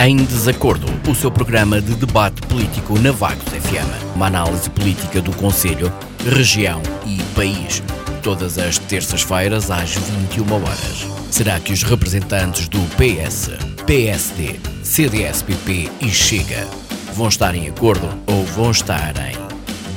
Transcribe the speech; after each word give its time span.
Em 0.00 0.16
Desacordo, 0.16 0.86
o 1.10 1.14
seu 1.14 1.28
programa 1.28 1.80
de 1.80 1.92
debate 1.96 2.40
político 2.42 2.96
na 3.00 3.10
Vagos 3.10 3.48
FM. 3.48 4.14
Uma 4.14 4.28
análise 4.28 4.70
política 4.70 5.20
do 5.20 5.32
Conselho, 5.32 5.92
região 6.24 6.80
e 7.04 7.20
país. 7.34 7.82
Todas 8.22 8.58
as 8.58 8.78
terças-feiras 8.78 9.72
às 9.72 9.96
21 9.96 10.52
horas. 10.54 11.04
Será 11.32 11.58
que 11.58 11.72
os 11.72 11.82
representantes 11.82 12.68
do 12.68 12.78
PS, 12.94 13.50
PSD, 13.86 14.60
CDS-PP 14.84 15.90
e 16.00 16.08
Chega 16.10 16.64
vão 17.12 17.26
estar 17.26 17.56
em 17.56 17.68
acordo 17.68 18.08
ou 18.28 18.44
vão 18.44 18.70
estar 18.70 19.14
em 19.16 19.36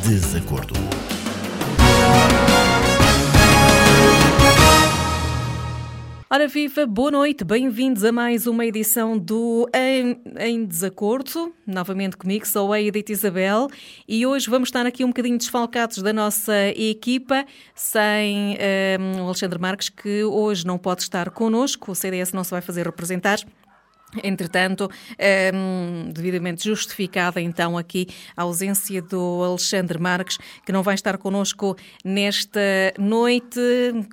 desacordo? 0.10 1.01
Ora 6.34 6.48
viva, 6.48 6.86
boa 6.86 7.12
noite, 7.12 7.44
bem-vindos 7.44 8.06
a 8.06 8.12
mais 8.14 8.48
uma 8.48 8.66
edição 8.66 9.18
do 9.18 9.68
Em, 9.76 10.18
em, 10.40 10.64
Desacordo. 10.64 11.54
Novamente 11.68 12.16
comigo, 12.16 12.48
sou 12.48 12.72
a 12.72 12.80
Edith 12.80 13.10
Isabel 13.10 13.68
e 14.08 14.26
hoje 14.26 14.50
vamos 14.50 14.70
estar 14.70 14.86
aqui 14.86 15.04
um 15.04 15.10
bocadinho 15.10 15.38
desfalcados 15.38 15.98
da 16.02 16.14
nossa 16.14 16.70
equipa, 16.70 17.46
sem 17.76 18.58
um, 18.98 19.24
o 19.24 19.26
Alexandre 19.26 19.60
Marques, 19.60 19.90
que 19.90 20.24
hoje 20.24 20.66
não 20.66 20.78
pode 20.78 21.02
estar 21.02 21.30
connosco, 21.32 21.92
o 21.92 21.96
CDS 21.96 22.32
não 22.32 22.46
se 22.46 22.52
vai 22.52 22.62
fazer 22.62 22.86
representar. 22.86 23.40
Entretanto, 24.24 24.90
um, 25.54 26.12
devidamente 26.12 26.64
justificada 26.64 27.40
então 27.40 27.78
aqui 27.78 28.08
a 28.36 28.44
ausência 28.44 29.02
do 29.02 29.44
Alexandre 29.44 30.00
Marques, 30.00 30.38
que 30.66 30.72
não 30.72 30.84
vai 30.84 30.96
estar 30.96 31.18
connosco 31.18 31.78
nesta 32.04 32.60
noite, 32.98 33.60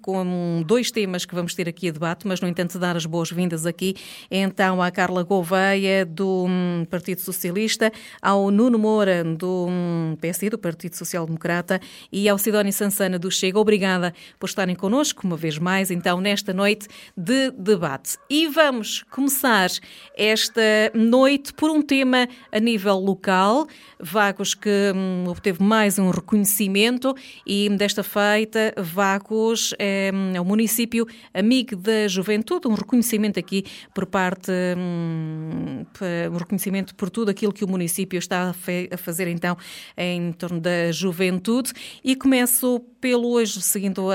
com 0.02 0.62
dois 0.64 0.90
temas 0.90 1.24
que 1.24 1.34
vamos 1.34 1.54
ter 1.54 1.68
aqui 1.68 1.88
a 1.88 1.92
debate, 1.92 2.26
mas 2.26 2.40
no 2.40 2.48
entanto 2.48 2.78
dar 2.78 2.96
as 2.96 3.06
boas-vindas 3.06 3.66
aqui 3.66 3.96
então 4.30 4.80
à 4.80 4.90
Carla 4.90 5.22
Gouveia, 5.22 6.06
do 6.06 6.46
hum, 6.48 6.86
Partido 6.88 7.20
Socialista, 7.20 7.92
ao 8.22 8.50
Nuno 8.50 8.78
Moura, 8.78 9.24
do 9.24 9.66
hum, 9.68 10.16
PSD, 10.20 10.50
do 10.50 10.58
Partido 10.58 10.94
Social 10.94 11.26
Democrata, 11.26 11.80
e 12.12 12.28
ao 12.28 12.38
Sidónio 12.38 12.72
Sansana, 12.72 13.18
do 13.18 13.30
Chega. 13.30 13.58
Obrigada 13.58 14.14
por 14.38 14.46
estarem 14.46 14.74
connosco, 14.74 15.26
uma 15.26 15.36
vez 15.36 15.58
mais, 15.58 15.90
então, 15.90 16.20
nesta 16.20 16.52
noite 16.52 16.86
de 17.16 17.50
debate. 17.50 18.16
E 18.30 18.46
vamos 18.48 19.04
começar 19.10 19.70
esta 20.16 20.60
noite 20.94 21.52
por 21.52 21.70
um 21.70 21.82
tema 21.82 22.28
a 22.50 22.58
nível 22.58 22.96
local. 22.96 23.66
Vagos 24.00 24.54
que 24.54 24.92
hum, 24.94 25.24
obteve 25.28 25.62
mais 25.62 25.98
um 25.98 26.10
reconhecimento 26.10 27.14
e 27.46 27.68
desta 27.70 28.02
feita 28.02 28.74
Vagos 28.76 29.74
é, 29.78 30.10
é 30.34 30.40
o 30.40 30.44
município 30.44 31.06
amigo 31.34 31.76
da 31.76 32.06
juventude, 32.08 32.68
um 32.68 32.74
reconhecimento 32.74 33.38
aqui 33.38 33.64
por 33.94 34.06
parte, 34.06 34.52
hum, 34.76 35.84
um 36.32 36.36
reconhecimento 36.36 36.94
por 36.94 37.10
tudo 37.10 37.30
aquilo 37.30 37.52
que 37.52 37.64
o 37.64 37.68
município 37.68 38.18
está 38.18 38.50
a, 38.50 38.96
fazer 38.96 39.28
então 39.28 39.56
em 39.96 40.32
torno 40.32 40.60
da 40.60 40.92
juventude 40.92 41.72
e 42.04 42.14
começo 42.14 42.80
pelo 43.00 43.30
hoje, 43.30 43.62
seguindo 43.62 44.08
uh, 44.08 44.12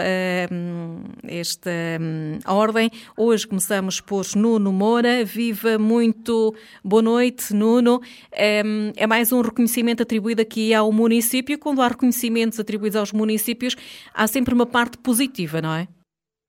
esta 1.24 1.72
um, 2.00 2.40
ordem. 2.46 2.92
Hoje 3.16 3.48
começamos 3.48 4.02
por 4.02 4.26
Nuno 4.36 4.72
Moura. 4.74 5.24
Viva 5.64 5.80
muito 5.80 6.54
boa 6.84 7.02
noite, 7.02 7.54
Nuno. 7.54 8.02
É, 8.34 8.62
é 8.98 9.08
mais 9.08 9.32
um 9.32 9.40
reconhecimento 9.40 10.04
atribuído 10.04 10.42
aqui 10.42 10.74
ao 10.74 10.92
município. 10.92 11.58
Quando 11.58 11.82
há 11.82 11.88
reconhecimentos 11.88 12.60
atribuídos 12.60 12.98
aos 12.98 13.14
municípios, 13.14 13.76
há 14.14 14.28
sempre 14.28 14.54
uma 14.54 14.66
parte 14.66 14.98
positiva, 14.98 15.62
não 15.62 15.74
é? 15.74 15.88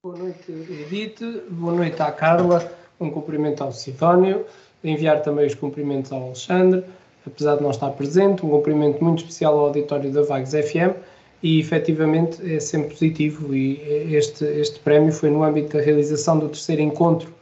Boa 0.05 0.19
noite, 0.19 0.51
Edith. 0.51 1.21
Boa 1.48 1.73
noite 1.75 2.03
à 2.03 2.11
Carla. 2.11 2.69
Um 3.01 3.09
cumprimento 3.09 3.62
ao 3.62 3.71
Sidónio. 3.71 4.45
Enviar 4.83 5.23
também 5.23 5.47
os 5.47 5.55
cumprimentos 5.55 6.11
ao 6.11 6.25
Alexandre, 6.25 6.83
apesar 7.25 7.56
de 7.56 7.62
não 7.62 7.71
estar 7.71 7.91
presente. 7.91 8.44
Um 8.44 8.50
cumprimento 8.50 9.03
muito 9.03 9.21
especial 9.21 9.56
ao 9.56 9.67
auditório 9.67 10.11
da 10.11 10.22
Vagos 10.22 10.50
FM 10.50 10.99
e 11.41 11.61
efetivamente 11.61 12.43
é 12.53 12.59
sempre 12.59 12.88
positivo 12.88 13.55
e 13.55 13.81
este, 14.12 14.44
este 14.44 14.81
prémio 14.81 15.12
foi 15.12 15.31
no 15.31 15.44
âmbito 15.44 15.77
da 15.77 15.83
realização 15.83 16.38
do 16.38 16.49
terceiro 16.49 16.83
encontro 16.83 17.34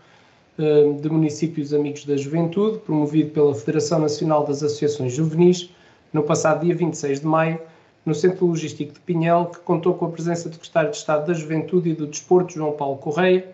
de 0.59 1.09
municípios 1.09 1.73
amigos 1.73 2.05
da 2.05 2.17
juventude, 2.17 2.79
promovido 2.79 3.31
pela 3.31 3.55
Federação 3.55 3.99
Nacional 3.99 4.45
das 4.45 4.63
Associações 4.63 5.15
Juvenis, 5.15 5.71
no 6.13 6.23
passado 6.23 6.65
dia 6.65 6.75
26 6.75 7.21
de 7.21 7.27
maio, 7.27 7.59
no 8.05 8.15
Centro 8.15 8.47
Logístico 8.47 8.93
de 8.93 9.01
Pinhel, 9.01 9.47
que 9.47 9.61
contou 9.61 9.95
com 9.95 10.07
a 10.07 10.11
presença 10.11 10.49
do 10.49 10.55
Secretário 10.55 10.91
de 10.91 10.97
Estado 10.97 11.27
da 11.27 11.33
Juventude 11.33 11.91
e 11.91 11.95
do 11.95 12.07
Desporto, 12.07 12.53
João 12.55 12.73
Paulo 12.73 12.99
Correia, 12.99 13.49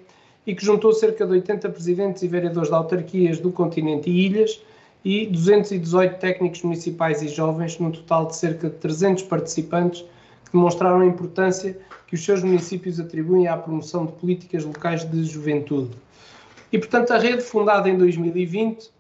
e 0.47 0.55
que 0.55 0.65
juntou 0.65 0.93
cerca 0.93 1.25
de 1.27 1.33
80 1.33 1.69
presidentes 1.69 2.23
e 2.23 2.29
vereadores 2.29 2.69
de 2.69 2.75
autarquias 2.75 3.39
do 3.39 3.53
continente 3.53 4.11
e 4.11 4.27
ilhas 4.27 4.61
e 5.05 5.27
218 5.27 6.19
técnicos 6.19 6.63
municipais 6.63 7.23
e 7.23 7.29
jovens, 7.29 7.79
num 7.79 7.91
total 7.91 8.27
de 8.27 8.35
cerca 8.35 8.69
de 8.69 8.77
300 8.77 9.23
participantes 9.25 10.01
que 10.47 10.53
demonstraram 10.53 11.01
a 11.01 11.07
importância 11.07 11.79
que 12.07 12.15
os 12.15 12.25
seus 12.25 12.43
municípios 12.43 12.99
atribuem 12.99 13.47
à 13.47 13.57
promoção 13.57 14.07
de 14.07 14.13
políticas 14.13 14.65
locais 14.65 15.05
de 15.05 15.23
juventude. 15.25 15.91
E, 16.73 16.79
portanto, 16.79 17.13
a 17.13 17.19
rede, 17.19 17.43
fundada 17.43 17.89
em 17.89 17.97
2020 17.97 18.85
uh, 18.85 18.91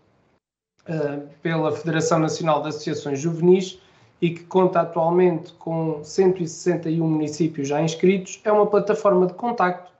eh, 0.86 1.20
pela 1.42 1.70
Federação 1.72 2.18
Nacional 2.18 2.62
de 2.62 2.68
Associações 2.68 3.20
Juvenis 3.20 3.78
e 4.20 4.30
que 4.30 4.44
conta 4.44 4.80
atualmente 4.80 5.52
com 5.54 6.02
161 6.02 7.06
municípios 7.06 7.68
já 7.68 7.82
inscritos, 7.82 8.40
é 8.44 8.50
uma 8.50 8.66
plataforma 8.66 9.26
de 9.26 9.34
contacto 9.34 9.92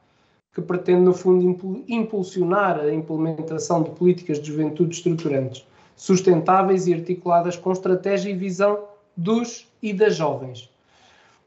que 0.54 0.62
pretende, 0.62 1.02
no 1.02 1.14
fundo, 1.14 1.84
impulsionar 1.86 2.80
a 2.80 2.92
implementação 2.92 3.82
de 3.82 3.90
políticas 3.90 4.40
de 4.40 4.48
juventude 4.48 4.96
estruturantes, 4.96 5.64
sustentáveis 5.94 6.88
e 6.88 6.94
articuladas 6.94 7.56
com 7.56 7.70
estratégia 7.70 8.30
e 8.30 8.34
visão 8.34 8.84
dos 9.16 9.68
e 9.80 9.92
das 9.92 10.16
jovens. 10.16 10.68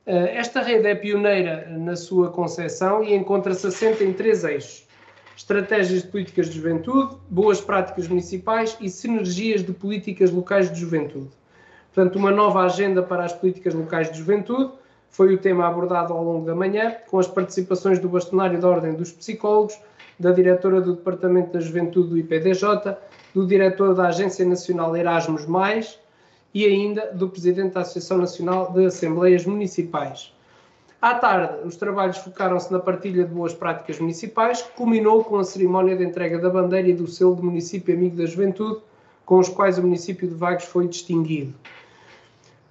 Eh, 0.06 0.38
esta 0.38 0.62
rede 0.62 0.88
é 0.88 0.96
pioneira 0.96 1.68
na 1.70 1.96
sua 1.96 2.30
concepção 2.30 3.04
e 3.04 3.14
encontra-se 3.14 3.68
assente 3.68 4.04
em 4.04 4.14
três 4.14 4.44
eixos: 4.44 4.88
estratégias 5.42 6.04
de 6.04 6.08
políticas 6.08 6.48
de 6.48 6.56
juventude, 6.56 7.16
boas 7.28 7.60
práticas 7.60 8.08
municipais 8.08 8.78
e 8.80 8.90
sinergias 8.90 9.64
de 9.64 9.74
políticas 9.74 10.30
locais 10.30 10.72
de 10.72 10.80
juventude. 10.80 11.30
Portanto, 11.92 12.16
uma 12.18 12.30
nova 12.30 12.62
agenda 12.62 13.02
para 13.02 13.26
as 13.26 13.34
políticas 13.34 13.74
locais 13.74 14.12
de 14.12 14.20
juventude 14.20 14.72
foi 15.10 15.34
o 15.34 15.40
tema 15.40 15.68
abordado 15.68 16.14
ao 16.14 16.24
longo 16.24 16.46
da 16.46 16.54
manhã, 16.54 16.96
com 17.10 17.18
as 17.18 17.28
participações 17.28 17.98
do 17.98 18.08
bastonário 18.08 18.62
da 18.62 18.70
Ordem 18.70 18.94
dos 18.94 19.12
Psicólogos, 19.12 19.78
da 20.20 20.32
diretora 20.32 20.80
do 20.80 20.94
Departamento 20.94 21.52
da 21.52 21.60
Juventude 21.60 22.10
do 22.10 22.18
IPDJ, 22.20 22.96
do 23.34 23.48
diretor 23.48 23.96
da 23.96 24.10
Agência 24.10 24.46
Nacional 24.46 24.96
Erasmus, 24.96 25.48
e 26.54 26.66
ainda 26.66 27.12
do 27.14 27.28
Presidente 27.28 27.74
da 27.74 27.82
Associação 27.82 28.20
Nacional 28.20 28.72
de 28.72 28.86
Assembleias 28.86 29.44
Municipais. 29.46 30.32
À 31.02 31.16
tarde, 31.16 31.66
os 31.66 31.76
trabalhos 31.76 32.18
focaram-se 32.18 32.72
na 32.72 32.80
partilha 32.80 33.24
de 33.24 33.34
boas 33.34 33.56
práticas 33.56 34.00
municipais, 34.00 34.62
que 34.62 34.72
culminou 34.74 35.24
com 35.24 35.38
a 35.38 35.44
cerimónia 35.44 35.98
de 35.98 36.04
entrega 36.04 36.38
da 36.38 36.48
bandeira 36.48 36.90
e 36.90 36.94
do 36.94 37.08
selo 37.08 37.34
do 37.34 37.42
Município 37.42 37.96
Amigo 37.96 38.16
da 38.16 38.26
Juventude, 38.28 38.82
com 39.26 39.40
os 39.40 39.50
quais 39.50 39.80
o 39.80 39.82
município 39.82 40.28
de 40.28 40.36
Vagos 40.36 40.66
foi 40.66 40.88
distinguido. 40.88 41.56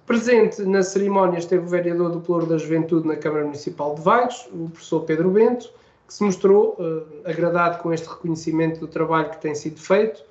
Presente 0.05 0.61
na 0.61 0.81
cerimónia 0.81 1.39
esteve 1.39 1.65
o 1.65 1.69
vereador 1.69 2.09
do 2.09 2.21
Pluro 2.21 2.45
da 2.45 2.57
Juventude 2.57 3.05
na 3.05 3.17
Câmara 3.17 3.43
Municipal 3.43 3.95
de 3.95 4.01
Vagos, 4.01 4.47
o 4.53 4.69
professor 4.69 5.01
Pedro 5.01 5.29
Bento, 5.29 5.69
que 6.07 6.13
se 6.13 6.23
mostrou 6.23 6.77
uh, 6.79 7.05
agradado 7.25 7.79
com 7.79 7.91
este 7.91 8.07
reconhecimento 8.07 8.79
do 8.79 8.87
trabalho 8.87 9.29
que 9.29 9.41
tem 9.41 9.53
sido 9.53 9.79
feito, 9.79 10.23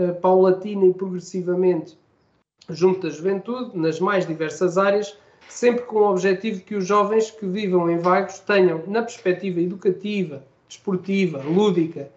uh, 0.00 0.14
paulatina 0.20 0.86
e 0.86 0.94
progressivamente 0.94 1.98
junto 2.68 3.08
da 3.08 3.10
juventude, 3.10 3.76
nas 3.76 3.98
mais 3.98 4.24
diversas 4.24 4.78
áreas, 4.78 5.18
sempre 5.50 5.82
com 5.82 5.96
o 5.96 6.10
objetivo 6.10 6.58
de 6.58 6.62
que 6.62 6.74
os 6.74 6.86
jovens 6.86 7.30
que 7.30 7.44
vivam 7.44 7.90
em 7.90 7.98
Vagos 7.98 8.38
tenham, 8.40 8.82
na 8.86 9.02
perspectiva 9.02 9.60
educativa, 9.60 10.42
desportiva, 10.68 11.42
lúdica 11.42 12.08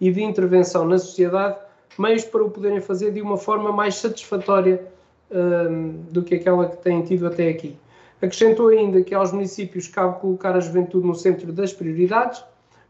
e 0.00 0.10
de 0.10 0.22
intervenção 0.22 0.84
na 0.84 0.98
sociedade, 0.98 1.56
meios 1.98 2.24
para 2.24 2.42
o 2.42 2.50
poderem 2.50 2.80
fazer 2.80 3.12
de 3.12 3.22
uma 3.22 3.36
forma 3.36 3.72
mais 3.72 3.94
satisfatória 3.96 4.84
um, 5.30 6.02
do 6.10 6.22
que 6.22 6.34
aquela 6.34 6.68
que 6.68 6.78
têm 6.78 7.02
tido 7.02 7.26
até 7.26 7.48
aqui. 7.48 7.76
Acrescentou 8.20 8.68
ainda 8.68 9.00
que 9.02 9.14
aos 9.14 9.32
municípios 9.32 9.88
cabe 9.88 10.20
colocar 10.20 10.54
a 10.54 10.60
juventude 10.60 11.06
no 11.06 11.14
centro 11.14 11.52
das 11.52 11.72
prioridades, 11.72 12.42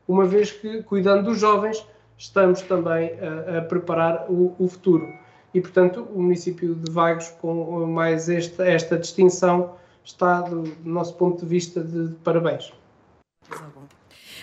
uma 0.08 0.24
vez 0.24 0.50
que, 0.50 0.82
cuidando 0.82 1.24
dos 1.24 1.38
jovens, 1.38 1.86
estamos 2.18 2.62
também 2.62 3.12
a, 3.20 3.58
a 3.58 3.62
preparar 3.62 4.26
o, 4.28 4.54
o 4.58 4.66
futuro 4.66 5.06
e, 5.52 5.60
portanto, 5.60 6.06
o 6.14 6.22
município 6.22 6.74
de 6.74 6.90
Vagos, 6.90 7.28
com 7.40 7.86
mais 7.86 8.28
esta, 8.28 8.66
esta 8.66 8.96
distinção, 8.96 9.74
está, 10.04 10.42
do, 10.42 10.62
do 10.62 10.90
nosso 10.90 11.14
ponto 11.14 11.40
de 11.40 11.46
vista, 11.46 11.82
de, 11.82 12.08
de 12.08 12.14
parabéns. 12.16 12.72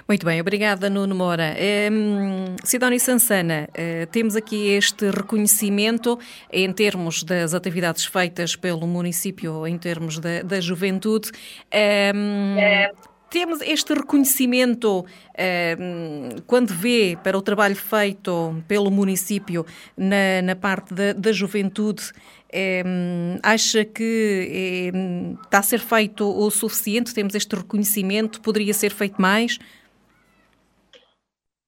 Muito 0.08 0.26
bem, 0.26 0.40
obrigada 0.40 0.90
Nuno 0.90 1.14
Moura. 1.14 1.54
Um, 1.92 2.56
Sidónia 2.64 3.00
Sansana, 3.00 3.68
uh, 3.72 4.08
temos 4.08 4.38
aqui 4.38 4.70
este 4.70 5.10
reconhecimento 5.10 6.18
em 6.52 6.72
termos 6.72 7.24
das 7.24 7.54
atividades 7.54 8.06
feitas 8.06 8.56
pelo 8.56 8.88
município, 8.88 9.68
em 9.68 9.78
termos 9.78 10.18
da, 10.20 10.42
da 10.44 10.62
juventude. 10.62 11.30
Um, 11.74 12.58
é. 12.58 12.92
Temos 13.30 13.62
este 13.62 13.94
reconhecimento 13.94 15.00
uh, 15.00 16.42
quando 16.46 16.74
vê 16.74 17.18
para 17.24 17.38
o 17.38 17.42
trabalho 17.42 17.76
feito 17.76 18.64
pelo 18.68 18.90
município 18.90 19.66
na, 19.96 20.42
na 20.42 20.56
parte 20.56 20.94
da, 20.94 21.14
da 21.14 21.32
juventude. 21.32 22.12
Uh, 22.48 23.40
acha 23.44 23.84
que 23.84 24.92
uh, 24.94 25.40
está 25.44 25.60
a 25.60 25.64
ser 25.64 25.80
feito 25.80 26.26
o 26.26 26.50
suficiente? 26.50 27.14
Temos 27.14 27.36
este 27.36 27.56
reconhecimento? 27.56 28.42
Poderia 28.42 28.74
ser 28.74 28.92
feito 28.92 29.22
mais? 29.22 29.60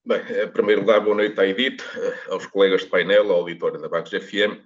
Bem, 0.04 0.20
em 0.42 0.48
primeiro 0.48 0.80
lugar, 0.80 1.00
boa 1.00 1.14
noite 1.14 1.38
à 1.38 1.46
Edith, 1.46 1.84
aos 2.30 2.46
colegas 2.46 2.80
de 2.80 2.86
painel, 2.88 3.30
ao 3.30 3.40
auditório 3.40 3.80
da 3.80 3.88
Bagos 3.88 4.10
FM. 4.10 4.58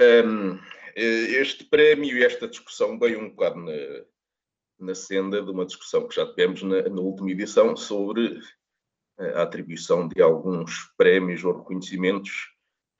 Um, 0.00 0.58
este 0.96 1.64
prémio 1.64 2.16
e 2.16 2.24
esta 2.24 2.48
discussão 2.48 2.98
veio 2.98 3.20
um 3.20 3.30
bocado 3.30 3.60
na, 4.80 4.94
senda 4.94 5.42
de 5.42 5.50
uma 5.50 5.66
discussão 5.66 6.06
que 6.06 6.14
já 6.14 6.26
tivemos 6.26 6.62
na, 6.62 6.82
na 6.82 7.00
última 7.00 7.30
edição 7.30 7.76
sobre 7.76 8.40
eh, 9.18 9.32
a 9.34 9.42
atribuição 9.42 10.08
de 10.08 10.20
alguns 10.20 10.92
prémios 10.96 11.44
ou 11.44 11.58
reconhecimentos 11.58 12.50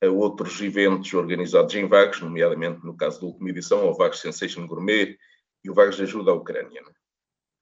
a 0.02 0.08
outros 0.08 0.60
eventos 0.60 1.12
organizados 1.12 1.74
em 1.74 1.86
Vagos, 1.86 2.20
nomeadamente 2.20 2.84
no 2.84 2.96
caso 2.96 3.20
da 3.20 3.26
última 3.26 3.50
edição, 3.50 3.80
ao 3.80 3.94
Vagos 3.94 4.20
Sensation 4.20 4.66
Gourmet 4.66 5.18
e 5.62 5.70
o 5.70 5.74
Vagos 5.74 5.96
de 5.96 6.02
Ajuda 6.02 6.30
à 6.30 6.34
Ucrânia. 6.34 6.82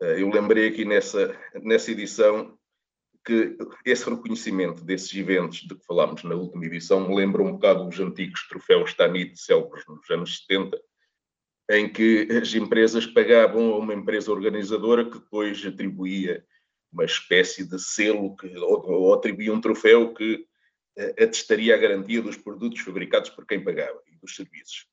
Eh, 0.00 0.22
eu 0.22 0.30
lembrei 0.30 0.68
aqui 0.68 0.84
nessa, 0.84 1.36
nessa 1.54 1.90
edição 1.90 2.58
que 3.24 3.58
esse 3.84 4.08
reconhecimento 4.08 4.82
desses 4.84 5.14
eventos 5.14 5.58
de 5.58 5.74
que 5.74 5.84
falámos 5.84 6.24
na 6.24 6.34
última 6.34 6.64
edição 6.64 7.06
me 7.06 7.14
lembra 7.14 7.42
um 7.42 7.52
bocado 7.52 7.86
os 7.86 8.00
antigos 8.00 8.46
troféus 8.48 8.94
Tanit 8.94 9.38
célebres 9.38 9.84
nos 9.86 10.08
anos 10.08 10.38
70, 10.38 10.80
em 11.70 11.88
que 11.88 12.28
as 12.30 12.54
empresas 12.54 13.06
pagavam 13.06 13.74
a 13.74 13.78
uma 13.78 13.92
empresa 13.94 14.32
organizadora 14.32 15.04
que 15.04 15.18
depois 15.18 15.64
atribuía 15.64 16.44
uma 16.90 17.04
espécie 17.04 17.64
de 17.64 17.78
selo 17.78 18.34
que, 18.36 18.56
ou, 18.56 18.90
ou 18.90 19.14
atribuía 19.14 19.52
um 19.52 19.60
troféu 19.60 20.14
que 20.14 20.46
uh, 20.98 21.22
atestaria 21.22 21.74
a 21.74 21.78
garantia 21.78 22.22
dos 22.22 22.36
produtos 22.36 22.80
fabricados 22.80 23.28
por 23.30 23.46
quem 23.46 23.62
pagava 23.62 24.00
e 24.06 24.16
dos 24.16 24.34
serviços. 24.34 24.86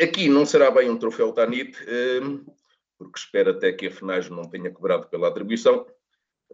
Aqui 0.00 0.28
não 0.28 0.46
será 0.46 0.70
bem 0.70 0.88
um 0.88 0.96
troféu 0.96 1.32
TANIT, 1.32 1.76
uh, 1.82 2.56
porque 2.96 3.18
espero 3.18 3.50
até 3.50 3.72
que 3.72 3.88
a 3.88 3.90
FNAG 3.90 4.30
não 4.30 4.48
tenha 4.48 4.70
cobrado 4.70 5.08
pela 5.08 5.26
atribuição, 5.26 5.84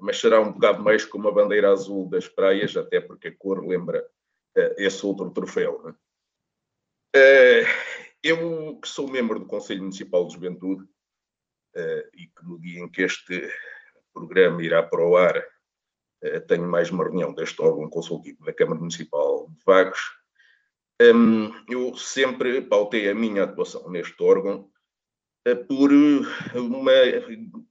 mas 0.00 0.18
será 0.18 0.40
um 0.40 0.52
bocado 0.52 0.82
mais 0.82 1.04
como 1.04 1.28
a 1.28 1.32
bandeira 1.32 1.70
azul 1.70 2.08
das 2.08 2.26
praias, 2.26 2.74
até 2.74 3.00
porque 3.00 3.28
a 3.28 3.36
cor 3.36 3.66
lembra 3.66 4.02
uh, 4.56 4.74
esse 4.78 5.04
outro 5.04 5.30
troféu. 5.30 5.82
Né? 5.84 5.94
Eu, 8.24 8.78
que 8.80 8.88
sou 8.88 9.06
membro 9.06 9.38
do 9.38 9.44
Conselho 9.44 9.82
Municipal 9.82 10.26
de 10.26 10.32
Juventude, 10.32 10.82
uh, 10.82 12.08
e 12.14 12.26
que 12.26 12.42
no 12.42 12.58
dia 12.58 12.80
em 12.80 12.88
que 12.88 13.02
este 13.02 13.52
programa 14.14 14.62
irá 14.62 14.82
para 14.82 15.06
o 15.06 15.14
ar, 15.14 15.36
uh, 15.36 16.40
tenho 16.48 16.66
mais 16.66 16.90
uma 16.90 17.04
reunião 17.04 17.34
deste 17.34 17.60
órgão 17.60 17.86
consultivo 17.90 18.42
da 18.42 18.54
Câmara 18.54 18.80
Municipal 18.80 19.46
de 19.50 19.62
Vagos, 19.66 20.00
um, 21.02 21.52
eu 21.68 21.94
sempre 21.96 22.62
pautei 22.62 23.10
a 23.10 23.14
minha 23.14 23.44
atuação 23.44 23.90
neste 23.90 24.22
órgão 24.22 24.70
uh, 25.46 25.66
por 25.66 25.90
uma 26.54 26.92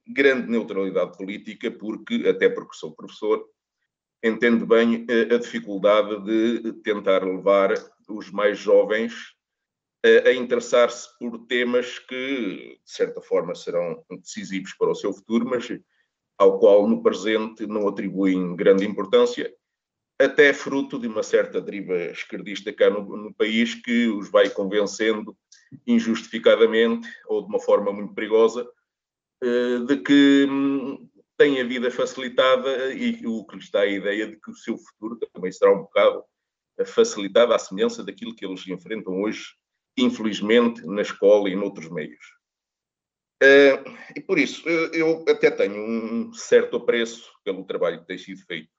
grande 0.06 0.48
neutralidade 0.48 1.18
política, 1.18 1.68
porque, 1.68 2.28
até 2.28 2.48
porque 2.48 2.76
sou 2.76 2.94
professor, 2.94 3.44
entendo 4.22 4.64
bem 4.64 5.04
a 5.34 5.36
dificuldade 5.36 6.22
de 6.22 6.72
tentar 6.74 7.24
levar 7.24 7.74
os 8.08 8.30
mais 8.30 8.56
jovens 8.56 9.33
a 10.26 10.32
interessar-se 10.32 11.08
por 11.18 11.46
temas 11.46 11.98
que, 11.98 12.78
de 12.84 12.90
certa 12.90 13.22
forma, 13.22 13.54
serão 13.54 14.04
decisivos 14.10 14.74
para 14.74 14.90
o 14.90 14.94
seu 14.94 15.14
futuro, 15.14 15.46
mas 15.46 15.66
ao 16.36 16.58
qual 16.58 16.86
no 16.86 17.02
presente 17.02 17.66
não 17.66 17.88
atribuem 17.88 18.54
grande 18.54 18.84
importância, 18.84 19.50
até 20.20 20.52
fruto 20.52 20.98
de 20.98 21.08
uma 21.08 21.22
certa 21.22 21.60
deriva 21.60 21.96
esquerdista 21.96 22.72
cá 22.72 22.90
no, 22.90 23.16
no 23.16 23.34
país 23.34 23.74
que 23.74 24.08
os 24.08 24.30
vai 24.30 24.50
convencendo 24.50 25.36
injustificadamente 25.86 27.08
ou 27.26 27.42
de 27.42 27.48
uma 27.48 27.58
forma 27.58 27.92
muito 27.92 28.14
perigosa 28.14 28.68
eh, 29.42 29.78
de 29.86 29.96
que 29.96 30.46
hum, 30.48 31.08
têm 31.36 31.60
a 31.60 31.64
vida 31.64 31.90
facilitada 31.90 32.92
e 32.94 33.26
o 33.26 33.44
que 33.44 33.56
lhes 33.56 33.70
dá 33.70 33.80
a 33.80 33.86
ideia 33.86 34.26
de 34.26 34.36
que 34.36 34.50
o 34.50 34.54
seu 34.54 34.78
futuro 34.78 35.18
também 35.32 35.50
será 35.50 35.72
um 35.72 35.82
bocado 35.82 36.22
facilitado 36.86 37.52
à 37.52 37.58
semelhança 37.58 38.04
daquilo 38.04 38.34
que 38.34 38.44
eles 38.44 38.66
enfrentam 38.68 39.20
hoje 39.22 39.54
infelizmente, 39.96 40.84
na 40.86 41.02
escola 41.02 41.48
e 41.48 41.56
noutros 41.56 41.90
meios. 41.90 42.24
Uh, 43.42 43.90
e 44.16 44.20
por 44.20 44.38
isso, 44.38 44.66
eu 44.68 45.24
até 45.28 45.50
tenho 45.50 45.76
um 45.76 46.32
certo 46.32 46.76
apreço 46.76 47.30
pelo 47.44 47.64
trabalho 47.64 48.00
que 48.00 48.06
tem 48.06 48.18
sido 48.18 48.40
feito 48.46 48.70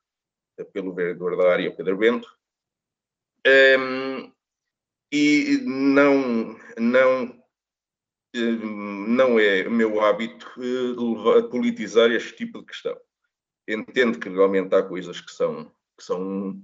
pelo 0.71 0.93
vereador 0.93 1.35
da 1.37 1.51
área, 1.51 1.75
Pedro 1.75 1.97
Bento, 1.97 2.27
um, 3.45 4.31
e 5.11 5.59
não, 5.63 6.57
não, 6.77 7.43
não 8.33 9.39
é 9.39 9.67
meu 9.69 10.01
hábito 10.01 10.51
politizar 11.51 12.09
este 12.11 12.35
tipo 12.35 12.59
de 12.59 12.65
questão. 12.65 12.97
Entendo 13.67 14.19
que 14.19 14.29
realmente 14.29 14.73
há 14.73 14.81
coisas 14.81 15.21
que 15.21 15.31
são, 15.31 15.65
que 15.97 16.03
são 16.03 16.59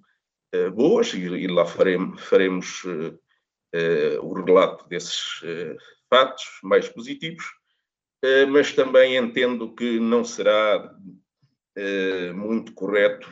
boas 0.73 1.13
e, 1.13 1.47
lá 1.47 1.65
faremos, 1.65 2.21
faremos 2.23 2.83
o 4.21 4.33
relato 4.33 4.87
desses 4.87 5.41
uh, 5.41 5.77
fatos 6.09 6.43
mais 6.63 6.89
positivos, 6.89 7.45
uh, 8.23 8.47
mas 8.49 8.73
também 8.73 9.15
entendo 9.15 9.73
que 9.73 9.99
não 9.99 10.23
será 10.23 10.95
muito 12.35 12.73
correto 12.73 13.31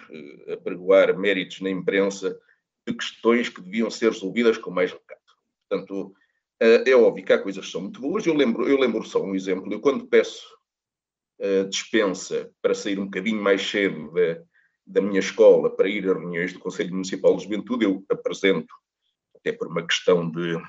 apregoar 0.49 1.15
méritos 1.19 1.59
na 1.59 1.69
imprensa 1.69 2.39
de 2.87 2.93
questões 2.93 3.49
que 3.49 3.61
deviam 3.61 3.91
ser 3.91 4.11
resolvidas 4.11 4.57
com 4.57 4.71
mais 4.71 4.93
recato. 4.93 5.35
Portanto, 5.67 6.13
é 6.57 6.95
óbvio 6.95 7.25
que 7.25 7.33
há 7.33 7.37
coisas 7.37 7.65
que 7.65 7.71
são 7.71 7.81
muito 7.81 7.99
boas. 7.99 8.25
Eu 8.25 8.33
lembro, 8.33 8.65
eu 8.65 8.79
lembro 8.79 9.03
só 9.03 9.21
um 9.21 9.35
exemplo. 9.35 9.71
Eu, 9.71 9.81
quando 9.81 10.07
peço 10.07 10.47
dispensa 11.69 12.49
para 12.61 12.73
sair 12.73 12.97
um 12.97 13.05
bocadinho 13.05 13.41
mais 13.43 13.61
cedo 13.61 14.09
da, 14.13 14.41
da 14.87 15.01
minha 15.01 15.19
escola 15.19 15.69
para 15.69 15.89
ir 15.89 16.09
a 16.09 16.13
reuniões 16.13 16.53
do 16.53 16.59
Conselho 16.59 16.93
Municipal 16.93 17.35
de 17.35 17.43
Juventude, 17.43 17.83
eu 17.83 18.05
apresento 18.09 18.73
até 19.39 19.51
por 19.51 19.67
uma 19.67 19.85
questão 19.85 20.29
de, 20.29 20.55
uh, 20.55 20.63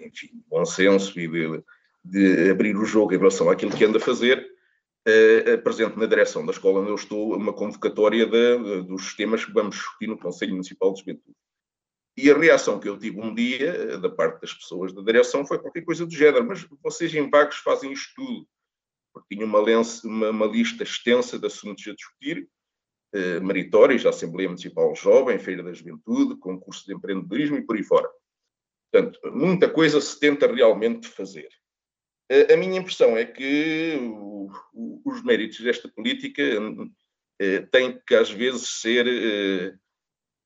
enfim, 0.00 0.30
bom 0.48 0.64
senso 0.64 1.18
e 1.18 1.28
de, 1.28 1.64
de, 2.04 2.50
abrir 2.50 2.76
o 2.76 2.84
jogo 2.84 3.14
em 3.14 3.18
relação 3.18 3.50
àquilo 3.50 3.76
que 3.76 3.84
anda 3.84 3.98
a 3.98 4.00
fazer, 4.00 4.46
uh, 5.06 5.54
apresento 5.54 5.98
na 5.98 6.06
direção 6.06 6.44
da 6.44 6.52
escola 6.52 6.80
onde 6.80 6.90
eu 6.90 6.94
estou 6.94 7.34
uma 7.36 7.52
convocatória 7.52 8.26
de, 8.26 8.58
de, 8.58 8.82
dos 8.82 9.14
temas 9.14 9.44
que 9.44 9.52
vamos 9.52 9.76
discutir 9.76 10.06
no 10.06 10.18
Conselho 10.18 10.52
Municipal 10.52 10.92
de 10.92 11.00
Juventude. 11.00 11.36
E 12.20 12.28
a 12.32 12.36
reação 12.36 12.80
que 12.80 12.88
eu 12.88 12.98
tive 12.98 13.20
um 13.20 13.32
dia, 13.32 13.68
eh, 13.68 13.96
da 13.96 14.10
parte 14.10 14.40
das 14.40 14.52
pessoas 14.52 14.92
da 14.92 15.00
direção, 15.02 15.46
foi 15.46 15.56
qualquer 15.56 15.82
coisa 15.82 16.04
do 16.04 16.12
género, 16.12 16.44
mas 16.44 16.66
vocês 16.82 17.14
em 17.14 17.30
Vagos 17.30 17.58
fazem 17.58 17.92
isto 17.92 18.12
tudo. 18.16 18.48
Porque 19.14 19.36
tinha 19.36 19.46
uma, 19.46 19.60
uma, 19.60 20.30
uma 20.30 20.46
lista 20.46 20.82
extensa 20.82 21.38
de 21.38 21.46
assuntos 21.46 21.86
a 21.86 21.94
discutir, 21.94 22.50
eh, 23.12 23.40
meritórios, 23.40 24.04
a 24.04 24.10
Assembleia 24.10 24.48
Municipal 24.48 24.94
Jovem, 24.94 25.38
Feira 25.38 25.62
da 25.62 25.72
Juventude, 25.72 26.38
concurso 26.38 26.86
de 26.86 26.94
empreendedorismo 26.94 27.56
e 27.56 27.62
por 27.62 27.76
aí 27.76 27.82
fora. 27.82 28.08
Portanto, 28.90 29.20
muita 29.32 29.68
coisa 29.68 30.00
se 30.00 30.18
tenta 30.18 30.50
realmente 30.50 31.08
fazer. 31.08 31.48
Eh, 32.28 32.54
a 32.54 32.56
minha 32.56 32.78
impressão 32.78 33.16
é 33.16 33.24
que 33.24 33.98
os 35.04 35.22
méritos 35.22 35.60
desta 35.60 35.88
política 35.88 36.42
eh, 37.38 37.60
têm 37.70 38.00
que, 38.06 38.14
às 38.14 38.30
vezes, 38.30 38.80
ser 38.80 39.06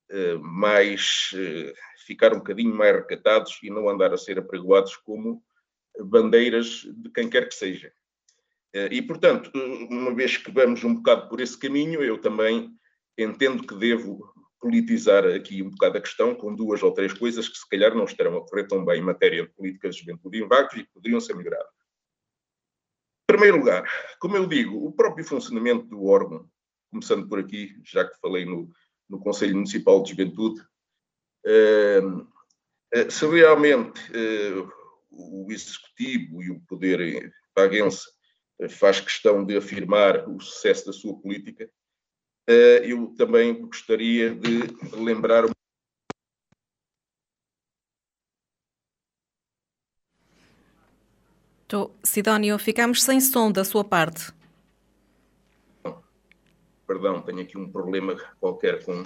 eh, 0.09 0.35
mais. 0.41 1.31
Ficar 2.05 2.33
um 2.33 2.39
bocadinho 2.39 2.75
mais 2.75 2.93
recatados 2.93 3.59
e 3.63 3.69
não 3.69 3.87
andar 3.87 4.13
a 4.13 4.17
ser 4.17 4.37
apregoados 4.37 4.97
como 4.97 5.41
bandeiras 5.97 6.85
de 6.93 7.09
quem 7.11 7.29
quer 7.29 7.47
que 7.47 7.55
seja. 7.55 7.93
Eh, 8.73 8.89
e, 8.91 9.01
portanto, 9.01 9.51
uma 9.89 10.13
vez 10.13 10.37
que 10.37 10.51
vamos 10.51 10.83
um 10.83 10.95
bocado 10.95 11.29
por 11.29 11.39
esse 11.39 11.57
caminho, 11.57 12.03
eu 12.03 12.17
também 12.19 12.75
entendo 13.17 13.65
que 13.65 13.75
devo 13.75 14.33
politizar 14.59 15.25
aqui 15.25 15.61
um 15.61 15.69
bocado 15.69 15.97
a 15.97 16.01
questão 16.01 16.33
com 16.33 16.55
duas 16.55 16.81
ou 16.81 16.91
três 16.91 17.13
coisas 17.13 17.47
que 17.47 17.57
se 17.57 17.69
calhar 17.69 17.93
não 17.93 18.05
estarão 18.05 18.37
a 18.37 18.47
correr 18.47 18.65
tão 18.65 18.83
bem 18.83 18.99
em 18.99 19.03
matéria 19.03 19.43
de 19.43 19.49
políticas 19.49 19.95
de 19.95 20.01
juventude 20.01 20.41
em 20.41 20.47
vagos 20.47 20.73
e 20.73 20.83
que 20.83 20.93
poderiam 20.93 21.19
ser 21.19 21.35
melhoradas. 21.35 21.67
Em 23.29 23.35
primeiro 23.35 23.57
lugar, 23.57 23.89
como 24.19 24.37
eu 24.37 24.47
digo, 24.47 24.85
o 24.85 24.91
próprio 24.91 25.25
funcionamento 25.25 25.85
do 25.85 26.05
órgão, 26.05 26.49
começando 26.89 27.27
por 27.27 27.39
aqui, 27.39 27.75
já 27.83 28.05
que 28.07 28.19
falei 28.19 28.45
no, 28.45 28.69
no 29.09 29.19
Conselho 29.19 29.55
Municipal 29.55 30.01
de 30.01 30.11
Juventude, 30.11 30.61
uh, 31.45 33.11
se 33.11 33.25
realmente 33.27 33.99
uh, 34.11 34.71
o 35.11 35.47
Executivo 35.51 36.41
e 36.41 36.51
o 36.51 36.61
Poder 36.61 37.33
vaguense 37.55 38.07
faz 38.69 38.99
questão 38.99 39.45
de 39.45 39.57
afirmar 39.57 40.27
o 40.29 40.39
sucesso 40.39 40.85
da 40.85 40.93
sua 40.93 41.15
política, 41.19 41.69
eh, 42.47 42.81
eu 42.85 43.07
também 43.17 43.61
gostaria 43.61 44.33
de 44.33 44.61
lembrar. 44.95 45.45
Sidónio, 52.03 52.59
ficamos 52.59 53.01
sem 53.01 53.19
som 53.19 53.51
da 53.51 53.63
sua 53.63 53.83
parte. 53.83 54.31
Perdão, 56.85 57.21
tenho 57.21 57.41
aqui 57.41 57.57
um 57.57 57.71
problema 57.71 58.15
qualquer 58.39 58.83
com, 58.83 59.01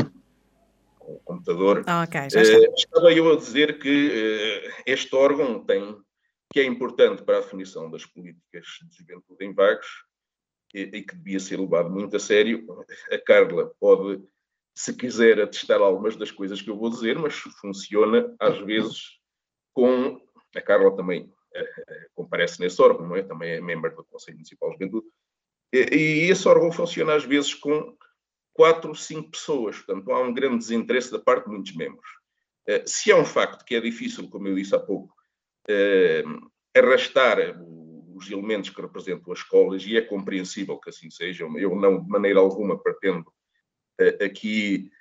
com 0.99 1.13
o 1.13 1.19
computador. 1.19 1.83
Ah, 1.87 2.03
ok, 2.03 2.29
já 2.29 2.41
está. 2.41 2.57
Uh, 2.57 2.73
estava 2.75 3.13
eu 3.13 3.31
a 3.31 3.37
dizer 3.37 3.79
que 3.79 4.07
uh, 4.67 4.83
este 4.85 5.15
órgão 5.15 5.63
tem, 5.63 5.97
que 6.57 6.61
é 6.61 6.65
importante 6.65 7.21
para 7.21 7.37
a 7.37 7.41
definição 7.41 7.87
das 7.87 8.03
políticas 8.03 8.65
de 8.89 8.97
juventude 8.97 9.45
em 9.45 9.53
vagos 9.53 9.85
e, 10.73 10.81
e 10.81 11.03
que 11.03 11.15
devia 11.15 11.39
ser 11.39 11.59
levado 11.59 11.87
muito 11.87 12.15
a 12.15 12.19
sério. 12.19 12.65
A 13.11 13.19
Carla 13.19 13.71
pode, 13.79 14.23
se 14.75 14.91
quiser, 14.95 15.39
atestar 15.39 15.79
algumas 15.79 16.15
das 16.15 16.31
coisas 16.31 16.59
que 16.59 16.71
eu 16.71 16.75
vou 16.75 16.89
dizer, 16.89 17.15
mas 17.19 17.35
funciona 17.35 18.35
às 18.39 18.57
vezes 18.57 19.19
com. 19.71 20.19
A 20.55 20.59
Carla 20.59 20.95
também 20.95 21.25
uh, 21.25 22.09
comparece 22.15 22.59
nesse 22.59 22.81
órgão, 22.81 23.07
não 23.07 23.15
é? 23.15 23.21
Também 23.21 23.51
é 23.51 23.61
membro 23.61 23.95
do 23.95 24.03
Conselho 24.05 24.37
Municipal 24.37 24.69
de 24.71 24.77
Juventude 24.77 25.05
e 25.71 26.27
esse 26.31 26.47
órgão 26.47 26.71
funciona 26.71 27.13
às 27.13 27.23
vezes 27.23 27.53
com 27.53 27.95
quatro, 28.51 28.95
cinco 28.95 29.29
pessoas, 29.29 29.77
portanto 29.77 30.11
há 30.11 30.23
um 30.23 30.33
grande 30.33 30.57
desinteresse 30.57 31.11
da 31.11 31.19
parte 31.19 31.45
de 31.45 31.51
muitos 31.51 31.75
membros. 31.75 32.09
Eh, 32.65 32.83
se 32.87 33.11
é 33.11 33.15
um 33.15 33.25
facto 33.25 33.63
que 33.63 33.75
é 33.75 33.79
difícil, 33.79 34.27
como 34.27 34.47
eu 34.47 34.55
disse 34.55 34.73
há 34.73 34.79
pouco, 34.79 35.16
eh, 35.69 36.23
arrastar 36.75 37.59
os 38.15 38.29
elementos 38.31 38.69
que 38.69 38.81
representam 38.81 39.31
as 39.31 39.39
escolas, 39.39 39.83
e 39.85 39.97
é 39.97 40.01
compreensível 40.01 40.77
que 40.79 40.89
assim 40.89 41.09
seja, 41.09 41.45
eu 41.57 41.75
não 41.75 42.03
de 42.03 42.09
maneira 42.09 42.39
alguma 42.39 42.77
pretendo 42.77 43.31
eh, 43.99 44.25
aqui 44.25 44.91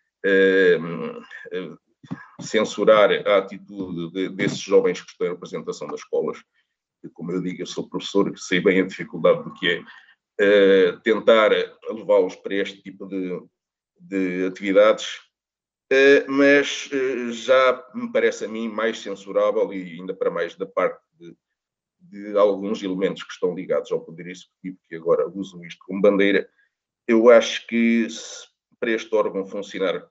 censurar 2.41 3.11
a 3.27 3.39
atitude 3.39 4.29
desses 4.31 4.59
jovens 4.59 5.01
que 5.01 5.11
estão 5.11 5.27
em 5.27 5.31
representação 5.31 5.87
das 5.87 6.01
escolas, 6.01 6.39
como 7.15 7.33
eu 7.33 7.41
digo, 7.41 7.63
eu 7.63 7.67
sou 7.67 7.89
professor, 7.89 8.37
sei 8.37 8.61
bem 8.61 8.81
a 8.81 8.87
dificuldade 8.87 9.45
do 9.45 9.53
que 9.55 9.69
é 9.69 10.93
uh, 10.93 11.01
tentar 11.01 11.51
levá-los 11.89 12.37
para 12.37 12.55
este 12.55 12.83
tipo 12.83 13.07
de, 13.07 13.41
de 13.99 14.47
atividades, 14.47 15.21
mas 16.29 16.91
uh, 16.93 17.33
já 17.33 17.89
me 17.95 18.11
parece 18.11 18.45
a 18.45 18.49
mim 18.49 18.69
mais 18.69 18.99
censurável 19.01 19.73
e 19.73 19.99
ainda 19.99 20.15
para 20.15 20.31
mais 20.31 20.57
da 20.57 20.67
parte 20.67 21.01
de, 21.19 21.37
de 22.01 22.37
alguns 22.37 22.83
elementos 22.83 23.23
que 23.23 23.33
estão 23.33 23.55
ligados 23.55 23.93
ao 23.93 24.01
Poder 24.01 24.27
Executivo, 24.27 24.79
que 24.89 24.97
agora 24.97 25.29
usam 25.29 25.65
isto 25.65 25.85
como 25.87 26.01
bandeira. 26.01 26.49
Eu 27.07 27.31
acho 27.31 27.67
que 27.67 28.09
para 28.81 28.91
este 28.91 29.15
órgão 29.15 29.47
funcionar 29.47 30.07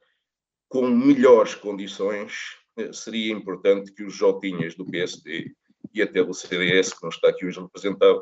com 0.69 0.87
melhores 0.87 1.55
condições, 1.55 2.57
seria 2.93 3.33
importante 3.33 3.93
que 3.93 4.03
os 4.03 4.13
Jotinhas 4.13 4.75
do 4.75 4.85
PSD 4.85 5.53
e 5.93 6.01
até 6.01 6.23
do 6.23 6.33
CDS, 6.33 6.93
que 6.93 7.03
não 7.03 7.09
está 7.09 7.29
aqui 7.29 7.45
hoje 7.45 7.59
representado, 7.59 8.21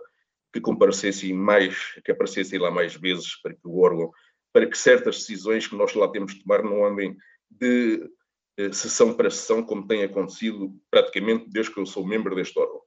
que 0.51 0.61
comparecessem 0.61 1.33
mais, 1.33 1.93
que 2.05 2.11
aparecessem 2.11 2.59
lá 2.59 2.69
mais 2.69 2.95
vezes 2.95 3.35
para 3.41 3.53
que 3.53 3.67
o 3.67 3.79
órgão, 3.79 4.11
para 4.51 4.67
que 4.67 4.77
certas 4.77 5.17
decisões 5.17 5.67
que 5.67 5.75
nós 5.75 5.93
lá 5.95 6.07
temos 6.07 6.35
de 6.35 6.43
tomar 6.43 6.61
não 6.63 6.85
andem 6.85 7.17
de 7.59 8.09
eh, 8.57 8.71
sessão 8.71 9.13
para 9.15 9.29
sessão, 9.29 9.63
como 9.63 9.87
tem 9.87 10.03
acontecido 10.03 10.79
praticamente 10.89 11.49
desde 11.49 11.73
que 11.73 11.79
eu 11.79 11.85
sou 11.85 12.05
membro 12.05 12.35
deste 12.35 12.57
órgão. 12.59 12.81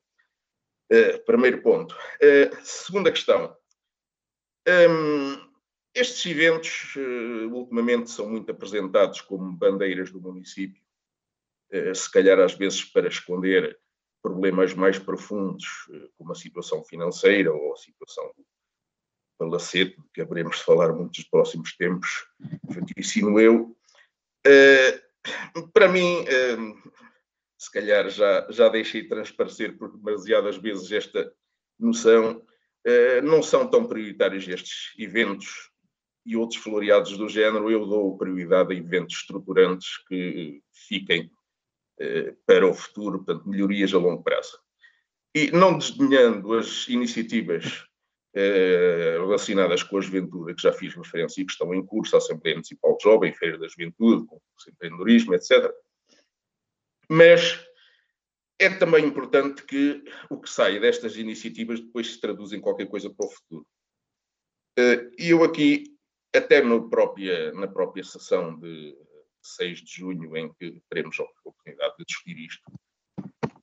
Uh, 0.92 1.24
primeiro 1.24 1.62
ponto. 1.62 1.96
Uh, 2.22 2.56
segunda 2.62 3.10
questão. 3.10 3.56
Um, 4.68 5.46
estes 5.94 6.24
eventos, 6.26 6.94
ultimamente, 7.50 8.10
são 8.10 8.28
muito 8.28 8.50
apresentados 8.52 9.20
como 9.22 9.56
bandeiras 9.56 10.12
do 10.12 10.20
município, 10.20 10.82
se 11.94 12.12
calhar 12.12 12.38
às 12.38 12.52
vezes 12.52 12.84
para 12.84 13.08
esconder 13.08 13.78
problemas 14.26 14.74
mais 14.74 14.98
profundos, 14.98 15.64
eh, 15.92 16.08
como 16.18 16.32
a 16.32 16.34
situação 16.34 16.84
financeira 16.84 17.52
ou 17.52 17.72
a 17.72 17.76
situação 17.76 18.24
do 18.36 18.44
palacete, 19.38 19.96
que 20.12 20.20
haveremos 20.20 20.56
de 20.56 20.64
falar 20.64 20.92
muito 20.92 21.16
nos 21.16 21.28
próximos 21.28 21.76
tempos, 21.76 22.26
ensino 22.96 23.38
eu. 23.38 23.75
Uh, 24.46 25.68
para 25.72 25.88
mim, 25.88 26.22
uh, 26.22 26.92
se 27.58 27.70
calhar 27.72 28.08
já, 28.08 28.46
já 28.50 28.68
deixei 28.68 29.08
transparecer 29.08 29.76
por 29.76 29.96
demasiadas 29.96 30.56
vezes 30.56 30.92
esta 30.92 31.32
noção, 31.78 32.42
uh, 32.86 33.22
não 33.22 33.42
são 33.42 33.68
tão 33.68 33.86
prioritários 33.86 34.46
estes 34.46 34.92
eventos 34.98 35.70
e 36.24 36.36
outros 36.36 36.60
floreados 36.60 37.16
do 37.16 37.28
género, 37.28 37.70
eu 37.70 37.86
dou 37.86 38.16
prioridade 38.16 38.72
a 38.72 38.76
eventos 38.76 39.16
estruturantes 39.16 39.98
que 40.08 40.60
fiquem 40.88 41.30
eh, 41.98 42.34
para 42.44 42.68
o 42.68 42.74
futuro, 42.74 43.24
portanto, 43.24 43.48
melhorias 43.48 43.94
a 43.94 43.98
longo 43.98 44.22
prazo. 44.22 44.58
E 45.34 45.50
não 45.50 45.78
desdenhando 45.78 46.52
as 46.52 46.88
iniciativas 46.88 47.85
eh, 48.38 49.16
relacionadas 49.18 49.82
com 49.82 49.96
a 49.96 50.00
juventude, 50.02 50.54
que 50.54 50.60
já 50.60 50.70
fiz 50.70 50.94
referência 50.94 51.40
e 51.40 51.46
que 51.46 51.52
estão 51.52 51.72
em 51.72 51.84
curso, 51.84 52.14
a 52.14 52.18
Assembleia 52.18 52.56
Municipal 52.56 52.94
de 52.94 53.02
Jovem, 53.02 53.32
Feira 53.32 53.56
da 53.56 53.66
Juventude, 53.66 54.26
concurso 54.26 54.70
empreendedorismo, 54.70 55.34
etc. 55.34 55.72
Mas 57.08 57.66
é 58.58 58.68
também 58.68 59.06
importante 59.06 59.64
que 59.64 60.04
o 60.28 60.38
que 60.38 60.50
sai 60.50 60.78
destas 60.78 61.16
iniciativas 61.16 61.80
depois 61.80 62.12
se 62.12 62.20
traduza 62.20 62.54
em 62.54 62.60
qualquer 62.60 62.88
coisa 62.88 63.08
para 63.08 63.24
o 63.24 63.30
futuro. 63.30 63.66
Eh, 64.78 65.10
e 65.18 65.30
eu 65.30 65.42
aqui, 65.42 65.96
até 66.34 66.60
própria, 66.90 67.52
na 67.52 67.66
própria 67.66 68.04
sessão 68.04 68.58
de 68.58 68.94
6 69.40 69.78
de 69.78 69.94
junho, 69.94 70.36
em 70.36 70.52
que 70.52 70.82
teremos 70.90 71.18
a 71.18 71.22
oportunidade 71.22 71.94
de 71.98 72.04
discutir 72.04 72.38
isto, 72.38 72.70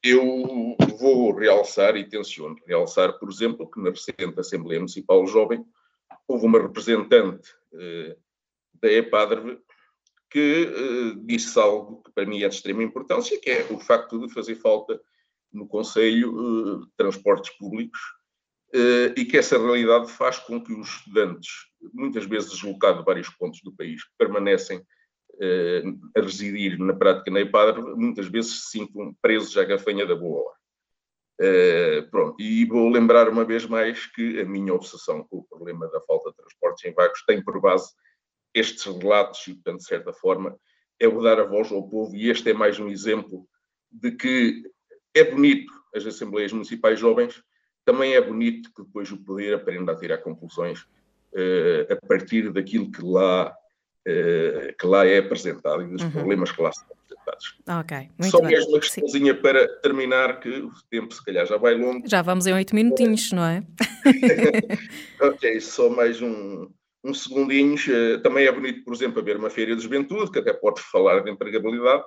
eu 0.04 0.76
vou 1.00 1.34
realçar 1.34 1.96
e 1.96 2.08
tenciono 2.08 2.58
realçar, 2.68 3.18
por 3.18 3.30
exemplo, 3.30 3.70
que 3.70 3.80
na 3.80 3.90
recente 3.90 4.40
Assembleia 4.40 4.80
Municipal 4.80 5.26
Jovem 5.26 5.64
houve 6.28 6.46
uma 6.46 6.62
representante 6.62 7.50
eh, 7.74 8.18
da 8.74 8.92
EPADRE 8.92 9.60
que 10.30 10.68
eh, 10.68 11.20
disse 11.24 11.58
algo 11.60 12.02
que 12.04 12.12
para 12.12 12.26
mim 12.26 12.42
é 12.42 12.50
de 12.50 12.56
extrema 12.56 12.84
importância, 12.84 13.40
que 13.40 13.50
é 13.50 13.68
o 13.70 13.80
facto 13.80 14.20
de 14.20 14.34
fazer 14.34 14.56
falta 14.56 15.00
no 15.52 15.68
Conselho 15.68 16.84
eh, 16.84 16.88
transportes 16.98 17.56
públicos 17.58 18.00
eh, 18.74 19.14
e 19.16 19.24
que 19.24 19.38
essa 19.38 19.58
realidade 19.58 20.12
faz 20.12 20.40
com 20.40 20.62
que 20.62 20.74
os 20.74 20.90
estudantes, 20.90 21.50
muitas 21.94 22.26
vezes 22.26 22.50
deslocados 22.50 23.00
de 23.00 23.06
vários 23.06 23.30
pontos 23.30 23.62
do 23.62 23.72
país, 23.72 24.02
permanecem 24.18 24.84
a 26.16 26.22
residir 26.22 26.78
na 26.80 26.94
prática 26.94 27.32
na 27.32 27.42
EPADR, 27.42 27.82
muitas 27.96 28.28
vezes 28.28 28.64
se 28.64 28.72
sintam 28.72 29.16
presos 29.22 29.58
à 29.58 29.64
gafanha 29.64 30.06
da 30.06 30.16
boa 30.16 30.46
hora. 30.46 30.58
Uh, 31.42 32.10
pronto, 32.12 32.40
e 32.40 32.64
vou 32.66 32.90
lembrar 32.90 33.28
uma 33.28 33.44
vez 33.44 33.66
mais 33.66 34.06
que 34.06 34.40
a 34.40 34.46
minha 34.46 34.74
obsessão 34.74 35.24
com 35.24 35.38
o 35.38 35.44
problema 35.44 35.88
da 35.88 36.00
falta 36.02 36.30
de 36.30 36.38
transportes 36.38 36.86
em 36.86 36.94
vagos 36.94 37.24
tem 37.26 37.44
por 37.44 37.60
base 37.60 37.92
estes 38.54 38.86
relatos 38.86 39.48
e, 39.48 39.56
portanto, 39.56 39.80
de 39.80 39.86
certa 39.86 40.14
forma, 40.14 40.56
é 41.00 41.08
o 41.08 41.22
dar 41.22 41.40
a 41.40 41.46
voz 41.46 41.72
ao 41.72 41.90
povo, 41.90 42.16
e 42.16 42.30
este 42.30 42.52
é 42.52 42.54
mais 42.54 42.80
um 42.80 42.88
exemplo 42.88 43.48
de 43.92 44.12
que 44.12 44.64
é 45.14 45.24
bonito 45.24 45.74
as 45.94 46.06
Assembleias 46.06 46.54
Municipais 46.54 47.00
Jovens, 47.00 47.44
também 47.84 48.14
é 48.14 48.22
bonito 48.22 48.72
que 48.74 48.84
depois 48.84 49.12
o 49.12 49.18
poder 49.18 49.56
aprenda 49.56 49.92
a 49.92 49.96
tirar 49.98 50.20
conclusões 50.20 50.82
uh, 50.82 51.92
a 51.92 52.08
partir 52.08 52.52
daquilo 52.52 52.92
que 52.92 53.04
lá 53.04 53.54
eh, 54.06 54.76
que 54.78 54.86
lá 54.86 55.06
é 55.06 55.20
apresentado 55.20 55.82
e 55.82 55.88
dos 55.88 56.04
uhum. 56.04 56.12
problemas 56.12 56.52
que 56.52 56.62
lá 56.62 56.72
são 56.72 56.86
apresentados. 56.86 57.56
Ok, 57.68 58.10
muito 58.20 58.32
Só 58.32 58.42
bem. 58.42 58.50
mesmo 58.50 58.72
uma 58.72 58.80
questãozinha 58.80 59.34
Sim. 59.34 59.42
para 59.42 59.68
terminar, 59.80 60.40
que 60.40 60.50
o 60.50 60.72
tempo 60.90 61.14
se 61.14 61.24
calhar 61.24 61.46
já 61.46 61.58
vai 61.58 61.76
longo. 61.76 62.08
Já 62.08 62.22
vamos 62.22 62.46
em 62.46 62.54
oito 62.54 62.76
minutinhos, 62.76 63.32
não 63.32 63.44
é? 63.44 63.64
ok, 65.22 65.60
só 65.62 65.90
mais 65.90 66.22
um, 66.22 66.70
um 67.04 67.14
segundinhos. 67.14 67.88
Eh, 67.88 68.18
também 68.20 68.46
é 68.46 68.52
bonito, 68.52 68.84
por 68.84 68.94
exemplo, 68.94 69.20
haver 69.20 69.38
uma 69.38 69.50
feira 69.50 69.76
de 69.76 69.84
juventude, 69.84 70.32
que 70.32 70.40
até 70.40 70.54
pode 70.54 70.82
falar 70.82 71.22
de 71.22 71.32
empregabilidade, 71.32 72.04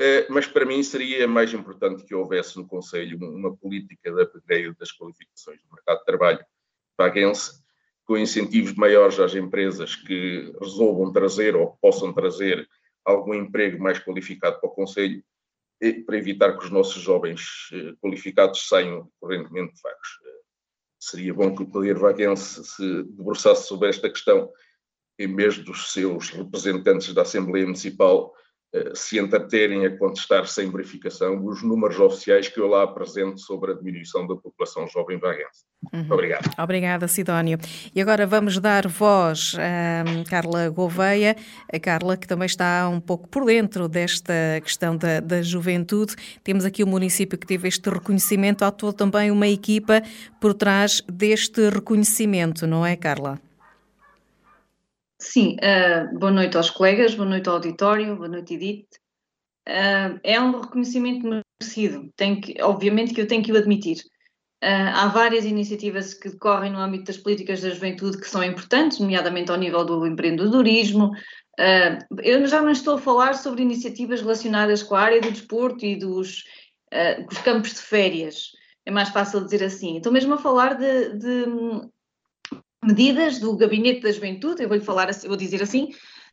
eh, 0.00 0.26
mas 0.28 0.46
para 0.46 0.66
mim 0.66 0.82
seria 0.82 1.26
mais 1.26 1.54
importante 1.54 2.04
que 2.04 2.14
houvesse 2.14 2.56
no 2.56 2.66
Conselho 2.66 3.18
uma 3.18 3.56
política 3.56 4.12
de 4.12 4.22
upgrade 4.22 4.74
das 4.78 4.92
qualificações 4.92 5.60
do 5.62 5.74
mercado 5.74 5.98
de 6.00 6.04
trabalho 6.04 6.44
vaguense, 6.98 7.63
com 8.04 8.18
incentivos 8.18 8.74
maiores 8.74 9.18
às 9.18 9.34
empresas 9.34 9.96
que 9.96 10.52
resolvam 10.60 11.12
trazer 11.12 11.56
ou 11.56 11.76
possam 11.80 12.12
trazer 12.12 12.68
algum 13.04 13.34
emprego 13.34 13.82
mais 13.82 13.98
qualificado 13.98 14.60
para 14.60 14.68
o 14.68 14.74
Conselho, 14.74 15.22
para 16.06 16.16
evitar 16.16 16.56
que 16.56 16.64
os 16.64 16.70
nossos 16.70 17.02
jovens 17.02 17.68
eh, 17.72 17.94
qualificados 18.00 18.68
saiam 18.68 19.10
correntemente 19.20 19.74
vagos. 19.82 20.08
Seria 20.98 21.34
bom 21.34 21.54
que 21.54 21.62
o 21.62 21.66
Poder 21.66 21.98
Vaguense 21.98 22.64
se 22.64 23.02
debruçasse 23.04 23.66
sobre 23.66 23.90
esta 23.90 24.08
questão, 24.08 24.50
em 25.18 25.34
vez 25.34 25.58
dos 25.58 25.92
seus 25.92 26.30
representantes 26.30 27.12
da 27.12 27.22
Assembleia 27.22 27.66
Municipal 27.66 28.34
se 28.94 29.18
entreterem 29.18 29.86
a 29.86 29.96
contestar 29.96 30.46
sem 30.46 30.70
verificação 30.70 31.44
os 31.44 31.62
números 31.62 31.98
oficiais 32.00 32.48
que 32.48 32.58
eu 32.58 32.66
lá 32.66 32.82
apresento 32.82 33.38
sobre 33.40 33.72
a 33.72 33.74
diminuição 33.74 34.26
da 34.26 34.34
população 34.34 34.88
jovem 34.88 35.18
vaguense. 35.18 35.64
Uhum. 35.92 36.06
Obrigado. 36.10 36.50
Obrigada, 36.58 37.06
Sidónio. 37.06 37.58
E 37.94 38.00
agora 38.00 38.26
vamos 38.26 38.58
dar 38.58 38.88
voz 38.88 39.54
a 39.58 40.28
Carla 40.28 40.68
Gouveia, 40.70 41.36
a 41.72 41.78
Carla 41.78 42.16
que 42.16 42.26
também 42.26 42.46
está 42.46 42.88
um 42.88 43.00
pouco 43.00 43.28
por 43.28 43.44
dentro 43.44 43.88
desta 43.88 44.32
questão 44.62 44.96
da, 44.96 45.20
da 45.20 45.42
juventude. 45.42 46.16
Temos 46.42 46.64
aqui 46.64 46.82
o 46.82 46.86
um 46.86 46.90
município 46.90 47.38
que 47.38 47.46
teve 47.46 47.68
este 47.68 47.88
reconhecimento, 47.88 48.64
há 48.64 48.72
também 48.72 49.30
uma 49.30 49.46
equipa 49.46 50.02
por 50.40 50.54
trás 50.54 51.02
deste 51.08 51.68
reconhecimento, 51.68 52.66
não 52.66 52.84
é, 52.84 52.96
Carla? 52.96 53.40
Sim, 55.20 55.56
uh, 55.56 56.18
boa 56.18 56.32
noite 56.32 56.56
aos 56.56 56.70
colegas, 56.70 57.14
boa 57.14 57.28
noite 57.28 57.48
ao 57.48 57.54
auditório, 57.54 58.16
boa 58.16 58.28
noite 58.28 58.54
Edith. 58.54 58.88
Uh, 59.66 60.18
é 60.22 60.40
um 60.40 60.60
reconhecimento 60.60 61.26
merecido, 61.26 62.12
tem 62.16 62.40
que, 62.40 62.60
obviamente 62.60 63.14
que 63.14 63.20
eu 63.20 63.28
tenho 63.28 63.42
que 63.42 63.52
o 63.52 63.56
admitir. 63.56 63.98
Uh, 64.62 64.90
há 64.92 65.06
várias 65.08 65.44
iniciativas 65.44 66.14
que 66.14 66.30
decorrem 66.30 66.72
no 66.72 66.80
âmbito 66.80 67.04
das 67.04 67.16
políticas 67.16 67.60
da 67.60 67.70
juventude 67.70 68.18
que 68.18 68.28
são 68.28 68.42
importantes, 68.42 68.98
nomeadamente 68.98 69.50
ao 69.50 69.56
nível 69.56 69.84
do 69.84 70.06
empreendedorismo. 70.06 71.12
eu 72.22 72.46
já 72.46 72.60
não 72.60 72.70
estou 72.70 72.96
a 72.96 73.00
falar 73.00 73.34
sobre 73.34 73.62
iniciativas 73.62 74.20
relacionadas 74.20 74.82
com 74.82 74.96
a 74.96 75.00
área 75.00 75.20
do 75.20 75.30
desporto 75.30 75.84
e 75.86 75.96
dos, 75.96 76.42
dos 77.28 77.38
campos 77.38 77.74
de 77.74 77.80
férias, 77.80 78.50
é 78.84 78.90
mais 78.90 79.10
fácil 79.10 79.44
dizer 79.44 79.62
assim. 79.62 79.96
Estou 79.96 80.12
mesmo 80.12 80.34
a 80.34 80.38
falar 80.38 80.74
de, 80.74 81.16
de 81.18 81.46
medidas 82.84 83.38
do 83.38 83.56
Gabinete 83.56 84.00
da 84.00 84.12
Juventude, 84.12 84.62
eu 84.62 84.68
vou-lhe 84.68 84.84
falar, 84.84 85.10
vou 85.26 85.36
dizer 85.36 85.62
assim, 85.62 85.90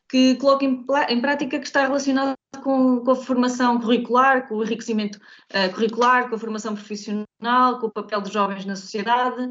que 0.09 0.35
coloca 0.35 0.65
em, 0.65 0.85
em 1.09 1.21
prática 1.21 1.57
que 1.57 1.65
está 1.65 1.83
relacionado 1.83 2.35
com, 2.61 2.99
com, 2.99 3.11
a 3.11 3.15
formação 3.15 3.79
curricular, 3.79 4.47
com 4.47 4.55
o 4.55 4.63
enriquecimento 4.63 5.17
uh, 5.17 5.73
curricular, 5.73 6.29
com 6.29 6.35
a 6.35 6.39
formação 6.39 6.75
profissional, 6.75 7.79
com 7.79 7.87
o 7.87 7.91
papel 7.91 8.21
dos 8.21 8.31
jovens 8.31 8.65
na 8.65 8.75
sociedade. 8.75 9.49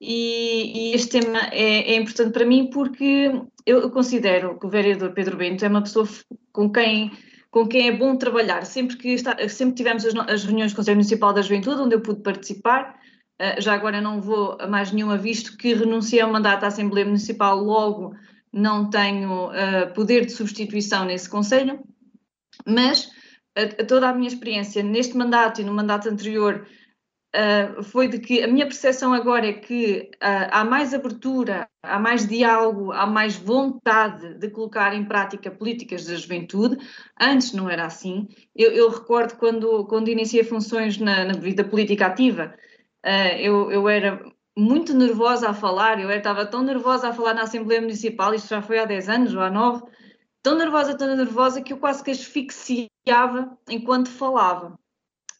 E, 0.00 0.90
e 0.90 0.94
este 0.94 1.20
tema 1.20 1.38
é, 1.50 1.92
é, 1.92 1.96
importante 1.96 2.32
para 2.32 2.44
mim 2.44 2.68
porque 2.68 3.32
eu 3.64 3.90
considero 3.90 4.58
que 4.58 4.66
o 4.66 4.68
vereador 4.68 5.12
Pedro 5.12 5.38
Bento 5.38 5.64
é 5.64 5.68
uma 5.68 5.82
pessoa 5.82 6.06
com 6.52 6.70
quem 6.70 7.10
com 7.50 7.68
quem 7.68 7.86
é 7.86 7.92
bom 7.92 8.16
trabalhar. 8.16 8.66
Sempre 8.66 8.96
que 8.96 9.10
está, 9.10 9.48
sempre 9.48 9.76
tivemos 9.76 10.04
as, 10.04 10.12
as 10.28 10.44
reuniões 10.44 10.72
do 10.72 10.76
Conselho 10.76 10.96
Municipal 10.96 11.32
da 11.32 11.40
Juventude, 11.40 11.82
onde 11.82 11.94
eu 11.94 12.00
pude 12.00 12.20
participar, 12.20 12.98
já 13.58 13.74
agora 13.74 14.00
não 14.00 14.20
vou 14.20 14.56
a 14.60 14.66
mais 14.66 14.92
nenhuma, 14.92 15.16
visto 15.16 15.56
que 15.56 15.74
renunciei 15.74 16.20
ao 16.20 16.32
mandato 16.32 16.64
à 16.64 16.68
Assembleia 16.68 17.06
Municipal, 17.06 17.58
logo 17.58 18.14
não 18.52 18.88
tenho 18.88 19.48
uh, 19.48 19.92
poder 19.94 20.24
de 20.24 20.32
substituição 20.32 21.04
nesse 21.04 21.28
Conselho, 21.28 21.82
mas 22.64 23.10
uh, 23.58 23.86
toda 23.88 24.08
a 24.08 24.14
minha 24.14 24.28
experiência 24.28 24.82
neste 24.82 25.16
mandato 25.16 25.60
e 25.60 25.64
no 25.64 25.74
mandato 25.74 26.08
anterior 26.08 26.66
foi 27.82 28.06
de 28.06 28.20
que 28.20 28.44
a 28.44 28.46
minha 28.46 28.64
percepção 28.64 29.12
agora 29.12 29.48
é 29.48 29.52
que 29.54 30.08
há 30.20 30.64
mais 30.64 30.94
abertura, 30.94 31.68
há 31.82 31.98
mais 31.98 32.28
diálogo, 32.28 32.92
há 32.92 33.06
mais 33.06 33.34
vontade 33.36 34.34
de 34.34 34.48
colocar 34.48 34.94
em 34.94 35.04
prática 35.04 35.50
políticas 35.50 36.06
da 36.06 36.14
juventude. 36.14 36.78
Antes 37.20 37.52
não 37.52 37.68
era 37.68 37.86
assim. 37.86 38.28
Eu, 38.54 38.70
eu 38.70 38.88
recordo 38.88 39.36
quando, 39.36 39.84
quando 39.86 40.10
iniciei 40.10 40.44
funções 40.44 40.96
na, 40.96 41.24
na 41.24 41.32
vida 41.32 41.64
política 41.64 42.06
ativa, 42.06 42.54
Uh, 43.04 43.36
eu, 43.38 43.70
eu 43.70 43.88
era 43.88 44.24
muito 44.56 44.94
nervosa 44.94 45.50
a 45.50 45.54
falar, 45.54 46.00
eu 46.00 46.10
estava 46.10 46.46
tão 46.46 46.62
nervosa 46.62 47.08
a 47.08 47.12
falar 47.12 47.34
na 47.34 47.42
Assembleia 47.42 47.80
Municipal, 47.80 48.32
isto 48.34 48.48
já 48.48 48.62
foi 48.62 48.78
há 48.78 48.84
10 48.84 49.08
anos 49.08 49.34
ou 49.34 49.40
há 49.40 49.50
9, 49.50 49.82
tão 50.42 50.56
nervosa, 50.56 50.96
tão 50.96 51.14
nervosa 51.14 51.60
que 51.60 51.72
eu 51.72 51.78
quase 51.78 52.02
que 52.02 52.10
asfixiava 52.10 53.58
enquanto 53.68 54.08
falava. 54.08 54.78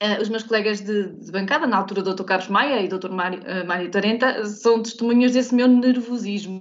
Uh, 0.02 0.20
os 0.20 0.28
meus 0.28 0.42
colegas 0.42 0.80
de, 0.80 1.12
de, 1.12 1.32
bancada, 1.32 1.66
na 1.66 1.78
altura 1.78 2.02
Dr. 2.02 2.24
Carlos 2.24 2.48
Maia 2.48 2.82
e 2.82 2.88
Dr. 2.88 3.10
Mário, 3.10 3.40
uh, 3.40 3.66
Mário 3.66 3.90
Tarenta, 3.90 4.44
são 4.44 4.82
testemunhas 4.82 5.32
desse 5.32 5.54
meu 5.54 5.68
nervosismo. 5.68 6.58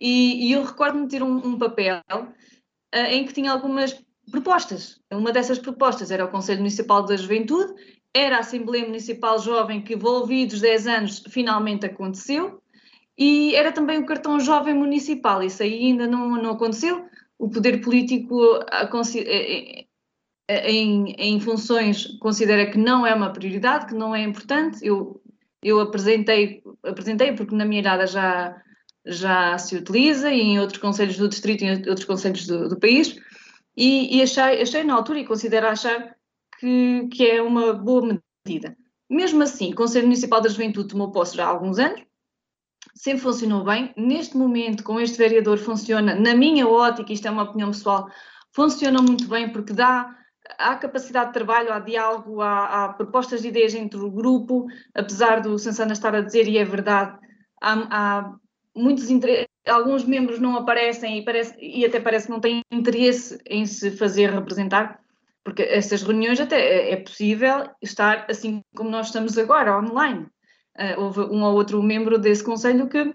E, 0.00 0.48
e 0.48 0.52
eu 0.52 0.64
recordo-me 0.64 1.08
ter 1.08 1.22
um, 1.22 1.36
um 1.36 1.58
papel 1.58 2.00
uh, 2.08 3.06
em 3.10 3.26
que 3.26 3.34
tinha 3.34 3.52
algumas 3.52 4.00
propostas. 4.30 5.00
Uma 5.12 5.32
dessas 5.32 5.58
propostas 5.58 6.10
era 6.10 6.24
o 6.24 6.30
Conselho 6.30 6.60
Municipal 6.60 7.04
da 7.04 7.16
Juventude 7.16 7.74
era 8.14 8.36
a 8.36 8.40
Assembleia 8.40 8.84
Municipal 8.84 9.38
Jovem 9.38 9.82
que, 9.82 9.94
envolvidos 9.94 10.60
10 10.60 10.86
anos, 10.86 11.24
finalmente 11.28 11.86
aconteceu, 11.86 12.60
e 13.16 13.54
era 13.54 13.70
também 13.70 13.98
o 13.98 14.06
cartão 14.06 14.40
jovem 14.40 14.74
municipal, 14.74 15.42
isso 15.42 15.62
aí 15.62 15.88
ainda 15.88 16.06
não, 16.06 16.42
não 16.42 16.52
aconteceu. 16.52 17.06
O 17.38 17.50
poder 17.50 17.82
político 17.82 18.56
eh, 18.72 19.86
eh, 20.48 20.70
em, 20.70 21.14
em 21.18 21.38
funções 21.38 22.06
considera 22.18 22.70
que 22.70 22.78
não 22.78 23.06
é 23.06 23.14
uma 23.14 23.30
prioridade, 23.30 23.86
que 23.86 23.94
não 23.94 24.14
é 24.14 24.22
importante. 24.22 24.78
Eu, 24.84 25.20
eu 25.62 25.80
apresentei, 25.80 26.62
apresentei 26.82 27.32
porque 27.32 27.54
na 27.54 27.66
minha 27.66 27.80
idade 27.80 28.10
já, 28.10 28.56
já 29.04 29.58
se 29.58 29.76
utiliza 29.76 30.30
e 30.30 30.40
em 30.40 30.58
outros 30.58 30.78
conselhos 30.78 31.18
do 31.18 31.28
distrito 31.28 31.62
e 31.62 31.66
em 31.66 31.88
outros 31.88 32.04
conselhos 32.04 32.46
do, 32.46 32.70
do 32.70 32.80
país, 32.80 33.16
e, 33.76 34.16
e 34.16 34.22
achei, 34.22 34.62
achei 34.62 34.82
na 34.82 34.94
altura 34.94 35.20
e 35.20 35.26
considero 35.26 35.66
achar 35.68 36.16
que, 36.60 37.08
que 37.08 37.26
é 37.26 37.42
uma 37.42 37.72
boa 37.72 38.20
medida. 38.46 38.76
Mesmo 39.08 39.42
assim, 39.42 39.72
o 39.72 39.74
Conselho 39.74 40.06
Municipal 40.06 40.40
da 40.40 40.48
Juventude 40.48 40.88
tomou 40.88 41.10
posse 41.10 41.36
já 41.36 41.46
há 41.46 41.48
alguns 41.48 41.78
anos, 41.78 42.02
sempre 42.94 43.22
funcionou 43.22 43.64
bem. 43.64 43.92
Neste 43.96 44.36
momento, 44.36 44.84
com 44.84 45.00
este 45.00 45.16
vereador, 45.16 45.58
funciona, 45.58 46.14
na 46.14 46.34
minha 46.34 46.68
ótica, 46.68 47.12
isto 47.12 47.26
é 47.26 47.30
uma 47.30 47.44
opinião 47.44 47.70
pessoal, 47.70 48.08
funciona 48.52 49.00
muito 49.00 49.26
bem 49.26 49.50
porque 49.50 49.72
dá 49.72 50.14
há 50.58 50.76
capacidade 50.76 51.28
de 51.28 51.34
trabalho, 51.34 51.72
há 51.72 51.78
diálogo, 51.78 52.40
há, 52.40 52.84
há, 52.84 52.92
propostas 52.92 53.42
de 53.42 53.48
ideias 53.48 53.74
entre 53.74 53.98
o 53.98 54.10
grupo, 54.10 54.66
apesar 54.94 55.40
do 55.40 55.58
Sansana 55.58 55.92
estar 55.92 56.14
a 56.14 56.20
dizer, 56.20 56.46
e 56.48 56.58
é 56.58 56.64
verdade, 56.64 57.16
há, 57.62 57.72
há 57.90 58.34
muitos 58.74 59.08
alguns 59.68 60.04
membros 60.04 60.40
não 60.40 60.56
aparecem 60.56 61.18
e, 61.18 61.24
parece, 61.24 61.54
e 61.60 61.84
até 61.84 62.00
parece 62.00 62.26
que 62.26 62.32
não 62.32 62.40
têm 62.40 62.62
interesse 62.70 63.38
em 63.46 63.64
se 63.64 63.90
fazer 63.92 64.30
representar, 64.30 65.00
porque 65.44 65.62
essas 65.62 66.02
reuniões 66.02 66.40
até 66.40 66.60
é, 66.60 66.92
é 66.92 66.96
possível 66.96 67.68
estar 67.82 68.26
assim 68.28 68.62
como 68.74 68.90
nós 68.90 69.06
estamos 69.06 69.38
agora, 69.38 69.78
online. 69.78 70.26
Uh, 70.78 71.00
houve 71.00 71.20
um 71.20 71.42
ou 71.42 71.54
outro 71.54 71.82
membro 71.82 72.18
desse 72.18 72.44
conselho 72.44 72.88
que 72.88 73.12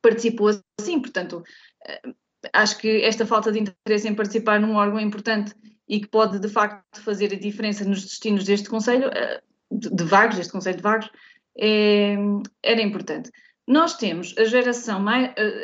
participou 0.00 0.50
assim, 0.80 1.00
portanto, 1.00 1.42
uh, 1.42 2.14
acho 2.52 2.78
que 2.78 3.02
esta 3.02 3.26
falta 3.26 3.50
de 3.50 3.60
interesse 3.60 4.08
em 4.08 4.14
participar 4.14 4.60
num 4.60 4.76
órgão 4.76 5.00
importante 5.00 5.54
e 5.88 6.00
que 6.00 6.08
pode 6.08 6.38
de 6.38 6.48
facto 6.48 7.00
fazer 7.02 7.32
a 7.32 7.38
diferença 7.38 7.84
nos 7.84 8.02
destinos 8.02 8.44
deste 8.44 8.68
conselho, 8.68 9.08
uh, 9.08 9.42
de, 9.70 9.90
de 9.90 10.04
vagos, 10.04 10.36
deste 10.36 10.52
conselho 10.52 10.76
de 10.76 10.82
vagos, 10.82 11.10
é, 11.58 12.16
era 12.62 12.80
importante. 12.80 13.30
Nós 13.66 13.96
temos 13.96 14.34
a 14.38 14.44
geração, 14.44 15.04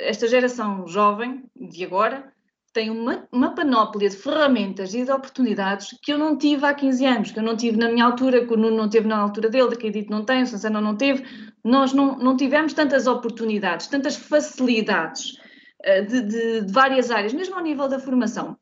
esta 0.03 0.29
geração 0.29 0.87
jovem 0.87 1.45
de 1.57 1.85
agora, 1.85 2.33
tem 2.77 2.91
uma, 2.91 3.27
uma 3.33 3.55
panóplia 3.55 4.11
de 4.11 4.17
ferramentas 4.17 4.93
e 4.93 5.03
de 5.03 5.11
oportunidades 5.11 5.97
que 6.03 6.13
eu 6.13 6.19
não 6.19 6.37
tive 6.37 6.67
há 6.67 6.75
15 6.75 7.07
anos, 7.07 7.31
que 7.31 7.39
eu 7.39 7.43
não 7.43 7.57
tive 7.57 7.79
na 7.79 7.89
minha 7.89 8.05
altura, 8.05 8.47
que 8.47 8.53
o 8.53 8.57
Nuno 8.59 8.77
não 8.77 8.91
teve 8.91 9.09
na 9.09 9.17
altura 9.17 9.49
dele, 9.49 9.75
que 9.75 9.87
a 9.87 9.89
Edith 9.89 10.11
não 10.11 10.27
tem, 10.27 10.43
o 10.43 10.47
Sansana 10.47 10.79
não 10.79 10.95
teve. 10.95 11.25
Nós 11.65 11.95
não, 11.95 12.19
não 12.19 12.37
tivemos 12.37 12.75
tantas 12.75 13.07
oportunidades, 13.07 13.87
tantas 13.87 14.15
facilidades 14.15 15.39
uh, 15.87 16.07
de, 16.07 16.21
de, 16.21 16.61
de, 16.67 16.71
várias 16.71 17.11
áreas, 17.11 17.33
mesmo 17.33 17.55
ao 17.55 17.63
nível 17.63 17.89
da 17.89 17.99
formação. 17.99 18.59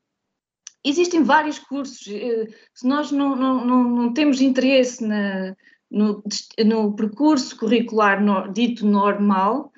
Existem 0.81 1.21
vários 1.21 1.59
cursos, 1.59 2.07
uh, 2.07 2.47
se 2.73 2.87
nós 2.87 3.11
não, 3.11 3.35
não, 3.35 3.65
não, 3.65 3.83
não 3.83 4.13
temos 4.13 4.39
interesse 4.39 5.05
na, 5.05 5.53
no, 5.91 6.23
no, 6.65 6.95
percurso 6.95 7.57
curricular 7.57 8.23
no, 8.23 8.47
dito 8.47 8.85
normal, 8.85 9.73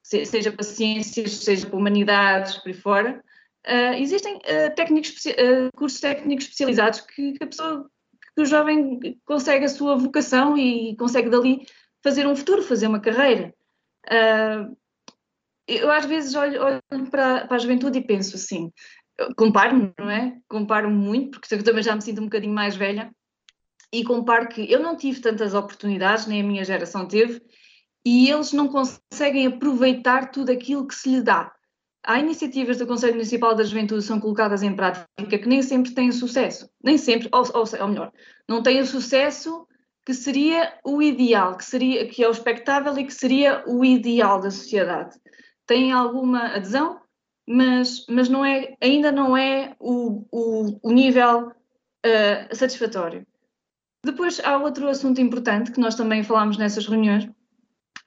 seja 0.00 0.52
para 0.52 0.62
ciências, 0.62 1.38
seja 1.38 1.66
para 1.66 1.76
humanidades, 1.76 2.56
por 2.58 2.68
aí 2.68 2.74
fora, 2.74 3.20
Uh, 3.66 3.92
existem 3.98 4.36
uh, 4.36 4.74
técnicos, 4.74 5.10
uh, 5.26 5.70
cursos 5.76 6.00
técnicos 6.00 6.46
especializados 6.46 7.02
que, 7.02 7.32
que, 7.32 7.44
a 7.44 7.46
pessoa, 7.46 7.90
que 8.34 8.42
o 8.42 8.46
jovem 8.46 9.20
consegue 9.26 9.66
a 9.66 9.68
sua 9.68 9.96
vocação 9.96 10.56
e 10.56 10.96
consegue 10.96 11.28
dali 11.28 11.66
fazer 12.02 12.26
um 12.26 12.34
futuro, 12.34 12.62
fazer 12.62 12.86
uma 12.86 13.00
carreira. 13.00 13.54
eu 15.68 15.90
às 15.90 16.06
vezes 16.06 16.34
olho, 16.34 16.62
olho 16.62 17.10
para, 17.10 17.46
para, 17.46 17.56
a 17.56 17.58
juventude 17.58 17.98
e 17.98 18.06
penso 18.06 18.36
assim, 18.36 18.72
comparo-me, 19.36 19.92
não 19.98 20.10
é? 20.10 20.38
Comparo-me 20.48 20.96
muito, 20.96 21.38
porque 21.38 21.54
eu 21.54 21.62
também 21.62 21.82
já 21.82 21.94
me 21.94 22.00
sinto 22.00 22.22
um 22.22 22.24
bocadinho 22.24 22.54
mais 22.54 22.74
velha, 22.76 23.10
e 23.92 24.02
comparo 24.04 24.48
que 24.48 24.72
eu 24.72 24.80
não 24.80 24.96
tive 24.96 25.20
tantas 25.20 25.52
oportunidades, 25.52 26.26
nem 26.26 26.40
a 26.40 26.44
minha 26.44 26.64
geração 26.64 27.06
teve, 27.06 27.42
e 28.06 28.30
eles 28.30 28.54
não 28.54 28.68
conseguem 28.68 29.46
aproveitar 29.46 30.30
tudo 30.30 30.50
aquilo 30.50 30.86
que 30.86 30.94
se 30.94 31.10
lhe 31.10 31.22
dá 31.22 31.52
há 32.04 32.18
iniciativas 32.18 32.78
do 32.78 32.86
Conselho 32.86 33.14
Municipal 33.14 33.54
da 33.54 33.64
Juventude 33.64 34.00
que 34.00 34.06
são 34.06 34.20
colocadas 34.20 34.62
em 34.62 34.74
prática 34.74 35.38
que 35.38 35.48
nem 35.48 35.62
sempre 35.62 35.92
têm 35.92 36.12
sucesso. 36.12 36.68
Nem 36.82 36.96
sempre, 36.96 37.28
ou, 37.32 37.42
ou, 37.54 37.64
ou 37.80 37.88
melhor, 37.88 38.12
não 38.48 38.62
têm 38.62 38.80
o 38.80 38.86
sucesso 38.86 39.66
que 40.04 40.14
seria 40.14 40.78
o 40.84 41.02
ideal, 41.02 41.56
que, 41.56 41.64
seria, 41.64 42.08
que 42.08 42.22
é 42.24 42.28
o 42.28 42.32
expectável 42.32 42.96
e 42.98 43.04
que 43.04 43.12
seria 43.12 43.62
o 43.66 43.84
ideal 43.84 44.40
da 44.40 44.50
sociedade. 44.50 45.16
Têm 45.66 45.92
alguma 45.92 46.54
adesão, 46.54 47.00
mas, 47.46 48.06
mas 48.08 48.28
não 48.28 48.44
é, 48.44 48.74
ainda 48.80 49.12
não 49.12 49.36
é 49.36 49.74
o, 49.78 50.24
o, 50.32 50.80
o 50.82 50.92
nível 50.92 51.48
uh, 51.48 52.56
satisfatório. 52.56 53.26
Depois 54.04 54.40
há 54.40 54.56
outro 54.56 54.88
assunto 54.88 55.20
importante 55.20 55.70
que 55.70 55.80
nós 55.80 55.94
também 55.94 56.24
falámos 56.24 56.56
nessas 56.56 56.86
reuniões, 56.86 57.28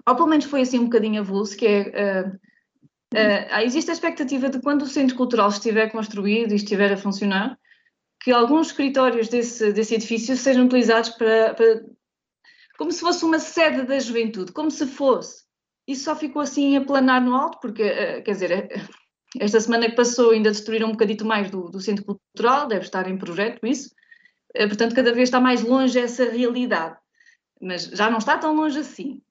ou 0.08 0.16
pelo 0.16 0.28
menos 0.28 0.46
foi 0.46 0.62
assim 0.62 0.80
um 0.80 0.86
bocadinho 0.86 1.22
avulso, 1.22 1.56
que 1.56 1.68
é 1.68 2.26
uh, 2.26 2.40
Uh, 3.14 3.62
existe 3.62 3.92
a 3.92 3.94
expectativa 3.94 4.50
de 4.50 4.60
quando 4.60 4.82
o 4.82 4.88
centro 4.88 5.16
cultural 5.16 5.50
estiver 5.50 5.92
construído 5.92 6.52
e 6.52 6.56
estiver 6.56 6.92
a 6.92 6.98
funcionar, 6.98 7.60
que 8.20 8.32
alguns 8.32 8.68
escritórios 8.68 9.28
desse, 9.28 9.72
desse 9.72 9.94
edifício 9.94 10.36
sejam 10.36 10.66
utilizados 10.66 11.12
para, 11.12 11.54
para, 11.54 11.86
como 12.76 12.92
se 12.92 13.02
fosse 13.02 13.24
uma 13.24 13.38
sede 13.38 13.84
da 13.84 14.00
juventude, 14.00 14.52
como 14.52 14.72
se 14.72 14.88
fosse. 14.88 15.44
Isso 15.88 16.06
só 16.06 16.16
ficou 16.16 16.42
assim 16.42 16.76
a 16.76 16.84
planar 16.84 17.22
no 17.22 17.36
alto, 17.36 17.60
porque, 17.62 17.84
uh, 17.84 18.24
quer 18.24 18.32
dizer, 18.32 18.70
esta 19.40 19.60
semana 19.60 19.90
que 19.90 19.96
passou 19.96 20.32
ainda 20.32 20.50
destruíram 20.50 20.88
um 20.88 20.94
bocadito 20.94 21.24
mais 21.24 21.52
do, 21.52 21.70
do 21.70 21.80
centro 21.80 22.04
cultural, 22.04 22.68
deve 22.68 22.86
estar 22.86 23.08
em 23.08 23.18
projeto 23.18 23.64
isso, 23.68 23.94
uh, 24.58 24.68
portanto 24.68 24.96
cada 24.96 25.14
vez 25.14 25.30
está 25.30 25.40
mais 25.40 25.62
longe 25.62 26.00
essa 26.00 26.26
realidade, 26.26 26.98
mas 27.62 27.84
já 27.84 28.10
não 28.10 28.18
está 28.18 28.40
tão 28.40 28.56
longe 28.56 28.80
assim. 28.80 29.22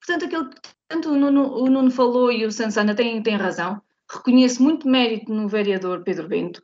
Portanto, 0.00 0.26
aquilo 0.26 0.50
tanto 0.88 1.10
o 1.10 1.16
Nuno, 1.16 1.52
o 1.52 1.66
Nuno 1.68 1.90
falou 1.90 2.32
e 2.32 2.44
o 2.44 2.50
Sansana 2.50 2.94
têm, 2.94 3.22
têm 3.22 3.36
razão. 3.36 3.80
Reconheço 4.10 4.62
muito 4.62 4.88
mérito 4.88 5.32
no 5.32 5.46
vereador 5.46 6.02
Pedro 6.02 6.26
Bento. 6.26 6.62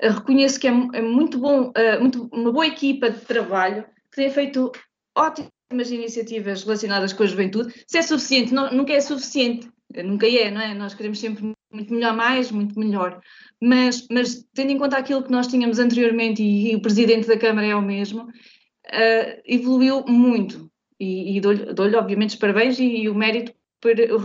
Uh, 0.00 0.12
reconheço 0.12 0.60
que 0.60 0.68
é, 0.68 0.70
é 0.70 1.02
muito 1.02 1.38
bom, 1.38 1.70
uh, 1.70 2.00
muito, 2.00 2.28
uma 2.32 2.52
boa 2.52 2.66
equipa 2.66 3.10
de 3.10 3.20
trabalho, 3.20 3.84
que 4.10 4.16
tem 4.16 4.30
feito 4.30 4.70
ótimas 5.16 5.90
iniciativas 5.90 6.62
relacionadas 6.62 7.12
com 7.12 7.24
a 7.24 7.26
juventude. 7.26 7.74
Se 7.86 7.98
é 7.98 8.02
suficiente, 8.02 8.54
não, 8.54 8.72
nunca 8.72 8.92
é 8.92 9.00
suficiente, 9.00 9.68
nunca 10.04 10.28
é, 10.28 10.50
não 10.52 10.60
é? 10.60 10.72
Nós 10.72 10.94
queremos 10.94 11.18
sempre 11.18 11.52
muito 11.72 11.92
melhor 11.92 12.14
mais, 12.14 12.52
muito 12.52 12.78
melhor. 12.78 13.20
Mas, 13.60 14.06
mas 14.08 14.46
tendo 14.54 14.70
em 14.70 14.78
conta 14.78 14.96
aquilo 14.96 15.24
que 15.24 15.32
nós 15.32 15.48
tínhamos 15.48 15.80
anteriormente 15.80 16.42
e, 16.42 16.70
e 16.72 16.76
o 16.76 16.80
presidente 16.80 17.26
da 17.26 17.36
Câmara 17.36 17.66
é 17.66 17.74
o 17.74 17.82
mesmo, 17.82 18.22
uh, 18.22 19.42
evoluiu 19.44 20.04
muito 20.06 20.67
e, 20.98 21.36
e 21.36 21.40
dou-lhe, 21.40 21.72
dou 21.72 21.86
obviamente, 21.96 22.30
os 22.30 22.36
parabéns 22.36 22.78
e, 22.78 22.84
e 22.84 23.08
o 23.08 23.14
mérito, 23.14 23.52
por, 23.80 23.92
o 23.92 24.18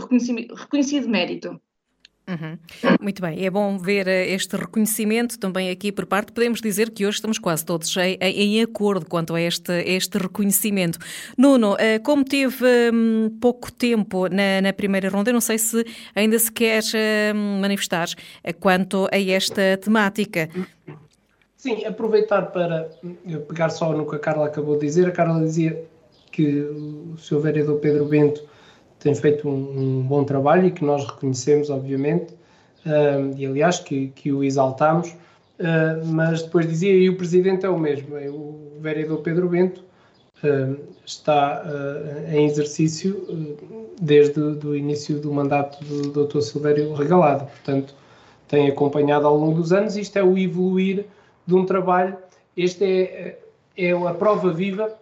reconhecido 0.54 1.08
mérito. 1.08 1.60
Uhum. 2.26 2.58
Muito 3.02 3.20
bem, 3.20 3.44
é 3.44 3.50
bom 3.50 3.76
ver 3.76 4.08
eh, 4.08 4.30
este 4.30 4.56
reconhecimento 4.56 5.38
também 5.38 5.68
aqui 5.68 5.92
por 5.92 6.06
parte. 6.06 6.32
Podemos 6.32 6.62
dizer 6.62 6.90
que 6.90 7.04
hoje 7.06 7.16
estamos 7.16 7.38
quase 7.38 7.66
todos 7.66 7.94
em, 7.98 8.16
em 8.18 8.62
acordo 8.62 9.04
quanto 9.04 9.34
a 9.34 9.40
este, 9.40 9.72
este 9.82 10.16
reconhecimento. 10.16 10.98
Nuno, 11.36 11.76
eh, 11.78 11.98
como 11.98 12.24
teve 12.24 12.64
um, 12.90 13.28
pouco 13.38 13.70
tempo 13.70 14.26
na, 14.28 14.62
na, 14.62 14.72
primeira 14.72 15.10
ronda, 15.10 15.28
eu 15.28 15.34
não 15.34 15.40
sei 15.40 15.58
se 15.58 15.84
ainda 16.14 16.38
se 16.38 16.50
quer 16.50 16.82
um, 17.34 17.60
manifestar 17.60 18.08
eh, 18.42 18.54
quanto 18.54 19.06
a 19.12 19.20
esta 19.20 19.76
temática. 19.76 20.48
Sim, 21.58 21.84
aproveitar 21.84 22.52
para 22.52 22.90
pegar 23.48 23.68
só 23.68 23.92
no 23.92 24.08
que 24.08 24.16
a 24.16 24.18
Carla 24.18 24.46
acabou 24.46 24.78
de 24.78 24.86
dizer. 24.86 25.08
A 25.08 25.12
Carla 25.12 25.44
dizia 25.44 25.84
que 26.34 26.62
o 26.62 27.16
Sr. 27.16 27.38
Vereador 27.38 27.78
Pedro 27.78 28.06
Bento 28.06 28.42
tem 28.98 29.14
feito 29.14 29.48
um, 29.48 29.52
um 29.52 30.02
bom 30.02 30.24
trabalho 30.24 30.66
e 30.66 30.70
que 30.72 30.84
nós 30.84 31.06
reconhecemos, 31.06 31.70
obviamente, 31.70 32.34
e 33.36 33.46
aliás 33.46 33.78
que, 33.78 34.08
que 34.08 34.32
o 34.32 34.42
exaltamos, 34.42 35.10
uh, 35.10 36.04
mas 36.06 36.42
depois 36.42 36.66
dizia, 36.66 36.92
e 36.92 37.08
o 37.08 37.16
Presidente 37.16 37.64
é 37.64 37.68
o 37.68 37.78
mesmo, 37.78 38.16
é 38.16 38.28
o 38.28 38.72
Vereador 38.80 39.18
Pedro 39.18 39.48
Bento 39.48 39.84
uh, 40.42 40.76
está 41.06 41.64
em 42.32 42.46
exercício 42.46 43.26
desde 44.00 44.40
o 44.40 44.74
início 44.74 45.20
do 45.20 45.32
mandato 45.32 45.82
do 45.84 46.26
Dr. 46.26 46.40
Silvério 46.40 46.92
Regalado, 46.94 47.46
portanto, 47.46 47.94
tem 48.48 48.68
acompanhado 48.68 49.26
ao 49.26 49.36
longo 49.36 49.60
dos 49.60 49.72
anos, 49.72 49.96
isto 49.96 50.18
é 50.18 50.22
o 50.22 50.36
evoluir 50.36 51.06
de 51.46 51.54
um 51.54 51.64
trabalho, 51.64 52.16
este 52.56 52.84
é, 52.84 53.38
é 53.76 53.92
a 53.92 54.14
prova 54.14 54.52
viva 54.52 54.94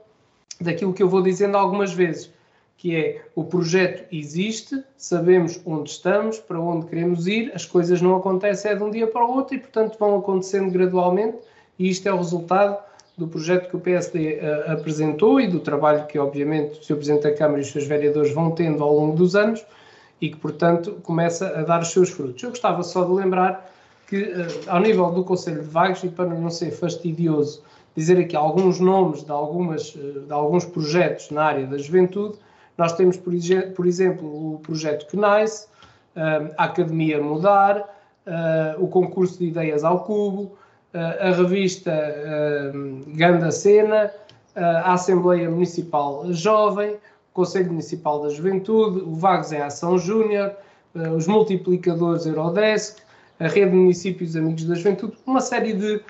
daquilo 0.62 0.92
que 0.92 1.03
eu 1.03 1.09
vou 1.09 1.22
dizendo 1.22 1.57
algumas 1.57 1.92
vezes, 1.92 2.31
que 2.77 2.96
é 2.96 3.22
o 3.35 3.44
projeto 3.44 4.05
existe, 4.12 4.83
sabemos 4.96 5.61
onde 5.64 5.90
estamos, 5.90 6.38
para 6.38 6.61
onde 6.61 6.87
queremos 6.87 7.27
ir, 7.27 7.53
as 7.55 7.64
coisas 7.64 8.03
não 8.03 8.16
acontecem 8.16 8.72
é 8.72 8.75
de 8.75 8.83
um 8.83 8.90
dia 8.90 9.07
para 9.07 9.25
o 9.25 9.37
outro 9.37 9.55
e, 9.55 9.59
portanto, 9.59 9.96
vão 9.98 10.18
acontecendo 10.18 10.70
gradualmente, 10.70 11.38
e 11.79 11.88
isto 11.88 12.09
é 12.09 12.12
o 12.12 12.16
resultado 12.16 12.77
do 13.16 13.29
projeto 13.29 13.68
que 13.68 13.77
o 13.77 13.81
PSD 13.81 14.18
uh, 14.18 14.38
eh, 14.40 14.72
apresentou 14.72 15.40
e 15.40 15.46
do 15.46 15.61
trabalho 15.61 16.07
que, 16.07 16.18
obviamente, 16.18 16.81
o 16.81 16.83
Sr. 16.83 16.96
Presidente 16.96 17.22
da 17.22 17.35
Câmara 17.35 17.61
e 17.61 17.62
os 17.62 17.70
seus 17.70 17.87
vereadores 17.87 18.33
vão 18.33 18.51
tendo 18.51 18.83
ao 18.83 18.92
longo 18.92 19.16
dos 19.16 19.37
anos 19.37 19.64
e 20.20 20.31
que, 20.31 20.37
portanto, 20.37 20.98
começa 21.03 21.48
a 21.48 21.62
dar 21.62 21.83
os 21.83 21.88
seus 21.88 22.11
frutos. 22.11 22.42
Eu 22.42 22.51
gostava 22.51 22.83
só 22.83 23.05
de 23.05 23.12
lembrar 23.12 23.70
que, 24.09 24.22
uh, 24.22 24.46
ao 24.66 24.81
nível 24.81 25.11
do 25.11 25.22
Conselho 25.25 25.62
de 25.62 25.68
Vagos, 25.68 26.03
e 26.03 26.09
para 26.09 26.27
não 26.27 26.51
ser 26.51 26.70
fastidioso, 26.72 27.62
dizer 27.96 28.18
aqui 28.18 28.37
alguns 28.37 28.81
nomes 28.81 29.24
de, 29.24 29.31
algumas, 29.31 29.96
eh, 29.96 30.20
de 30.26 30.33
alguns 30.33 30.64
projetos 30.64 31.31
na 31.31 31.44
área 31.44 31.66
da 31.66 31.78
juventude. 31.78 32.38
Nós 32.76 32.94
temos, 32.94 33.16
por, 33.16 33.33
por 33.74 33.87
exemplo, 33.87 34.55
o 34.55 34.59
projeto 34.61 35.07
CNICE, 35.11 35.66
eh, 36.16 36.55
a 36.57 36.64
Academia 36.64 37.22
Mudar, 37.22 37.85
eh, 38.26 38.76
o 38.78 38.87
concurso 38.88 39.38
de 39.38 39.46
ideias 39.46 39.85
ao 39.85 40.05
cubo, 40.05 40.57
a 40.94 41.31
revista 41.31 41.90
Ganda 43.16 43.50
Cena, 43.50 44.12
a 44.55 44.92
Assembleia 44.92 45.48
Municipal 45.48 46.31
Jovem, 46.35 46.96
o 46.96 47.33
Conselho 47.33 47.68
Municipal 47.68 48.20
da 48.20 48.28
Juventude, 48.28 49.00
o 49.00 49.14
Vagos 49.14 49.52
em 49.52 49.62
Ação 49.62 49.96
Júnior, 49.96 50.52
os 51.16 51.26
multiplicadores 51.26 52.26
Eurodesk, 52.26 52.98
a 53.40 53.48
Rede 53.48 53.70
de 53.70 53.76
Municípios 53.76 54.37
Amigos 54.37 54.66
da 54.66 54.74
Juventude, 54.74 55.16
uma 55.26 55.40
série 55.40 55.72
de 55.72 56.02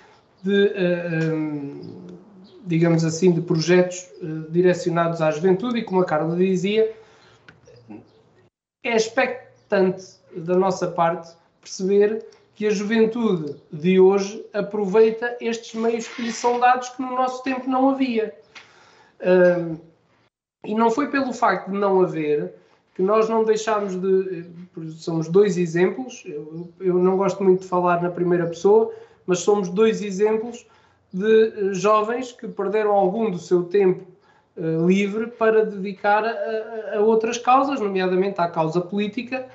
de, 0.42 0.66
eh, 0.66 0.72
eh, 0.74 1.32
digamos 2.64 3.04
assim, 3.04 3.32
de 3.32 3.40
projetos 3.40 4.08
uh, 4.22 4.50
direcionados 4.50 5.20
à 5.20 5.30
juventude 5.30 5.78
e, 5.78 5.84
como 5.84 6.00
a 6.00 6.04
Carla 6.04 6.36
dizia, 6.36 6.92
é 8.84 8.96
expectante 8.96 10.04
da 10.36 10.56
nossa 10.56 10.88
parte 10.88 11.36
perceber 11.60 12.24
que 12.54 12.66
a 12.66 12.70
juventude 12.70 13.56
de 13.72 13.98
hoje 13.98 14.44
aproveita 14.52 15.36
estes 15.40 15.74
meios 15.74 16.06
que 16.08 16.22
lhe 16.22 16.32
são 16.32 16.60
dados 16.60 16.88
que 16.90 17.02
no 17.02 17.14
nosso 17.14 17.42
tempo 17.42 17.68
não 17.68 17.90
havia. 17.90 18.34
E 20.64 20.74
não 20.74 20.90
foi 20.90 21.08
pelo 21.08 21.32
facto 21.32 21.70
de 21.70 21.78
não 21.78 22.02
haver 22.02 22.54
que 22.94 23.02
nós 23.02 23.28
não 23.28 23.44
deixámos 23.44 23.96
de. 23.96 24.46
Somos 24.96 25.28
dois 25.28 25.56
exemplos, 25.56 26.22
eu, 26.26 26.70
eu 26.80 26.94
não 26.98 27.16
gosto 27.16 27.42
muito 27.42 27.62
de 27.62 27.68
falar 27.68 28.02
na 28.02 28.10
primeira 28.10 28.46
pessoa, 28.46 28.92
mas 29.32 29.38
somos 29.38 29.70
dois 29.70 30.02
exemplos 30.02 30.66
de 31.10 31.24
eh, 31.24 31.72
jovens 31.72 32.32
que 32.32 32.46
perderam 32.46 32.90
algum 32.90 33.30
do 33.30 33.38
seu 33.38 33.62
tempo 33.62 34.04
uh, 34.58 34.86
livre 34.86 35.28
para 35.28 35.64
dedicar 35.64 36.22
a, 36.22 36.96
a, 36.96 37.00
outras 37.00 37.38
causas, 37.38 37.80
nomeadamente 37.80 38.38
à 38.38 38.46
causa 38.46 38.82
política. 38.82 39.46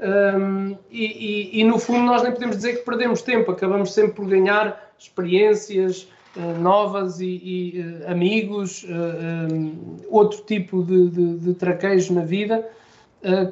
Um, 0.00 0.78
e, 0.90 1.58
e, 1.58 1.60
e, 1.60 1.64
no 1.64 1.78
fundo, 1.78 2.06
nós 2.06 2.22
nem 2.22 2.32
podemos 2.32 2.56
dizer 2.56 2.78
que 2.78 2.84
perdemos 2.86 3.20
tempo, 3.20 3.50
acabamos 3.50 3.92
sempre 3.92 4.12
por 4.12 4.26
ganhar 4.26 4.92
experiências 4.98 6.08
uh, 6.34 6.58
novas 6.58 7.20
e, 7.20 7.26
e 7.26 7.80
uh, 7.82 8.10
amigos, 8.10 8.86
um, 8.88 9.96
outro 10.08 10.40
tipo 10.44 10.82
de, 10.82 11.10
de, 11.10 11.38
de 11.38 11.54
traquejo 11.54 12.14
na 12.14 12.22
vida 12.22 12.66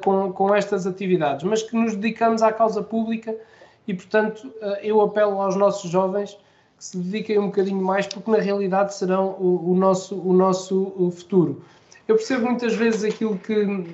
com, 0.01 0.31
com 0.31 0.55
estas 0.55 0.87
atividades, 0.87 1.43
mas 1.43 1.61
que 1.61 1.75
nos 1.75 1.93
dedicamos 1.93 2.41
à 2.41 2.53
causa 2.53 2.81
pública 2.81 3.35
e, 3.87 3.93
portanto, 3.93 4.51
eh, 4.61 4.81
eu 4.83 5.01
apelo 5.01 5.41
aos 5.41 5.55
nossos 5.55 5.89
jovens 5.89 6.37
que 6.77 6.85
se 6.85 6.97
dediquem 6.97 7.39
um 7.39 7.47
bocadinho 7.47 7.81
mais, 7.81 8.05
porque 8.05 8.29
na 8.29 8.37
realidade 8.37 8.93
serão 8.93 9.35
o, 9.39 9.71
o 9.71 9.75
nosso, 9.75 10.15
o 10.15 10.33
nosso 10.33 11.11
futuro. 11.15 11.61
Eu 12.07 12.15
percebo 12.15 12.45
muitas 12.45 12.75
vezes 12.75 13.03
aquilo 13.03 13.37
que, 13.37 13.85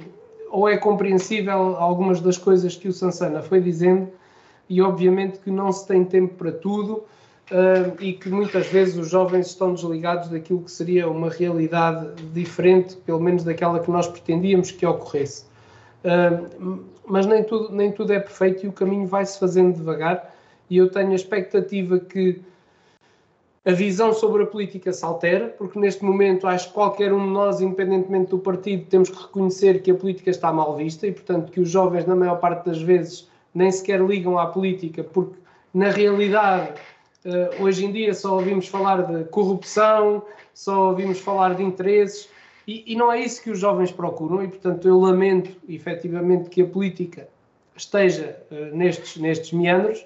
ou 0.52 0.68
é 0.68 0.78
compreensível 0.78 1.76
algumas 1.78 2.20
das 2.20 2.38
coisas 2.38 2.76
que 2.76 2.88
o 2.88 2.94
Sansana 2.94 3.42
foi 3.42 3.62
dizendo, 3.62 4.10
e 4.70 4.82
obviamente 4.82 5.40
que 5.40 5.50
não 5.50 5.72
se 5.72 5.88
tem 5.88 6.04
tempo 6.04 6.36
para 6.36 6.52
tudo, 6.52 7.04
uh, 7.52 7.96
e 8.00 8.14
que 8.14 8.30
muitas 8.30 8.68
vezes 8.68 8.98
os 8.98 9.10
jovens 9.10 9.48
estão 9.48 9.74
desligados 9.74 10.30
daquilo 10.30 10.62
que 10.62 10.72
seria 10.72 11.10
uma 11.10 11.30
realidade 11.30 12.22
diferente, 12.34 12.96
pelo 12.98 13.20
menos 13.20 13.44
daquela 13.44 13.80
que 13.80 13.90
nós 13.90 14.08
pretendíamos 14.08 14.72
que 14.72 14.86
ocorresse. 14.86 15.46
Mas 17.06 17.26
nem 17.26 17.44
tudo, 17.44 17.74
nem 17.74 17.92
tudo 17.92 18.14
é 18.14 18.20
perfeito 18.20 18.66
e 18.66 18.70
o 18.70 18.72
caminho 18.72 19.08
vai-se 19.08 19.40
fazendo 19.40 19.76
devagar. 19.76 20.34
E 20.70 20.78
eu 20.78 20.90
tenho 20.90 21.12
a 21.12 21.16
expectativa 21.16 22.00
que 22.00 22.42
a 23.66 23.72
visão 23.72 24.14
sobre 24.14 24.44
a 24.44 24.46
política 24.46 24.92
se 24.92 25.06
altera, 25.06 25.48
porque 25.58 25.80
neste 25.80 26.04
momento 26.04 26.48
acho 26.48 26.68
que 26.68 26.74
qualquer 26.74 27.14
um 27.14 27.26
de 27.26 27.32
nós, 27.32 27.62
independentemente 27.62 28.32
do 28.32 28.40
partido, 28.40 28.86
temos 28.90 29.10
que 29.10 29.22
reconhecer 29.22 29.82
que 29.82 29.92
a 29.92 29.96
política 29.96 30.30
está 30.30 30.52
mal 30.52 30.76
vista 30.76 31.08
e, 31.08 31.14
portanto, 31.14 31.52
que 31.52 31.62
os 31.62 31.70
jovens, 31.70 32.06
na 32.06 32.16
maior 32.16 32.40
parte 32.40 32.66
das 32.66 32.82
vezes, 32.82 33.30
nem 33.54 33.72
sequer 33.72 34.02
ligam 34.02 34.38
à 34.38 34.48
política, 34.48 35.04
porque 35.04 35.38
na 35.74 35.90
realidade, 35.90 36.74
eh, 37.24 37.52
hoje 37.60 37.86
em 37.86 37.92
dia, 37.92 38.14
só 38.14 38.36
ouvimos 38.36 38.68
falar 38.68 39.04
de 39.04 39.24
corrupção, 39.26 40.24
só 40.54 40.90
ouvimos 40.90 41.20
falar 41.20 41.56
de 41.56 41.64
interesses 41.64 42.30
e, 42.68 42.94
e, 42.94 42.96
não 42.96 43.12
é 43.12 43.20
isso 43.20 43.42
que 43.44 43.52
os 43.52 43.60
jovens 43.60 43.92
procuram, 43.92 44.44
e 44.44 44.48
portanto 44.48 44.88
eu 44.88 45.00
lamento 45.00 45.52
efetivamente 45.68 46.50
que 46.50 46.62
a 46.62 46.66
política 46.66 47.28
esteja 47.76 48.38
uh, 48.52 48.76
nestes, 48.76 49.18
nestes 49.18 49.52
meandros, 49.52 50.06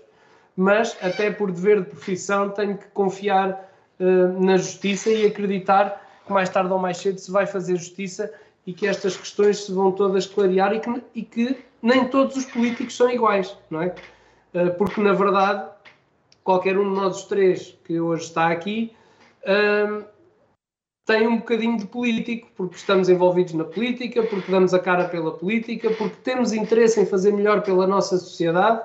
mas 0.55 0.97
até 1.01 1.29
por 1.29 1.51
dever 1.51 1.81
de 1.81 1.89
profissão 1.89 2.49
tenho 2.49 2.77
que 2.77 2.87
confiar 2.87 3.71
uh, 3.99 4.43
na 4.43 4.57
justiça 4.57 5.09
e 5.09 5.25
acreditar 5.25 6.03
que 6.25 6.31
mais 6.31 6.49
tarde 6.49 6.71
ou 6.73 6.79
mais 6.79 6.97
cedo 6.97 7.19
se 7.19 7.29
vai 7.29 7.45
fazer 7.45 7.75
justiça 7.75 8.31
e 8.65 8.73
que 8.73 8.87
estas 8.87 9.15
questões 9.15 9.65
se 9.65 9.71
vão 9.71 9.91
todas 9.91 10.25
clarear 10.25 10.73
e 10.73 10.79
que, 10.79 11.03
e 11.15 11.21
que 11.21 11.57
nem 11.81 12.07
todos 12.07 12.35
os 12.35 12.45
políticos 12.45 12.97
são 12.97 13.09
iguais, 13.09 13.55
não 13.69 13.83
é? 13.83 13.93
Uh, 14.53 14.73
porque 14.77 14.99
na 14.99 15.13
verdade 15.13 15.69
qualquer 16.43 16.77
um 16.77 16.89
de 16.89 16.95
nós 16.95 17.17
os 17.17 17.23
três 17.25 17.77
que 17.83 17.99
hoje 17.99 18.23
está 18.23 18.49
aqui 18.49 18.95
tem 21.07 21.25
um 21.25 21.37
bocadinho 21.37 21.77
de 21.77 21.85
político, 21.85 22.49
porque 22.53 22.75
estamos 22.75 23.07
envolvidos 23.07 23.53
na 23.53 23.63
política, 23.63 24.21
porque 24.23 24.51
damos 24.51 24.73
a 24.73 24.79
cara 24.79 25.05
pela 25.05 25.31
política, 25.31 25.89
porque 25.91 26.17
temos 26.21 26.51
interesse 26.51 26.99
em 26.99 27.05
fazer 27.05 27.31
melhor 27.31 27.63
pela 27.63 27.87
nossa 27.87 28.17
sociedade 28.17 28.81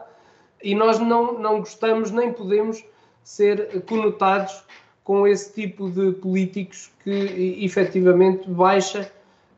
e 0.63 0.73
nós 0.73 1.01
não, 1.01 1.37
não 1.41 1.59
gostamos 1.59 2.13
nem 2.13 2.33
podemos 2.33 2.85
ser 3.25 3.83
conotados 3.87 4.63
com 5.03 5.27
esse 5.27 5.53
tipo 5.53 5.91
de 5.91 6.13
políticos 6.13 6.93
que 7.03 7.59
efetivamente 7.61 8.49
baixa 8.49 9.11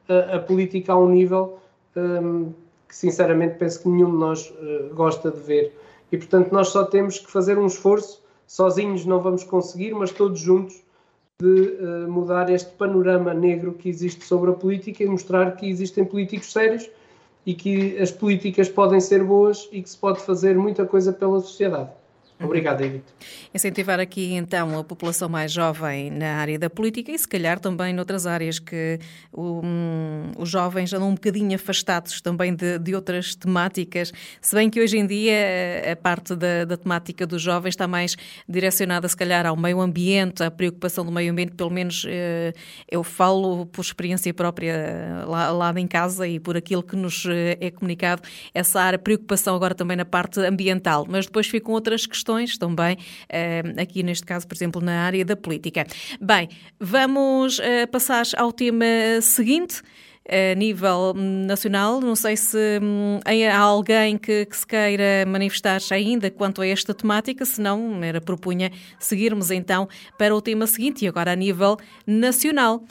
a, 0.09 0.37
a 0.37 0.39
política 0.39 0.95
a 0.95 0.99
um 0.99 1.11
nível 1.11 1.59
um, 1.95 2.51
que 2.89 2.97
sinceramente 2.97 3.59
penso 3.59 3.83
que 3.83 3.89
nenhum 3.91 4.11
de 4.11 4.17
nós 4.17 4.49
uh, 4.49 4.95
gosta 4.95 5.31
de 5.31 5.41
ver. 5.41 5.79
E 6.11 6.17
portanto 6.17 6.51
nós 6.51 6.69
só 6.69 6.85
temos 6.85 7.19
que 7.19 7.31
fazer 7.31 7.59
um 7.59 7.67
esforço, 7.67 8.23
sozinhos 8.47 9.05
não 9.05 9.21
vamos 9.21 9.45
conseguir, 9.45 9.93
mas 9.93 10.11
todos 10.13 10.41
juntos 10.41 10.83
de 11.41 11.49
uh, 11.49 12.11
mudar 12.11 12.49
este 12.49 12.71
panorama 12.77 13.35
negro 13.35 13.75
que 13.75 13.89
existe 13.89 14.25
sobre 14.25 14.51
a 14.51 14.55
política 14.55 15.03
e 15.03 15.07
mostrar 15.07 15.57
que 15.57 15.69
existem 15.69 16.05
políticos 16.05 16.53
sérios 16.53 16.89
e 17.45 17.55
que 17.55 17.99
as 17.99 18.13
políticas 18.13 18.69
podem 18.69 19.01
ser 19.01 19.25
boas 19.25 19.69
e 19.73 19.83
que 19.83 19.91
se 19.91 19.99
pode 19.99 20.21
fazer 20.21 20.57
muita 20.57 20.87
coisa 20.87 21.13
pela 21.13 21.41
sociedade. 21.41 21.91
Obrigado, 22.41 22.79
David. 22.79 23.05
Incentivar 23.55 24.01
aqui 24.01 24.35
então 24.35 24.77
a 24.77 24.83
população 24.83 25.29
mais 25.29 25.53
jovem 25.53 26.11
na 26.11 26.35
área 26.35 26.59
da 26.59 26.69
política 26.69 27.13
e 27.13 27.19
se 27.19 27.29
calhar 27.29 27.61
também 27.61 27.95
noutras 27.95 28.27
áreas 28.27 28.59
que 28.59 28.99
um, 29.33 30.33
os 30.37 30.49
jovens 30.49 30.93
andam 30.93 31.11
um 31.11 31.15
bocadinho 31.15 31.55
afastados 31.55 32.21
também 32.21 32.53
de, 32.53 32.79
de, 32.81 32.93
outras 32.93 33.37
temáticas, 33.37 34.13
se 34.41 34.55
bem 34.55 34.69
que 34.69 34.81
hoje 34.81 34.99
em 34.99 35.07
dia 35.07 35.93
a 35.93 35.95
parte 35.95 36.35
da, 36.35 36.65
da, 36.65 36.77
temática 36.77 37.25
dos 37.25 37.41
jovens 37.41 37.71
está 37.71 37.87
mais 37.87 38.17
direcionada 38.49 39.09
se 39.09 39.17
calhar 39.17 39.47
ao 39.47 39.57
meio 39.57 39.81
ambiente, 39.81 40.43
à 40.43 40.51
preocupação 40.51 41.05
do 41.05 41.13
meio 41.13 41.31
ambiente, 41.31 41.53
pelo 41.53 41.71
menos 41.71 42.05
eh, 42.09 42.53
eu 42.91 43.05
falo 43.05 43.67
por 43.67 43.83
experiência 43.83 44.35
própria 44.35 45.25
lá, 45.27 45.51
lá 45.51 45.73
em 45.77 45.87
casa 45.87 46.27
e 46.27 46.41
por 46.41 46.57
aquilo 46.57 46.83
que 46.83 46.97
nos 46.97 47.25
eh, 47.27 47.57
é 47.61 47.71
comunicado, 47.71 48.23
essa 48.53 48.81
área, 48.81 48.99
preocupação 48.99 49.55
agora 49.55 49.75
também 49.75 49.97
na 49.97 50.05
parte 50.05 50.41
ambiental, 50.41 51.07
mas 51.09 51.27
depois 51.27 51.47
ficam 51.47 51.73
outras 51.73 52.07
questões 52.07 52.24
questões 52.25 52.57
também, 52.57 52.97
eh, 53.29 53.63
aqui 53.79 54.03
neste 54.03 54.25
caso, 54.25 54.49
por 54.49 54.55
exemplo, 54.55 54.81
na 54.81 55.03
área 55.03 55.25
da 55.25 55.37
política. 55.37 55.87
Bem, 56.21 56.49
vamos 56.81 57.59
eh, 57.59 57.87
passar 57.87 58.25
ao 58.39 58.51
tema 58.51 58.87
seguinte 59.21 59.83
a 60.27 60.55
nível 60.55 61.13
nacional. 61.15 62.01
Não 62.01 62.17
sei 62.17 62.35
se 62.35 62.57
hum, 62.83 63.21
há 63.27 63.59
alguém 63.59 64.17
que, 64.17 64.47
que 64.47 64.57
se 64.57 64.67
queira 64.67 65.27
manifestar 65.29 65.79
ainda 65.91 66.31
quanto 66.31 66.63
a 66.63 66.67
esta 66.67 66.95
temática, 66.95 67.45
se 67.45 67.61
não, 67.61 68.03
era 68.03 68.23
propunha 68.23 68.73
seguirmos 68.99 69.51
então 69.51 69.87
para 70.19 70.35
o 70.35 70.41
tema 70.41 70.67
seguinte 70.67 71.05
e 71.05 71.09
agora 71.09 71.33
a 71.33 71.37
nível 71.37 71.77
nacional. 72.07 72.83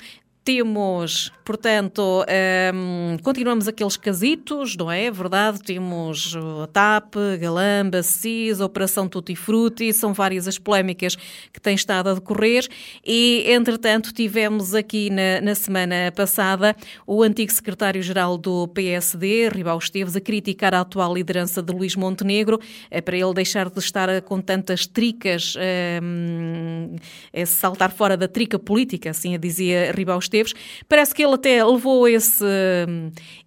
Temos, 0.46 1.32
portanto, 1.44 2.02
um, 2.02 2.24
ehm, 2.28 3.18
continuamos 3.22 3.68
aqueles 3.68 3.98
casitos, 3.98 4.76
não 4.76 4.92
é? 4.92 5.10
Verdade, 5.12 5.62
temos 5.62 6.36
a 6.64 6.68
TAP, 6.68 7.16
Galamba, 7.40 8.02
CIS, 8.02 8.60
Operação 8.60 9.08
Tutti 9.08 9.36
Frutti, 9.36 9.94
são 9.94 10.14
várias 10.14 10.48
as 10.48 10.58
polémicas 10.58 11.16
que 11.52 11.60
têm 11.60 11.76
estado 11.76 12.10
a 12.10 12.14
decorrer 12.14 12.68
e, 13.06 13.46
entretanto, 13.48 14.14
tivemos 14.14 14.74
aqui 14.74 15.10
na, 15.10 15.42
na 15.42 15.56
semana 15.56 16.12
passada 16.16 16.76
o 17.06 17.24
antigo 17.24 17.52
secretário-geral 17.52 18.38
do 18.38 18.68
PSD, 18.70 19.50
Ribal 19.50 19.78
Esteves, 19.78 20.16
a 20.16 20.22
criticar 20.22 20.74
a 20.74 20.82
atual 20.82 21.14
liderança 21.14 21.62
de 21.62 21.74
Luís 21.74 21.96
Montenegro, 21.96 22.60
é 22.90 23.02
para 23.02 23.18
ele 23.18 23.34
deixar 23.34 23.70
de 23.70 23.80
estar 23.80 24.22
com 24.22 24.40
tantas 24.40 24.86
tricas, 24.86 25.56
um, 26.02 26.96
é 27.32 27.46
saltar 27.46 27.92
fora 27.92 28.16
da 28.16 28.28
trica 28.28 28.58
política, 28.58 29.10
assim 29.10 29.36
a 29.36 29.38
dizia 29.38 29.92
Ribal 29.92 30.20
Esteves. 30.20 30.54
Parece 30.88 31.14
que 31.14 31.24
ele 31.24 31.33
até 31.34 31.64
levou 31.64 32.08
esse, 32.08 32.46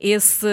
esse 0.00 0.46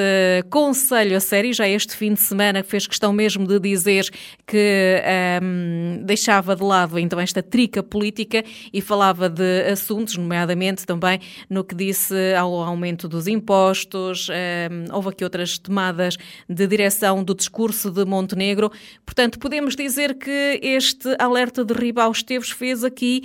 conselho 0.50 1.18
a 1.18 1.20
sério, 1.20 1.54
já 1.54 1.68
este 1.68 1.96
fim 1.96 2.14
de 2.14 2.20
semana, 2.20 2.64
fez 2.64 2.86
questão 2.86 3.12
mesmo 3.12 3.48
de 3.48 3.60
dizer 3.60 4.08
que 4.46 5.02
um, 5.42 6.04
deixava 6.04 6.56
de 6.56 6.64
lado 6.64 7.00
então 7.00 7.20
esta 7.20 7.42
trica 7.42 7.82
política 7.82 8.44
e 8.72 8.82
falava 8.82 9.30
de 9.30 9.64
assuntos, 9.72 10.16
nomeadamente 10.18 10.86
também 10.86 11.20
no 11.50 11.64
que 11.64 11.74
disse 11.74 12.14
ao 12.38 12.54
aumento 12.62 13.08
dos 13.08 13.28
impostos, 13.28 14.28
um, 14.30 14.94
houve 14.96 15.10
aqui 15.10 15.24
outras 15.24 15.58
tomadas 15.58 16.18
de 16.48 16.68
direção 16.68 17.24
do 17.24 17.34
discurso 17.34 17.90
de 17.90 18.06
Montenegro. 18.06 18.72
Portanto, 19.06 19.40
podemos 19.40 19.76
dizer 19.76 20.16
que 20.16 20.60
este 20.62 21.16
alerta 21.18 21.66
de 21.66 21.74
Ribal 21.74 22.12
Esteves 22.12 22.52
fez 22.52 22.84
aqui 22.84 23.24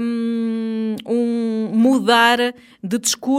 um, 0.00 0.96
um 1.06 1.70
mudar 1.72 2.38
de 2.82 2.98
discurso 2.98 3.29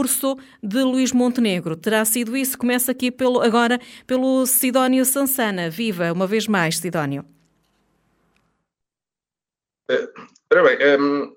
de 0.62 0.82
Luís 0.82 1.12
Montenegro. 1.12 1.76
Terá 1.76 2.04
sido 2.04 2.36
isso? 2.36 2.56
Começa 2.56 2.92
aqui 2.92 3.10
pelo, 3.10 3.40
agora 3.40 3.78
pelo 4.06 4.46
Sidónio 4.46 5.04
Sansana. 5.04 5.68
Viva, 5.68 6.12
uma 6.12 6.26
vez 6.26 6.46
mais, 6.46 6.78
Sidónio. 6.78 7.24
Uh, 9.90 10.08
ora 10.50 10.62
bem, 10.62 10.76
um, 10.76 11.22
ehm, 11.24 11.32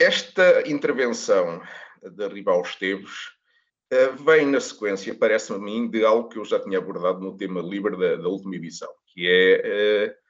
esta 0.00 0.66
intervenção 0.66 1.60
da 2.02 2.28
Ribal 2.28 2.62
Esteves 2.62 3.28
uh, 3.92 4.24
vem 4.24 4.46
na 4.46 4.60
sequência, 4.60 5.14
parece-me 5.14 5.58
a 5.58 5.60
mim, 5.60 5.90
de 5.90 6.04
algo 6.04 6.28
que 6.28 6.38
eu 6.38 6.44
já 6.44 6.58
tinha 6.58 6.78
abordado 6.78 7.20
no 7.20 7.36
tema 7.36 7.60
livre 7.60 7.98
da, 7.98 8.16
da 8.16 8.28
última 8.28 8.56
edição, 8.56 8.88
que 9.08 9.28
é 9.28 10.08
uh, 10.08 10.28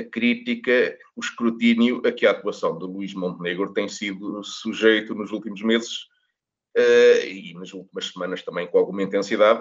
a 0.00 0.04
crítica, 0.04 0.96
o 1.16 1.20
escrutínio 1.20 2.00
a 2.06 2.12
que 2.12 2.24
a 2.24 2.30
atuação 2.30 2.78
de 2.78 2.84
Luís 2.84 3.14
Montenegro 3.14 3.72
tem 3.72 3.88
sido 3.88 4.44
sujeito 4.44 5.14
nos 5.14 5.32
últimos 5.32 5.60
meses 5.62 6.06
e 6.80 7.54
nas 7.54 7.72
últimas 7.72 8.06
semanas 8.06 8.42
também 8.42 8.66
com 8.66 8.78
alguma 8.78 9.02
intensidade, 9.02 9.60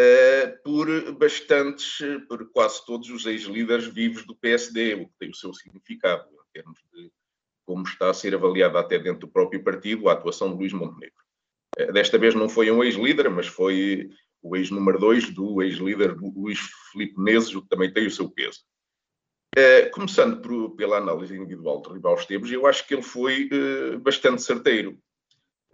uh, 0.00 0.62
por 0.62 1.12
bastantes, 1.12 1.98
por 2.28 2.50
quase 2.50 2.84
todos 2.84 3.10
os 3.10 3.26
ex-líderes 3.26 3.86
vivos 3.86 4.26
do 4.26 4.36
PSD, 4.36 4.94
o 4.94 5.06
que 5.08 5.14
tem 5.18 5.30
o 5.30 5.34
seu 5.34 5.52
significado 5.54 6.28
em 6.28 6.52
termos 6.52 6.78
de 6.92 7.10
como 7.66 7.82
está 7.84 8.10
a 8.10 8.14
ser 8.14 8.34
avaliada 8.34 8.78
até 8.78 8.98
dentro 8.98 9.20
do 9.20 9.32
próprio 9.32 9.62
partido 9.64 10.08
a 10.08 10.12
atuação 10.12 10.50
de 10.50 10.56
Luís 10.56 10.72
Montenegro. 10.72 11.16
Uh, 11.78 11.92
desta 11.92 12.18
vez 12.18 12.34
não 12.34 12.48
foi 12.48 12.70
um 12.70 12.82
ex-líder, 12.82 13.30
mas 13.30 13.46
foi 13.46 14.10
o 14.42 14.54
ex-número 14.56 14.98
2 14.98 15.30
do 15.30 15.62
ex-líder 15.62 16.14
Luís 16.16 16.60
Filipe 16.92 17.18
Menezes, 17.18 17.54
o 17.54 17.62
que 17.62 17.68
também 17.68 17.92
tem 17.92 18.06
o 18.06 18.10
seu 18.10 18.28
peso. 18.28 18.60
Uh, 19.56 19.90
começando 19.92 20.42
por, 20.42 20.74
pela 20.76 20.98
análise 20.98 21.34
individual 21.34 21.80
de 21.80 21.92
Ribal 21.92 22.16
Esteves, 22.16 22.50
eu 22.50 22.66
acho 22.66 22.86
que 22.86 22.94
ele 22.94 23.02
foi 23.02 23.48
uh, 23.48 23.98
bastante 24.00 24.42
certeiro. 24.42 24.98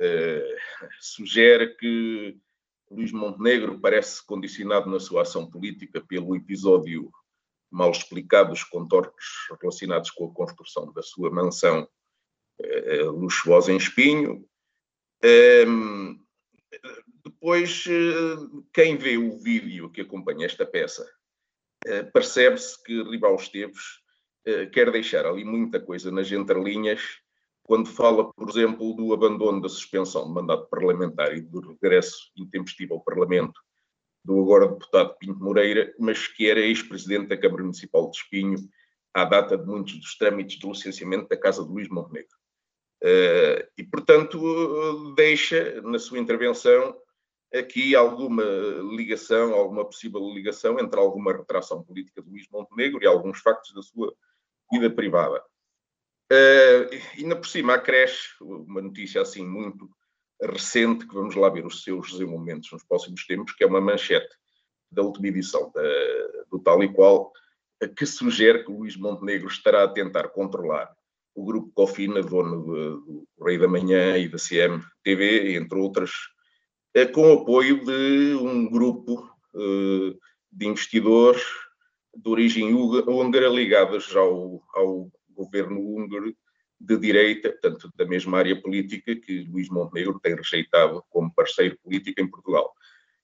Uh, 0.00 0.88
sugere 0.98 1.76
que 1.76 2.38
Luís 2.90 3.12
Montenegro 3.12 3.78
parece 3.78 4.24
condicionado 4.24 4.90
na 4.90 4.98
sua 4.98 5.22
ação 5.22 5.48
política 5.48 6.00
pelo 6.00 6.34
episódio 6.34 7.12
mal 7.70 7.90
explicado 7.90 8.50
dos 8.50 8.64
contornos 8.64 9.48
relacionados 9.60 10.10
com 10.10 10.24
a 10.24 10.34
construção 10.34 10.92
da 10.92 11.02
sua 11.02 11.30
mansão 11.30 11.88
luxuosa 13.14 13.72
em 13.72 13.76
Espinho. 13.76 14.44
Ehm, 15.22 16.18
depois, 17.24 17.84
quem 18.72 18.96
vê 18.96 19.16
o 19.16 19.38
vídeo 19.38 19.88
que 19.88 20.00
acompanha 20.00 20.46
esta 20.46 20.66
peça 20.66 21.08
eh, 21.86 22.02
percebe-se 22.02 22.82
que 22.82 23.02
Ribal 23.02 23.36
Esteves 23.36 24.00
eh, 24.44 24.66
quer 24.66 24.90
deixar 24.90 25.24
ali 25.24 25.44
muita 25.44 25.80
coisa 25.80 26.10
nas 26.10 26.30
entrelinhas 26.30 27.00
quando 27.70 27.86
fala, 27.88 28.32
por 28.32 28.50
exemplo, 28.50 28.92
do 28.94 29.14
abandono 29.14 29.60
da 29.60 29.68
suspensão 29.68 30.26
de 30.26 30.34
mandato 30.34 30.68
parlamentar 30.68 31.32
e 31.36 31.40
do 31.40 31.60
regresso 31.60 32.32
intempestivo 32.36 32.94
ao 32.94 33.00
Parlamento 33.00 33.60
do 34.24 34.42
agora 34.42 34.66
deputado 34.66 35.16
Pinto 35.20 35.38
Moreira, 35.38 35.94
mas 35.96 36.26
que 36.26 36.50
era 36.50 36.58
ex-presidente 36.58 37.28
da 37.28 37.36
Câmara 37.36 37.62
Municipal 37.62 38.10
de 38.10 38.16
Espinho 38.16 38.56
à 39.14 39.24
data 39.24 39.56
de 39.56 39.64
muitos 39.64 40.00
dos 40.00 40.18
trâmites 40.18 40.58
de 40.58 40.66
licenciamento 40.66 41.28
da 41.28 41.36
Casa 41.36 41.62
de 41.62 41.70
Luís 41.70 41.88
Montenegro. 41.88 42.36
Uh, 43.04 43.62
e, 43.78 43.84
portanto, 43.84 45.14
deixa 45.14 45.80
na 45.82 46.00
sua 46.00 46.18
intervenção 46.18 46.96
aqui 47.54 47.94
alguma 47.94 48.42
ligação, 48.96 49.54
alguma 49.54 49.84
possível 49.84 50.28
ligação 50.34 50.76
entre 50.80 50.98
alguma 50.98 51.32
retração 51.34 51.84
política 51.84 52.20
de 52.20 52.28
Luís 52.28 52.48
Montenegro 52.50 53.00
e 53.00 53.06
alguns 53.06 53.38
factos 53.38 53.72
da 53.72 53.82
sua 53.82 54.12
vida 54.72 54.90
privada. 54.90 55.40
Uh, 56.32 56.86
ainda 57.18 57.34
por 57.34 57.48
cima 57.48 57.74
acresce 57.74 58.28
uma 58.40 58.80
notícia 58.80 59.20
assim 59.20 59.44
muito 59.44 59.90
recente, 60.40 61.06
que 61.06 61.14
vamos 61.14 61.34
lá 61.34 61.48
ver 61.48 61.66
os 61.66 61.82
seus 61.82 62.12
desenvolvimentos 62.12 62.70
nos 62.70 62.84
próximos 62.84 63.26
tempos, 63.26 63.52
que 63.52 63.64
é 63.64 63.66
uma 63.66 63.80
manchete 63.80 64.34
da 64.90 65.02
última 65.02 65.28
edição 65.28 65.70
da, 65.74 65.82
do 66.50 66.58
tal 66.60 66.82
e 66.82 66.92
qual, 66.92 67.32
que 67.96 68.06
sugere 68.06 68.64
que 68.64 68.70
Luís 68.70 68.96
Montenegro 68.96 69.48
estará 69.48 69.84
a 69.84 69.88
tentar 69.88 70.28
controlar 70.28 70.90
o 71.34 71.44
grupo 71.44 71.72
Cofina, 71.74 72.22
dono 72.22 72.64
do, 72.64 73.00
do 73.00 73.44
Rei 73.44 73.58
da 73.58 73.68
Manhã 73.68 74.16
e 74.18 74.28
da 74.28 74.36
CMTV, 74.36 75.56
entre 75.56 75.78
outras, 75.78 76.10
eh, 76.94 77.06
com 77.06 77.22
o 77.22 77.40
apoio 77.40 77.84
de 77.84 78.34
um 78.34 78.68
grupo 78.68 79.30
eh, 79.54 80.16
de 80.52 80.66
investidores 80.66 81.42
de 82.14 82.28
origem 82.28 82.74
húngara 82.74 83.48
ligados 83.48 84.14
ao, 84.16 84.62
ao 84.74 85.10
governo 85.44 85.80
húngaro 85.80 86.34
de 86.80 86.96
direita, 86.96 87.50
portanto, 87.50 87.92
da 87.94 88.06
mesma 88.06 88.38
área 88.38 88.60
política 88.60 89.14
que 89.14 89.44
Luís 89.44 89.68
Montenegro 89.68 90.18
tem 90.18 90.34
rejeitado 90.34 91.04
como 91.10 91.34
parceiro 91.34 91.78
político 91.82 92.20
em 92.20 92.30
Portugal. 92.30 92.72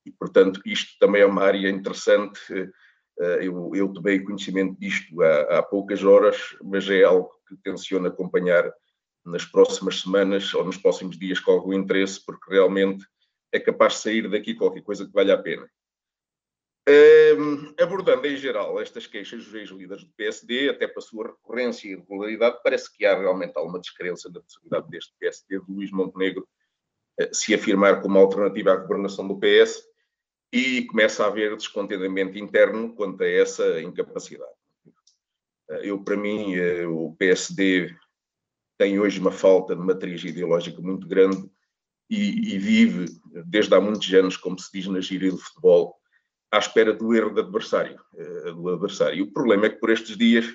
E, 0.05 0.11
portanto, 0.11 0.61
isto 0.67 0.99
também 1.01 1.23
é 1.23 1.27
uma 1.27 1.43
área 1.43 1.69
interessante. 1.69 2.41
Eh, 3.19 3.47
eu, 3.47 3.73
eu 3.75 3.89
tomei 3.93 4.21
conhecimento 4.21 4.79
disto 4.79 5.23
há, 5.23 5.59
há 5.59 5.63
poucas 5.63 6.05
horas, 6.05 6.37
mas 6.63 6.89
é 6.91 7.03
algo 7.03 7.31
que 7.49 7.57
tenciono 7.57 8.07
acompanhar 8.07 8.71
nas 9.25 9.45
próximas 9.45 10.01
semanas 10.01 10.53
ou 10.55 10.65
nos 10.65 10.77
próximos 10.77 11.19
dias 11.19 11.41
com 11.41 11.51
algum 11.51 11.73
interesse, 11.73 12.25
porque 12.25 12.51
realmente 12.51 13.05
é 13.51 13.59
capaz 13.59 13.95
de 13.95 14.01
sair 14.01 14.31
daqui 14.31 14.55
qualquer 14.55 14.83
coisa 14.83 15.07
que 15.07 15.13
valha 15.13 15.35
a 15.35 15.39
pena. 15.39 15.69
Abordando 17.81 18.27
em 18.27 18.37
geral 18.37 18.81
estas 18.81 19.07
queixas 19.09 19.45
dos 19.45 19.55
ex-líderes 19.55 20.05
do 20.05 20.13
PSD, 20.13 20.69
até 20.69 20.87
para 20.87 20.99
a 20.99 21.03
sua 21.03 21.27
recorrência 21.27 21.89
e 21.89 21.93
irregularidade, 21.93 22.61
parece 22.63 22.95
que 22.97 23.05
há 23.05 23.19
realmente 23.19 23.57
alguma 23.57 23.81
descrença 23.81 24.31
da 24.31 24.41
possibilidade 24.41 24.89
deste 24.89 25.13
PSD 25.19 25.59
de 25.59 25.73
Luís 25.73 25.91
Montenegro 25.91 26.47
uh, 27.21 27.35
se 27.35 27.55
afirmar 27.55 28.01
como 28.01 28.19
alternativa 28.19 28.73
à 28.73 28.77
governação 28.77 29.27
do 29.27 29.39
PS 29.39 29.83
e 30.53 30.87
começa 30.87 31.25
a 31.25 31.27
haver 31.27 31.57
descontentamento 31.57 32.39
interno 32.39 32.95
quanto 32.95 33.23
a 33.23 33.29
essa 33.29 33.81
incapacidade. 33.81 34.53
Uh, 35.69 35.83
eu, 35.83 36.03
para 36.05 36.17
mim, 36.17 36.57
uh, 36.57 36.89
o 36.89 37.17
PSD 37.17 37.93
tem 38.79 39.01
hoje 39.01 39.19
uma 39.19 39.33
falta 39.33 39.75
de 39.75 39.83
matriz 39.83 40.23
ideológica 40.23 40.81
muito 40.81 41.09
grande 41.09 41.51
e, 42.09 42.55
e 42.55 42.59
vive, 42.59 43.07
desde 43.47 43.75
há 43.75 43.81
muitos 43.81 44.13
anos, 44.15 44.37
como 44.37 44.57
se 44.57 44.71
diz 44.73 44.87
na 44.87 45.01
gíria 45.01 45.33
do 45.33 45.39
futebol, 45.39 45.97
à 46.57 46.59
espera 46.59 46.93
do 46.93 47.15
erro 47.15 47.31
do 47.31 47.41
adversário, 47.41 48.01
eh, 48.17 48.53
do 48.53 48.69
adversário. 48.71 49.25
O 49.25 49.33
problema 49.33 49.67
é 49.67 49.71
que 49.71 49.79
por 49.79 49.91
estes 49.91 50.17
dias, 50.17 50.47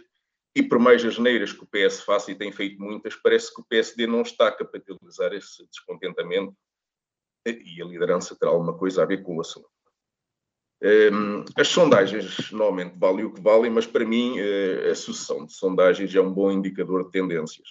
e 0.56 0.64
por 0.64 0.80
mais 0.80 1.06
as 1.06 1.18
neiras 1.20 1.54
que 1.54 1.64
o 1.64 1.68
PS 1.68 2.02
faça, 2.02 2.32
e 2.32 2.36
tem 2.36 2.52
feito 2.52 2.82
muitas, 2.82 3.16
parece 3.16 3.54
que 3.54 3.62
o 3.62 3.66
PSD 3.66 4.08
não 4.08 4.22
está 4.22 4.48
a 4.48 4.52
capitalizar 4.52 5.32
esse 5.34 5.66
descontentamento 5.68 6.56
eh, 7.46 7.60
e 7.64 7.82
a 7.82 7.86
liderança 7.86 8.36
terá 8.36 8.52
alguma 8.52 8.76
coisa 8.76 9.04
a 9.04 9.06
ver 9.06 9.22
com 9.22 9.38
o 9.38 9.42
assunto. 9.42 9.70
Ehm, 10.82 11.46
as 11.56 11.68
sondagens 11.68 12.52
normalmente 12.52 12.98
valem 12.98 13.26
o 13.26 13.34
que 13.34 13.40
valem, 13.40 13.70
mas 13.70 13.86
para 13.86 14.04
mim 14.04 14.40
eh, 14.40 14.90
a 14.90 14.96
sucessão 14.96 15.46
de 15.46 15.54
sondagens 15.54 16.14
é 16.16 16.20
um 16.20 16.34
bom 16.34 16.52
indicador 16.52 17.06
de 17.06 17.12
tendências. 17.12 17.70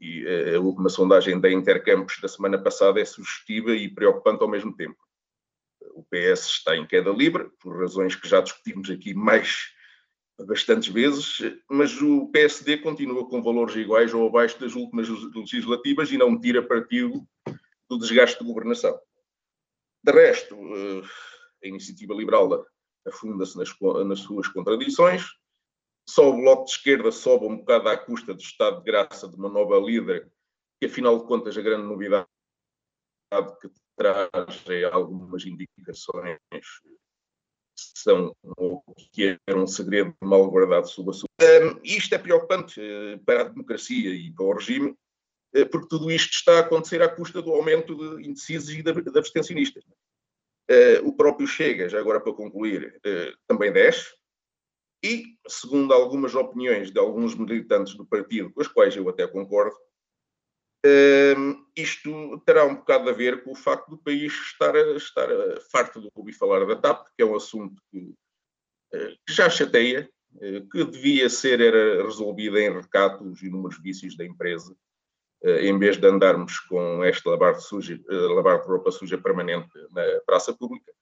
E 0.00 0.26
a 0.54 0.60
última 0.60 0.90
sondagem 0.90 1.40
da 1.40 1.50
Intercampos 1.50 2.18
da 2.20 2.28
semana 2.28 2.58
passada 2.62 3.00
é 3.00 3.04
sugestiva 3.04 3.70
e 3.70 3.88
preocupante 3.88 4.42
ao 4.42 4.50
mesmo 4.50 4.76
tempo 4.76 5.05
o 5.94 6.04
PS 6.04 6.46
está 6.46 6.76
em 6.76 6.86
queda 6.86 7.10
livre, 7.10 7.50
por 7.60 7.78
razões 7.80 8.14
que 8.14 8.28
já 8.28 8.40
discutimos 8.40 8.90
aqui 8.90 9.14
mais 9.14 9.74
bastantes 10.38 10.88
vezes, 10.88 11.38
mas 11.70 12.00
o 12.02 12.28
PSD 12.28 12.78
continua 12.78 13.28
com 13.28 13.42
valores 13.42 13.74
iguais 13.74 14.12
ou 14.12 14.26
abaixo 14.26 14.60
das 14.60 14.74
últimas 14.74 15.08
legislativas 15.08 16.10
e 16.10 16.18
não 16.18 16.38
tira 16.38 16.62
partido 16.62 17.26
do 17.88 17.98
desgaste 17.98 18.38
de 18.38 18.44
governação. 18.44 18.98
De 20.04 20.12
resto, 20.12 20.54
eh, 20.54 21.02
a 21.64 21.68
iniciativa 21.68 22.12
liberal 22.12 22.66
afunda-se 23.06 23.56
nas, 23.56 23.70
nas 24.06 24.20
suas 24.20 24.46
contradições, 24.48 25.24
só 26.08 26.30
o 26.30 26.36
Bloco 26.36 26.64
de 26.64 26.70
Esquerda 26.72 27.10
sobe 27.10 27.46
um 27.46 27.56
bocado 27.56 27.88
à 27.88 27.96
custa 27.96 28.34
do 28.34 28.40
estado 28.40 28.78
de 28.78 28.84
graça 28.84 29.28
de 29.28 29.34
uma 29.36 29.48
nova 29.48 29.78
líder, 29.78 30.30
que 30.78 30.86
afinal 30.86 31.18
de 31.18 31.26
contas 31.26 31.56
a 31.56 31.62
grande 31.62 31.86
novidade 31.86 32.26
que 33.60 33.68
traz 33.96 34.64
algumas 34.92 35.44
indicações 35.44 36.38
são 37.76 38.34
que 39.12 39.38
era 39.46 39.58
um 39.58 39.66
segredo 39.66 40.14
mal 40.22 40.48
guardado 40.50 40.88
sob 40.88 41.10
a 41.10 41.12
sua. 41.12 41.28
Um, 41.40 41.80
isto 41.84 42.14
é 42.14 42.18
preocupante 42.18 42.80
uh, 42.80 43.18
para 43.24 43.42
a 43.42 43.48
democracia 43.48 44.14
e 44.14 44.32
para 44.32 44.44
o 44.44 44.54
regime, 44.54 44.90
uh, 44.90 45.66
porque 45.70 45.88
tudo 45.88 46.10
isto 46.10 46.32
está 46.32 46.58
a 46.58 46.60
acontecer 46.60 47.02
à 47.02 47.08
custa 47.08 47.42
do 47.42 47.52
aumento 47.52 47.94
de 47.94 48.28
indecisos 48.28 48.70
e 48.70 48.82
de, 48.82 48.92
de 48.92 49.18
abstencionistas. 49.18 49.84
Uh, 50.70 51.06
o 51.06 51.12
próprio 51.12 51.46
Chega, 51.46 51.88
já 51.88 51.98
agora 51.98 52.20
para 52.20 52.32
concluir, 52.32 52.98
também 53.46 53.72
desce, 53.72 54.06
e, 55.04 55.36
segundo 55.46 55.92
algumas 55.92 56.34
opiniões 56.34 56.90
de 56.90 56.98
alguns 56.98 57.36
militantes 57.36 57.94
do 57.94 58.04
partido, 58.04 58.50
com 58.52 58.60
as 58.60 58.66
quais 58.66 58.96
eu 58.96 59.08
até 59.08 59.26
concordo, 59.26 59.76
isto 61.76 62.40
terá 62.44 62.64
um 62.64 62.76
bocado 62.76 63.10
a 63.10 63.12
ver 63.12 63.42
com 63.42 63.52
o 63.52 63.56
facto 63.56 63.88
do 63.90 63.98
país 63.98 64.32
estar, 64.32 64.74
estar 64.96 65.28
farto 65.70 66.00
de 66.00 66.08
ouvir 66.14 66.32
falar 66.32 66.64
da 66.66 66.76
TAP, 66.76 67.06
que 67.16 67.22
é 67.22 67.26
um 67.26 67.36
assunto 67.36 67.80
que, 67.90 68.14
eh, 68.92 69.14
que 69.26 69.32
já 69.32 69.48
chateia, 69.48 70.08
eh, 70.40 70.62
que 70.70 70.84
devia 70.84 71.28
ser 71.28 71.60
era 71.60 72.02
resolvido 72.02 72.58
em 72.58 72.72
recato 72.72 73.24
os 73.24 73.42
inúmeros 73.42 73.80
vícios 73.80 74.16
da 74.16 74.24
empresa, 74.24 74.74
eh, 75.42 75.66
em 75.66 75.78
vez 75.78 75.96
de 75.96 76.06
andarmos 76.06 76.58
com 76.60 77.04
esta 77.04 77.30
lavar 77.30 77.54
de, 77.54 77.64
suja, 77.64 78.00
lavar 78.08 78.60
de 78.60 78.66
roupa 78.66 78.90
suja 78.90 79.18
permanente 79.18 79.70
na 79.92 80.02
praça 80.26 80.52
pública. 80.52 80.92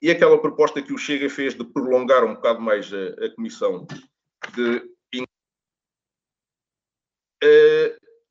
E 0.00 0.10
aquela 0.10 0.40
proposta 0.40 0.82
que 0.82 0.92
o 0.92 0.98
Chega 0.98 1.30
fez 1.30 1.54
de 1.54 1.64
prolongar 1.64 2.24
um 2.24 2.34
bocado 2.34 2.60
mais 2.60 2.92
a, 2.92 3.24
a 3.24 3.34
comissão 3.34 3.86
de 4.56 4.92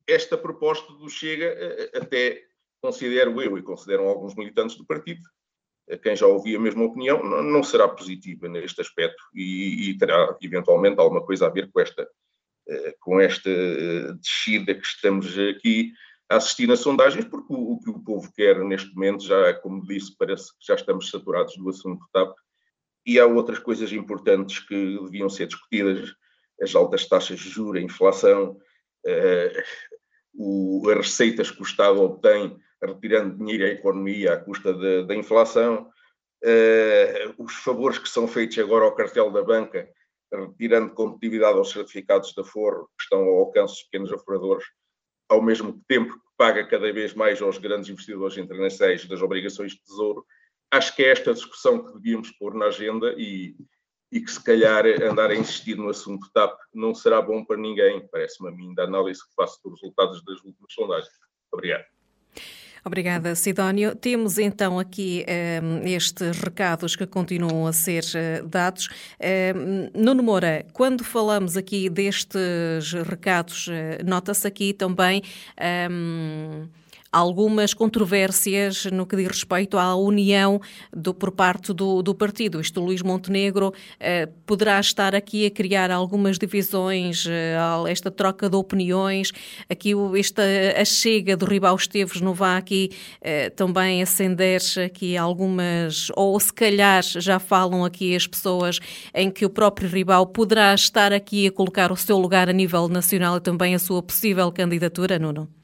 esta 0.06 0.36
proposta 0.36 0.92
do 0.92 1.08
Chega, 1.08 1.46
eh, 1.46 1.90
eh, 1.92 1.98
até 1.98 2.42
considero 2.80 3.40
eu 3.40 3.56
e 3.56 3.62
consideram 3.62 4.08
alguns 4.08 4.34
militantes 4.34 4.76
do 4.76 4.84
partido, 4.84 5.22
quem 6.02 6.16
já 6.16 6.26
ouvi 6.26 6.54
a 6.54 6.60
mesma 6.60 6.84
opinião, 6.84 7.22
não 7.22 7.62
será 7.62 7.88
positiva 7.88 8.48
neste 8.48 8.80
aspecto 8.80 9.22
e, 9.34 9.90
e 9.90 9.98
terá 9.98 10.36
eventualmente 10.40 10.98
alguma 10.98 11.24
coisa 11.24 11.46
a 11.46 11.50
ver 11.50 11.70
com 11.70 11.80
esta, 11.80 12.08
eh, 12.68 12.96
com 13.00 13.20
esta 13.20 13.50
descida 14.14 14.74
que 14.74 14.86
estamos 14.86 15.36
aqui 15.38 15.92
a 16.28 16.36
assistir 16.36 16.66
nas 16.66 16.80
sondagens, 16.80 17.24
porque 17.24 17.52
o, 17.52 17.72
o, 17.72 17.80
que 17.80 17.90
o 17.90 18.00
povo 18.00 18.32
quer 18.32 18.58
neste 18.64 18.94
momento, 18.94 19.24
já 19.24 19.54
como 19.54 19.84
disse, 19.86 20.16
parece 20.16 20.50
que 20.52 20.66
já 20.66 20.74
estamos 20.74 21.10
saturados 21.10 21.56
do 21.56 21.68
assunto 21.68 22.06
TAP 22.12 22.34
e 23.04 23.18
há 23.18 23.26
outras 23.26 23.58
coisas 23.58 23.92
importantes 23.92 24.60
que 24.60 24.98
deviam 25.02 25.28
ser 25.28 25.46
discutidas, 25.46 26.14
as 26.60 26.74
altas 26.74 27.06
taxas 27.06 27.40
de 27.40 27.48
juros, 27.48 27.82
a 27.82 27.84
inflação, 27.84 28.56
o, 30.34 30.88
as 30.90 30.96
receitas 30.96 31.50
que 31.50 31.60
o 31.60 31.64
Estado 31.64 32.00
obtém 32.00 32.58
retirando 32.82 33.36
dinheiro 33.36 33.64
à 33.64 33.68
economia 33.68 34.34
à 34.34 34.36
custa 34.36 34.74
da 35.04 35.14
inflação, 35.14 35.88
uh, 36.44 37.34
os 37.42 37.54
favores 37.54 37.98
que 37.98 38.08
são 38.08 38.26
feitos 38.26 38.58
agora 38.58 38.84
ao 38.84 38.94
cartel 38.94 39.30
da 39.30 39.42
banca, 39.42 39.88
retirando 40.32 40.94
competitividade 40.94 41.58
aos 41.58 41.70
certificados 41.70 42.32
de 42.32 42.40
aforro 42.40 42.88
que 42.98 43.04
estão 43.04 43.20
ao 43.20 43.38
alcance 43.38 43.74
dos 43.74 43.82
pequenos 43.84 44.12
aforadores, 44.12 44.64
ao 45.28 45.42
mesmo 45.42 45.80
tempo 45.86 46.14
que 46.14 46.20
paga 46.36 46.66
cada 46.66 46.92
vez 46.92 47.14
mais 47.14 47.40
aos 47.40 47.58
grandes 47.58 47.88
investidores 47.88 48.36
internacionais 48.36 49.04
das 49.06 49.22
obrigações 49.22 49.72
de 49.72 49.82
tesouro. 49.84 50.24
Acho 50.70 50.96
que 50.96 51.04
é 51.04 51.10
esta 51.10 51.34
discussão 51.34 51.84
que 51.84 51.92
devíamos 51.92 52.30
pôr 52.32 52.54
na 52.54 52.66
agenda 52.66 53.14
e, 53.16 53.54
e 54.12 54.20
que 54.20 54.30
se 54.30 54.44
calhar 54.44 54.84
andar 55.02 55.30
a 55.30 55.34
insistir 55.34 55.74
no 55.74 55.88
assunto 55.88 56.30
TAP 56.34 56.54
não 56.74 56.94
será 56.94 57.22
bom 57.22 57.42
para 57.42 57.56
ninguém, 57.56 58.06
parece-me 58.12 58.50
a 58.50 58.52
mim, 58.52 58.74
da 58.74 58.84
análise 58.84 59.26
que 59.26 59.34
faço 59.34 59.58
dos 59.64 59.80
resultados 59.80 60.22
das 60.22 60.36
últimas 60.44 60.72
sondagens. 60.72 61.12
Obrigado. 61.50 61.84
Obrigada, 62.84 63.34
Sidónio. 63.36 63.94
Temos 63.94 64.38
então 64.38 64.76
aqui 64.76 65.24
um, 65.62 65.76
ehm, 65.76 65.94
estes 65.94 66.36
recados 66.40 66.96
que 66.96 67.06
continuam 67.06 67.64
a 67.64 67.72
ser 67.72 68.02
uh, 68.02 68.46
dados. 68.46 68.88
Um, 68.88 68.92
ehm, 69.20 69.90
Nuno 69.94 70.22
Moura, 70.22 70.66
quando 70.72 71.04
falamos 71.04 71.56
aqui 71.56 71.88
destes 71.88 72.92
recados, 73.08 73.68
uh, 73.68 74.04
nota-se 74.04 74.48
aqui 74.48 74.72
também. 74.72 75.22
Um, 75.56 76.66
ehm, 76.66 76.81
algumas 77.12 77.74
controvérsias 77.74 78.86
no 78.86 79.04
que 79.04 79.14
diz 79.14 79.28
respeito 79.28 79.76
à 79.76 79.94
união 79.94 80.58
do, 80.90 81.12
por 81.12 81.30
parte 81.30 81.72
do, 81.74 82.02
do 82.02 82.14
partido. 82.14 82.58
Isto, 82.58 82.80
Luís 82.80 83.02
Montenegro 83.02 83.74
eh, 84.00 84.26
poderá 84.46 84.80
estar 84.80 85.14
aqui 85.14 85.44
a 85.44 85.50
criar 85.50 85.90
algumas 85.90 86.38
divisões, 86.38 87.26
eh, 87.28 87.56
esta 87.88 88.10
troca 88.10 88.48
de 88.48 88.56
opiniões, 88.56 89.30
aqui 89.68 89.92
esta 90.18 90.42
a 90.80 90.84
chega 90.84 91.36
do 91.36 91.44
Ribal 91.44 91.76
Esteves 91.76 92.20
não 92.20 92.32
vá 92.32 92.56
aqui 92.56 92.90
eh, 93.20 93.50
também 93.50 94.02
acender 94.02 94.60
aqui 94.84 95.16
algumas, 95.16 96.08
ou 96.16 96.38
se 96.40 96.52
calhar 96.52 97.02
já 97.02 97.38
falam 97.38 97.84
aqui 97.84 98.16
as 98.16 98.26
pessoas 98.26 98.78
em 99.14 99.30
que 99.30 99.44
o 99.44 99.50
próprio 99.50 99.88
Ribal 99.88 100.26
poderá 100.26 100.74
estar 100.74 101.12
aqui 101.12 101.46
a 101.46 101.52
colocar 101.52 101.92
o 101.92 101.96
seu 101.96 102.16
lugar 102.16 102.48
a 102.48 102.52
nível 102.52 102.88
nacional 102.88 103.36
e 103.36 103.40
também 103.40 103.74
a 103.74 103.78
sua 103.78 104.02
possível 104.02 104.50
candidatura, 104.50 105.18
Nuno? 105.18 105.61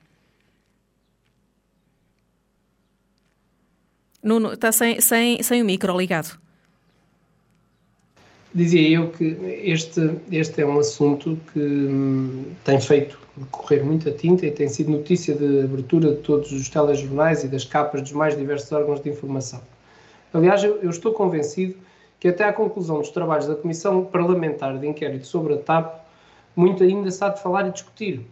Nuno, 4.28 4.52
está 4.52 4.70
sem, 4.70 5.00
sem, 5.00 5.42
sem 5.42 5.62
o 5.62 5.64
micro 5.64 5.96
ligado. 5.96 6.38
dizia 8.54 8.88
eu 8.88 9.10
que 9.10 9.36
este, 9.62 10.18
este 10.30 10.62
é 10.62 10.66
um 10.66 10.78
assunto 10.78 11.38
que 11.52 11.60
hum, 11.60 12.44
tem 12.64 12.80
feito 12.80 13.18
correr 13.50 13.82
muita 13.82 14.10
tinta 14.10 14.46
e 14.46 14.50
tem 14.50 14.68
sido 14.68 14.90
notícia 14.90 15.34
de 15.34 15.62
abertura 15.62 16.10
de 16.10 16.22
todos 16.22 16.50
os 16.52 16.68
telejornais 16.68 17.44
e 17.44 17.48
das 17.48 17.64
capas 17.64 18.02
dos 18.02 18.12
mais 18.12 18.36
diversos 18.36 18.70
órgãos 18.72 19.00
de 19.00 19.10
informação. 19.10 19.60
Aliás, 20.32 20.62
eu, 20.62 20.78
eu 20.82 20.90
estou 20.90 21.12
convencido 21.12 21.76
que 22.18 22.28
até 22.28 22.44
à 22.44 22.52
conclusão 22.52 22.98
dos 22.98 23.10
trabalhos 23.10 23.46
da 23.46 23.54
Comissão 23.54 24.04
Parlamentar 24.04 24.76
de 24.76 24.86
Inquérito 24.86 25.26
sobre 25.26 25.54
a 25.54 25.58
TAP, 25.58 26.00
muito 26.56 26.82
ainda 26.82 27.10
se 27.10 27.22
há 27.22 27.28
de 27.28 27.40
falar 27.40 27.68
e 27.68 27.70
discutir. 27.70 28.26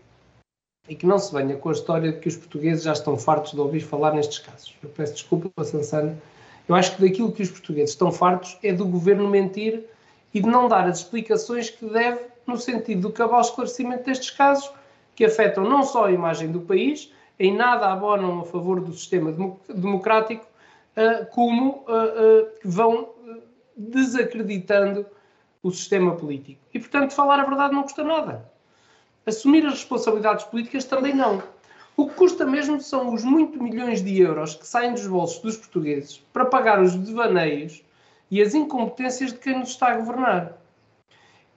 E 0.88 0.94
que 0.94 1.06
não 1.06 1.18
se 1.18 1.34
venha 1.34 1.56
com 1.56 1.68
a 1.68 1.72
história 1.72 2.12
de 2.12 2.18
que 2.20 2.28
os 2.28 2.36
portugueses 2.36 2.84
já 2.84 2.92
estão 2.92 3.16
fartos 3.16 3.52
de 3.52 3.60
ouvir 3.60 3.80
falar 3.80 4.12
nestes 4.14 4.38
casos. 4.38 4.74
Eu 4.82 4.88
peço 4.90 5.14
desculpa, 5.14 5.64
Sansana. 5.64 6.16
Eu 6.68 6.74
acho 6.74 6.96
que 6.96 7.02
daquilo 7.02 7.32
que 7.32 7.42
os 7.42 7.50
portugueses 7.50 7.90
estão 7.90 8.10
fartos 8.10 8.58
é 8.62 8.72
do 8.72 8.86
governo 8.86 9.28
mentir 9.28 9.84
e 10.32 10.40
de 10.40 10.48
não 10.48 10.68
dar 10.68 10.86
as 10.86 10.98
explicações 10.98 11.70
que 11.70 11.86
deve 11.86 12.20
no 12.46 12.56
sentido 12.56 13.02
do 13.02 13.12
cabal 13.12 13.40
esclarecimento 13.40 14.04
destes 14.04 14.30
casos 14.30 14.70
que 15.14 15.24
afetam 15.24 15.64
não 15.64 15.82
só 15.82 16.06
a 16.06 16.12
imagem 16.12 16.52
do 16.52 16.60
país, 16.60 17.10
em 17.38 17.56
nada 17.56 17.90
abonam 17.90 18.40
a 18.40 18.44
favor 18.44 18.80
do 18.80 18.92
sistema 18.92 19.34
democrático, 19.68 20.46
eh, 20.94 21.24
como 21.26 21.84
eh, 21.88 21.92
eh, 21.92 22.52
vão 22.64 23.10
desacreditando 23.76 25.06
o 25.62 25.70
sistema 25.70 26.14
político. 26.14 26.60
E, 26.72 26.78
portanto, 26.78 27.12
falar 27.12 27.40
a 27.40 27.44
verdade 27.44 27.74
não 27.74 27.82
custa 27.82 28.04
nada. 28.04 28.50
Assumir 29.26 29.66
as 29.66 29.72
responsabilidades 29.74 30.44
políticas 30.44 30.84
também 30.84 31.12
não. 31.12 31.42
O 31.96 32.06
que 32.06 32.14
custa 32.14 32.46
mesmo 32.46 32.80
são 32.80 33.12
os 33.12 33.24
muitos 33.24 33.60
milhões 33.60 34.00
de 34.00 34.20
euros 34.20 34.54
que 34.54 34.64
saem 34.64 34.92
dos 34.92 35.04
bolsos 35.06 35.40
dos 35.40 35.56
portugueses 35.56 36.18
para 36.32 36.44
pagar 36.44 36.80
os 36.80 36.94
devaneios 36.94 37.82
e 38.30 38.40
as 38.40 38.54
incompetências 38.54 39.32
de 39.32 39.40
quem 39.40 39.58
nos 39.58 39.70
está 39.70 39.88
a 39.88 39.96
governar. 39.96 40.56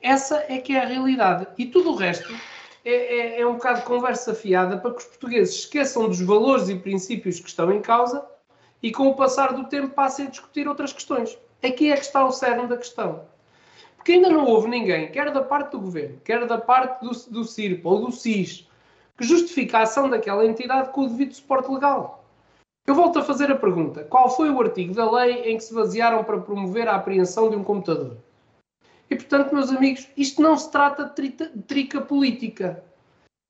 Essa 0.01 0.45
é 0.49 0.57
que 0.57 0.73
é 0.73 0.81
a 0.81 0.85
realidade. 0.87 1.45
E 1.59 1.65
tudo 1.67 1.91
o 1.91 1.95
resto 1.95 2.33
é, 2.83 2.91
é, 2.91 3.41
é 3.41 3.45
um 3.45 3.53
bocado 3.53 3.81
de 3.81 3.85
conversa 3.85 4.33
fiada 4.33 4.77
para 4.77 4.91
que 4.91 5.01
os 5.01 5.05
portugueses 5.05 5.55
esqueçam 5.55 6.07
dos 6.07 6.21
valores 6.21 6.69
e 6.69 6.75
princípios 6.75 7.39
que 7.39 7.49
estão 7.49 7.71
em 7.71 7.81
causa 7.81 8.25
e, 8.81 8.91
com 8.91 9.07
o 9.09 9.15
passar 9.15 9.53
do 9.53 9.65
tempo, 9.65 9.93
passem 9.93 10.25
a 10.25 10.29
discutir 10.29 10.67
outras 10.67 10.91
questões. 10.91 11.37
Aqui 11.61 11.91
é 11.91 11.95
que 11.95 12.05
está 12.05 12.25
o 12.25 12.31
cerne 12.31 12.65
da 12.65 12.77
questão. 12.77 13.28
Porque 13.99 14.13
ainda 14.13 14.29
não 14.29 14.45
houve 14.45 14.69
ninguém, 14.69 15.11
quer 15.11 15.29
da 15.29 15.43
parte 15.43 15.71
do 15.71 15.81
governo, 15.81 16.21
quer 16.23 16.47
da 16.47 16.57
parte 16.57 17.01
do, 17.03 17.11
do 17.31 17.43
CIRP 17.43 17.85
ou 17.85 18.05
do 18.05 18.11
SIS, 18.13 18.65
que 19.17 19.25
justifique 19.25 19.75
a 19.75 19.81
ação 19.81 20.09
daquela 20.09 20.45
entidade 20.45 20.91
com 20.91 21.01
o 21.01 21.09
devido 21.09 21.33
suporte 21.33 21.69
legal. 21.69 22.23
Eu 22.87 22.95
volto 22.95 23.19
a 23.19 23.23
fazer 23.23 23.51
a 23.51 23.57
pergunta: 23.57 24.05
qual 24.05 24.29
foi 24.29 24.49
o 24.49 24.61
artigo 24.61 24.93
da 24.93 25.11
lei 25.11 25.51
em 25.51 25.57
que 25.57 25.63
se 25.65 25.73
basearam 25.73 26.23
para 26.23 26.39
promover 26.39 26.87
a 26.87 26.95
apreensão 26.95 27.49
de 27.49 27.57
um 27.57 27.63
computador? 27.63 28.17
E, 29.09 29.15
portanto, 29.17 29.53
meus 29.53 29.69
amigos, 29.69 30.07
isto 30.15 30.41
não 30.41 30.57
se 30.57 30.71
trata 30.71 31.03
de, 31.03 31.13
trita, 31.13 31.49
de 31.53 31.61
trica 31.63 31.99
política. 31.99 32.81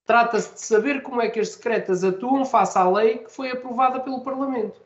Trata-se 0.08 0.56
de 0.56 0.62
saber 0.62 1.04
como 1.04 1.22
é 1.22 1.30
que 1.30 1.40
as 1.40 1.50
secretas 1.50 2.04
atuam 2.04 2.44
face 2.44 2.76
à 2.76 2.90
lei 2.90 3.20
que 3.20 3.32
foi 3.32 3.52
aprovada 3.52 4.00
pelo 4.00 4.24
Parlamento. 4.24 4.82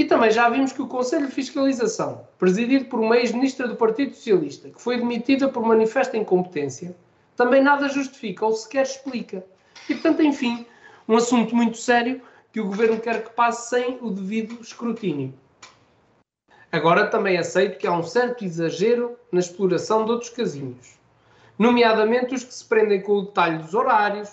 E 0.00 0.06
também 0.06 0.30
já 0.30 0.48
vimos 0.48 0.72
que 0.72 0.80
o 0.80 0.86
Conselho 0.86 1.26
de 1.26 1.34
Fiscalização, 1.34 2.26
presidido 2.38 2.86
por 2.86 3.00
uma 3.00 3.18
ex-ministra 3.18 3.68
do 3.68 3.76
Partido 3.76 4.14
Socialista, 4.14 4.70
que 4.70 4.80
foi 4.80 4.96
demitida 4.96 5.46
por 5.46 5.62
manifesta 5.62 6.16
incompetência, 6.16 6.96
também 7.36 7.62
nada 7.62 7.86
justifica 7.86 8.46
ou 8.46 8.54
sequer 8.54 8.86
explica. 8.86 9.44
E, 9.90 9.92
portanto, 9.92 10.22
enfim, 10.22 10.64
um 11.06 11.18
assunto 11.18 11.54
muito 11.54 11.76
sério 11.76 12.22
que 12.50 12.62
o 12.62 12.64
Governo 12.64 12.98
quer 12.98 13.22
que 13.22 13.34
passe 13.34 13.68
sem 13.68 13.98
o 14.00 14.08
devido 14.08 14.58
escrutínio. 14.62 15.34
Agora 16.72 17.08
também 17.08 17.36
aceito 17.36 17.76
que 17.76 17.86
há 17.86 17.92
um 17.92 18.02
certo 18.02 18.42
exagero 18.42 19.18
na 19.30 19.40
exploração 19.40 20.06
de 20.06 20.12
outros 20.12 20.30
casinhos, 20.30 20.98
nomeadamente 21.58 22.34
os 22.34 22.42
que 22.42 22.54
se 22.54 22.64
prendem 22.64 23.02
com 23.02 23.18
o 23.18 23.26
detalhe 23.26 23.58
dos 23.58 23.74
horários, 23.74 24.30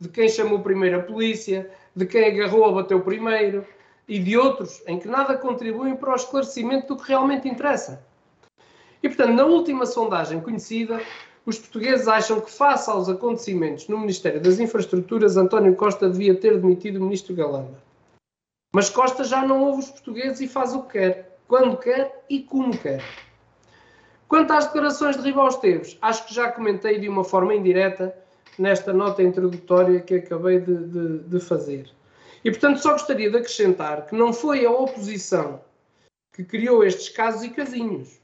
de 0.00 0.08
quem 0.08 0.30
chamou 0.30 0.60
primeiro 0.60 1.00
a 1.00 1.02
polícia, 1.02 1.70
de 1.94 2.06
quem 2.06 2.24
agarrou 2.24 2.64
a 2.64 2.72
bateu 2.72 3.02
primeiro 3.02 3.66
e 4.10 4.18
de 4.18 4.36
outros 4.36 4.82
em 4.88 4.98
que 4.98 5.06
nada 5.06 5.38
contribuem 5.38 5.94
para 5.94 6.10
o 6.10 6.16
esclarecimento 6.16 6.88
do 6.88 7.00
que 7.00 7.08
realmente 7.08 7.48
interessa. 7.48 8.04
E 9.00 9.08
portanto, 9.08 9.34
na 9.34 9.44
última 9.44 9.86
sondagem 9.86 10.40
conhecida, 10.40 11.00
os 11.46 11.60
portugueses 11.60 12.08
acham 12.08 12.40
que, 12.40 12.50
face 12.50 12.90
aos 12.90 13.08
acontecimentos 13.08 13.86
no 13.86 14.00
Ministério 14.00 14.40
das 14.40 14.58
Infraestruturas, 14.58 15.36
António 15.36 15.76
Costa 15.76 16.10
devia 16.10 16.34
ter 16.34 16.60
demitido 16.60 16.96
o 16.96 17.04
ministro 17.04 17.36
Galamba. 17.36 17.78
Mas 18.74 18.90
Costa 18.90 19.22
já 19.22 19.46
não 19.46 19.62
ouve 19.62 19.78
os 19.78 19.90
portugueses 19.90 20.40
e 20.40 20.48
faz 20.48 20.74
o 20.74 20.82
que 20.82 20.98
quer 20.98 21.38
quando 21.46 21.76
quer 21.76 22.24
e 22.28 22.40
como 22.40 22.76
quer. 22.76 23.04
Quanto 24.26 24.52
às 24.52 24.66
declarações 24.66 25.16
de 25.16 25.22
Ribal 25.22 25.48
Esteves, 25.48 25.96
acho 26.02 26.26
que 26.26 26.34
já 26.34 26.50
comentei 26.50 26.98
de 26.98 27.08
uma 27.08 27.22
forma 27.22 27.54
indireta 27.54 28.12
nesta 28.58 28.92
nota 28.92 29.22
introdutória 29.22 30.00
que 30.00 30.16
acabei 30.16 30.58
de, 30.58 30.76
de, 30.76 31.18
de 31.20 31.40
fazer. 31.40 31.90
E, 32.44 32.50
portanto, 32.50 32.78
só 32.78 32.92
gostaria 32.92 33.30
de 33.30 33.36
acrescentar 33.36 34.06
que 34.06 34.14
não 34.14 34.32
foi 34.32 34.64
a 34.64 34.70
oposição 34.70 35.60
que 36.32 36.44
criou 36.44 36.84
estes 36.84 37.08
casos 37.08 37.42
e 37.42 37.50
casinhos. 37.50 38.18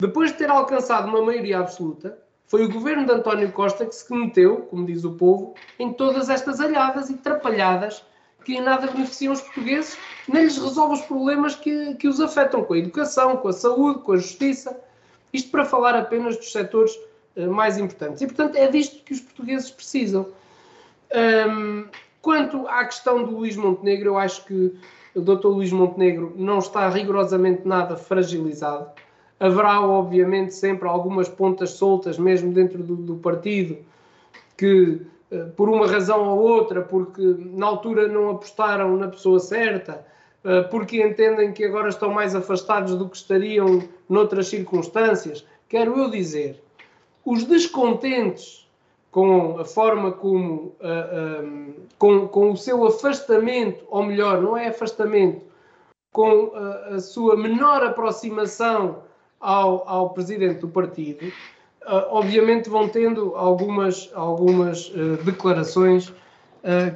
Depois 0.00 0.32
de 0.32 0.38
ter 0.38 0.50
alcançado 0.50 1.08
uma 1.08 1.22
maioria 1.22 1.58
absoluta, 1.58 2.18
foi 2.46 2.64
o 2.64 2.72
governo 2.72 3.06
de 3.06 3.12
António 3.12 3.50
Costa 3.52 3.86
que 3.86 3.94
se 3.94 4.12
meteu, 4.12 4.62
como 4.62 4.86
diz 4.86 5.04
o 5.04 5.12
povo, 5.12 5.54
em 5.78 5.92
todas 5.92 6.28
estas 6.28 6.60
alhadas 6.60 7.10
e 7.10 7.14
trapalhadas 7.14 8.04
que 8.44 8.56
em 8.56 8.60
nada 8.60 8.86
beneficiam 8.86 9.32
os 9.32 9.40
portugueses, 9.40 9.98
nem 10.28 10.44
lhes 10.44 10.58
resolve 10.58 10.94
os 10.94 11.02
problemas 11.02 11.54
que, 11.54 11.94
que 11.94 12.06
os 12.06 12.20
afetam 12.20 12.62
com 12.62 12.74
a 12.74 12.78
educação, 12.78 13.38
com 13.38 13.48
a 13.48 13.52
saúde, 13.52 14.00
com 14.00 14.12
a 14.12 14.16
justiça. 14.16 14.78
Isto 15.32 15.50
para 15.50 15.64
falar 15.64 15.96
apenas 15.96 16.36
dos 16.36 16.52
setores 16.52 16.94
uh, 17.36 17.50
mais 17.50 17.78
importantes. 17.78 18.20
E, 18.20 18.26
portanto, 18.26 18.56
é 18.56 18.68
disto 18.68 19.02
que 19.02 19.14
os 19.14 19.20
portugueses 19.20 19.70
precisam. 19.70 20.28
Um, 21.48 21.86
quanto 22.24 22.66
à 22.66 22.82
questão 22.86 23.22
do 23.22 23.36
Luís 23.36 23.54
Montenegro, 23.54 24.08
eu 24.08 24.18
acho 24.18 24.46
que 24.46 24.74
o 25.14 25.20
Dr. 25.20 25.48
Luís 25.48 25.70
Montenegro 25.70 26.32
não 26.34 26.58
está 26.58 26.88
rigorosamente 26.88 27.68
nada 27.68 27.98
fragilizado. 27.98 28.88
Haverá, 29.38 29.82
obviamente, 29.82 30.54
sempre 30.54 30.88
algumas 30.88 31.28
pontas 31.28 31.72
soltas, 31.72 32.18
mesmo 32.18 32.50
dentro 32.50 32.82
do, 32.82 32.96
do 32.96 33.16
partido, 33.16 33.76
que 34.56 35.02
eh, 35.30 35.44
por 35.54 35.68
uma 35.68 35.86
razão 35.86 36.26
ou 36.26 36.38
outra, 36.40 36.80
porque 36.80 37.20
na 37.38 37.66
altura 37.66 38.08
não 38.08 38.30
apostaram 38.30 38.96
na 38.96 39.08
pessoa 39.08 39.38
certa, 39.38 40.06
eh, 40.44 40.62
porque 40.62 41.02
entendem 41.02 41.52
que 41.52 41.62
agora 41.62 41.90
estão 41.90 42.10
mais 42.10 42.34
afastados 42.34 42.94
do 42.94 43.06
que 43.06 43.18
estariam 43.18 43.82
noutras 44.08 44.48
circunstâncias. 44.48 45.44
Quero 45.68 45.98
eu 45.98 46.10
dizer, 46.10 46.62
os 47.22 47.44
descontentes 47.44 48.63
com 49.14 49.60
a 49.60 49.64
forma 49.64 50.10
como, 50.10 50.74
uh, 50.80 51.72
com, 51.96 52.26
com 52.26 52.50
o 52.50 52.56
seu 52.56 52.84
afastamento, 52.84 53.84
ou 53.88 54.02
melhor, 54.02 54.42
não 54.42 54.56
é 54.56 54.66
afastamento, 54.66 55.40
com 56.12 56.50
a, 56.52 56.96
a 56.96 57.00
sua 57.00 57.36
menor 57.36 57.84
aproximação 57.84 59.04
ao, 59.38 59.88
ao 59.88 60.10
presidente 60.10 60.62
do 60.62 60.68
partido, 60.68 61.28
uh, 61.28 62.10
obviamente 62.10 62.68
vão 62.68 62.88
tendo 62.88 63.36
algumas, 63.36 64.10
algumas 64.14 64.88
uh, 64.88 65.16
declarações 65.22 66.12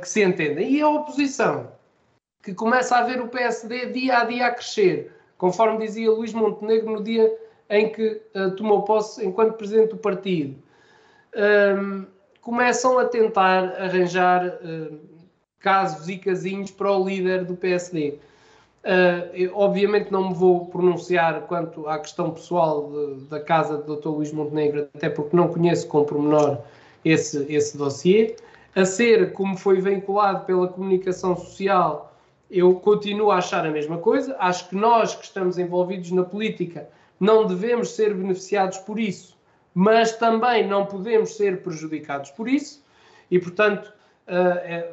que 0.01 0.09
se 0.09 0.25
entendem. 0.25 0.73
E 0.73 0.81
a 0.81 0.89
oposição, 0.89 1.71
que 2.43 2.55
começa 2.55 2.97
a 2.97 3.03
ver 3.03 3.21
o 3.21 3.29
PSD 3.29 3.93
dia 3.93 4.21
a 4.21 4.25
dia 4.25 4.47
a 4.47 4.51
crescer, 4.51 5.12
conforme 5.37 5.85
dizia 5.87 6.11
Luís 6.11 6.33
Montenegro 6.33 6.91
no 6.91 7.03
dia 7.05 7.31
em 7.69 7.93
que 7.93 8.14
tomou 8.57 8.83
posse 8.85 9.27
enquanto 9.27 9.59
presidente 9.59 9.91
do 9.91 9.99
partido, 9.99 10.57
um, 11.37 12.07
começam 12.41 12.99
a 12.99 13.05
tentar 13.05 13.74
arranjar 13.81 14.59
casos 15.61 16.09
e 16.09 16.16
casinhos 16.16 16.70
para 16.70 16.91
o 16.91 17.07
líder 17.07 17.45
do 17.45 17.57
PSD. 17.57 18.18
Uh, 18.85 19.51
obviamente 19.53 20.11
não 20.11 20.29
me 20.29 20.35
vou 20.35 20.66
pronunciar 20.66 21.43
quanto 21.43 21.87
à 21.89 21.99
questão 21.99 22.31
pessoal 22.31 22.91
de, 22.91 23.24
da 23.24 23.41
casa 23.41 23.76
do 23.76 23.97
Dr. 23.97 24.09
Luís 24.09 24.33
Montenegro, 24.33 24.89
até 24.95 25.11
porque 25.11 25.37
não 25.37 25.49
conheço 25.49 25.87
com 25.89 26.05
pormenor 26.05 26.59
esse, 27.05 27.45
esse 27.53 27.76
dossiê. 27.76 28.37
A 28.74 28.85
ser 28.85 29.33
como 29.33 29.57
foi 29.57 29.81
vinculado 29.81 30.45
pela 30.47 30.68
comunicação 30.68 31.37
social, 31.37 32.16
eu 32.51 32.76
continuo 32.76 33.31
a 33.31 33.39
achar 33.39 33.66
a 33.66 33.70
mesma 33.70 33.99
coisa. 33.99 34.37
Acho 34.39 34.68
que 34.68 34.76
nós 34.76 35.14
que 35.14 35.24
estamos 35.24 35.59
envolvidos 35.59 36.11
na 36.12 36.22
política 36.22 36.89
não 37.18 37.47
devemos 37.47 37.91
ser 37.91 38.14
beneficiados 38.14 38.79
por 38.79 38.99
isso, 38.99 39.37
mas 39.79 40.16
também 40.16 40.66
não 40.66 40.87
podemos 40.87 41.37
ser 41.37 41.62
prejudicados 41.62 42.33
por 42.33 42.49
isso. 42.49 42.85
E, 43.31 43.39
portanto, 43.39 43.87
uh, 44.26 44.59
é, 44.64 44.91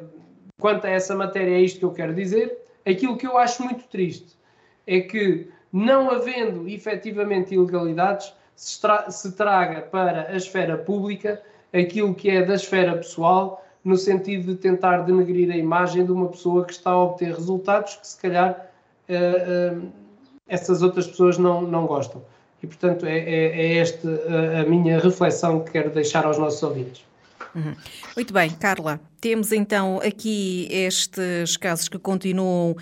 quanto 0.60 0.86
a 0.86 0.90
essa 0.90 1.12
matéria, 1.12 1.56
é 1.56 1.60
isto 1.60 1.80
que 1.80 1.84
eu 1.84 1.90
quero 1.90 2.14
dizer. 2.14 2.56
Aquilo 2.88 3.16
que 3.16 3.26
eu 3.26 3.36
acho 3.36 3.64
muito 3.64 3.82
triste 3.88 4.38
é 4.86 5.00
que, 5.00 5.50
não 5.72 6.08
havendo 6.08 6.68
efetivamente 6.68 7.52
ilegalidades, 7.52 8.32
se, 8.54 8.80
tra 8.80 9.10
se 9.10 9.32
traga 9.32 9.80
para 9.80 10.28
a 10.28 10.36
esfera 10.36 10.78
pública 10.78 11.42
aquilo 11.72 12.14
que 12.14 12.30
é 12.30 12.44
da 12.44 12.54
esfera 12.54 12.96
pessoal, 12.96 13.66
no 13.82 13.96
sentido 13.96 14.54
de 14.54 14.60
tentar 14.60 14.98
denegrir 14.98 15.50
a 15.50 15.56
imagem 15.56 16.04
de 16.06 16.12
uma 16.12 16.28
pessoa 16.28 16.64
que 16.64 16.72
está 16.72 16.92
a 16.92 17.02
obter 17.02 17.34
resultados 17.34 17.96
que, 17.96 18.06
se 18.06 18.20
calhar, 18.22 18.70
uh, 19.10 19.88
essas 20.46 20.80
outras 20.80 21.08
pessoas 21.08 21.38
não, 21.38 21.62
não 21.62 21.86
gostam. 21.86 22.22
E, 22.62 22.66
portanto, 22.66 23.06
é, 23.06 23.18
é, 23.18 23.74
é 23.74 23.76
esta 23.78 24.08
a, 24.60 24.68
minha 24.68 24.98
reflexão 24.98 25.60
que 25.60 25.72
quero 25.72 25.90
deixar 25.90 26.24
aos 26.24 26.38
nossos 26.38 26.62
ouvintes. 26.62 27.04
Uhum. 27.54 27.74
Muito 28.14 28.34
bem, 28.34 28.50
Carla. 28.50 29.00
Temos 29.18 29.50
então 29.50 29.98
aqui 30.04 30.68
estes 30.70 31.56
casos 31.56 31.88
que 31.88 31.98
continuam 31.98 32.76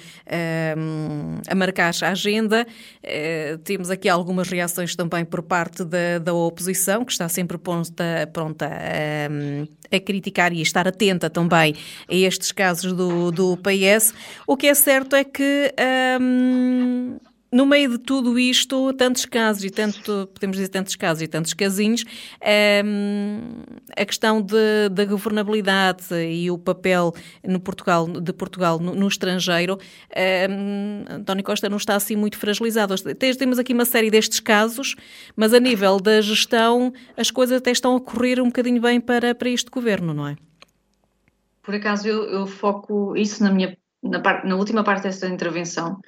um, 0.76 1.38
a 1.46 1.54
marcar 1.54 1.94
a 2.02 2.08
agenda. 2.08 2.66
Uh, 3.04 3.58
temos 3.58 3.88
aqui 3.88 4.08
algumas 4.08 4.48
reações 4.48 4.96
também 4.96 5.24
por 5.24 5.42
parte 5.42 5.84
da, 5.84 6.18
da 6.18 6.34
oposição, 6.34 7.04
que 7.04 7.12
está 7.12 7.28
sempre 7.28 7.56
pronta, 7.56 8.28
pronta 8.32 8.66
a, 8.66 9.96
a, 9.96 10.00
criticar 10.00 10.52
e 10.52 10.58
a 10.58 10.62
estar 10.62 10.88
atenta 10.88 11.30
também 11.30 11.76
a 12.08 12.14
estes 12.14 12.50
casos 12.50 12.92
do, 12.92 13.30
do 13.30 13.56
PS. 13.58 14.12
O 14.44 14.56
que 14.56 14.66
é 14.66 14.74
certo 14.74 15.14
é 15.14 15.22
que. 15.22 15.72
Um, 16.20 17.16
no 17.54 17.64
meio 17.64 17.88
de 17.88 17.98
tudo 17.98 18.36
isto, 18.36 18.92
tantos 18.94 19.24
casos 19.24 19.62
e 19.62 19.70
tanto, 19.70 20.28
podemos 20.34 20.56
dizer 20.56 20.70
tantos 20.70 20.96
casos 20.96 21.22
e 21.22 21.28
tantos 21.28 21.54
casinhos, 21.54 22.04
ehm, 22.40 23.62
a 23.96 24.04
questão 24.04 24.44
da 24.90 25.04
governabilidade 25.04 26.12
e 26.16 26.50
o 26.50 26.58
papel 26.58 27.14
no 27.44 27.60
Portugal, 27.60 28.08
de 28.08 28.32
Portugal 28.32 28.80
no, 28.80 28.96
no 28.96 29.06
estrangeiro, 29.06 29.78
ehm, 30.10 31.04
António 31.08 31.44
Costa 31.44 31.68
não 31.68 31.76
está 31.76 31.94
assim 31.94 32.16
muito 32.16 32.36
fragilizado. 32.36 32.92
Temos 33.38 33.56
aqui 33.60 33.72
uma 33.72 33.84
série 33.84 34.10
destes 34.10 34.40
casos, 34.40 34.96
mas 35.36 35.54
a 35.54 35.60
nível 35.60 36.00
da 36.00 36.20
gestão, 36.20 36.92
as 37.16 37.30
coisas 37.30 37.58
até 37.58 37.70
estão 37.70 37.94
a 37.94 38.00
correr 38.00 38.40
um 38.40 38.46
bocadinho 38.46 38.82
bem 38.82 39.00
para, 39.00 39.32
para 39.32 39.48
este 39.48 39.70
governo, 39.70 40.12
não 40.12 40.26
é? 40.26 40.36
Por 41.62 41.76
acaso 41.76 42.08
eu, 42.08 42.24
eu 42.24 42.46
foco 42.48 43.16
isso 43.16 43.44
na 43.44 43.52
minha 43.52 43.78
na, 44.02 44.44
na 44.44 44.56
última 44.56 44.82
parte 44.82 45.04
desta 45.04 45.28
intervenção 45.28 46.00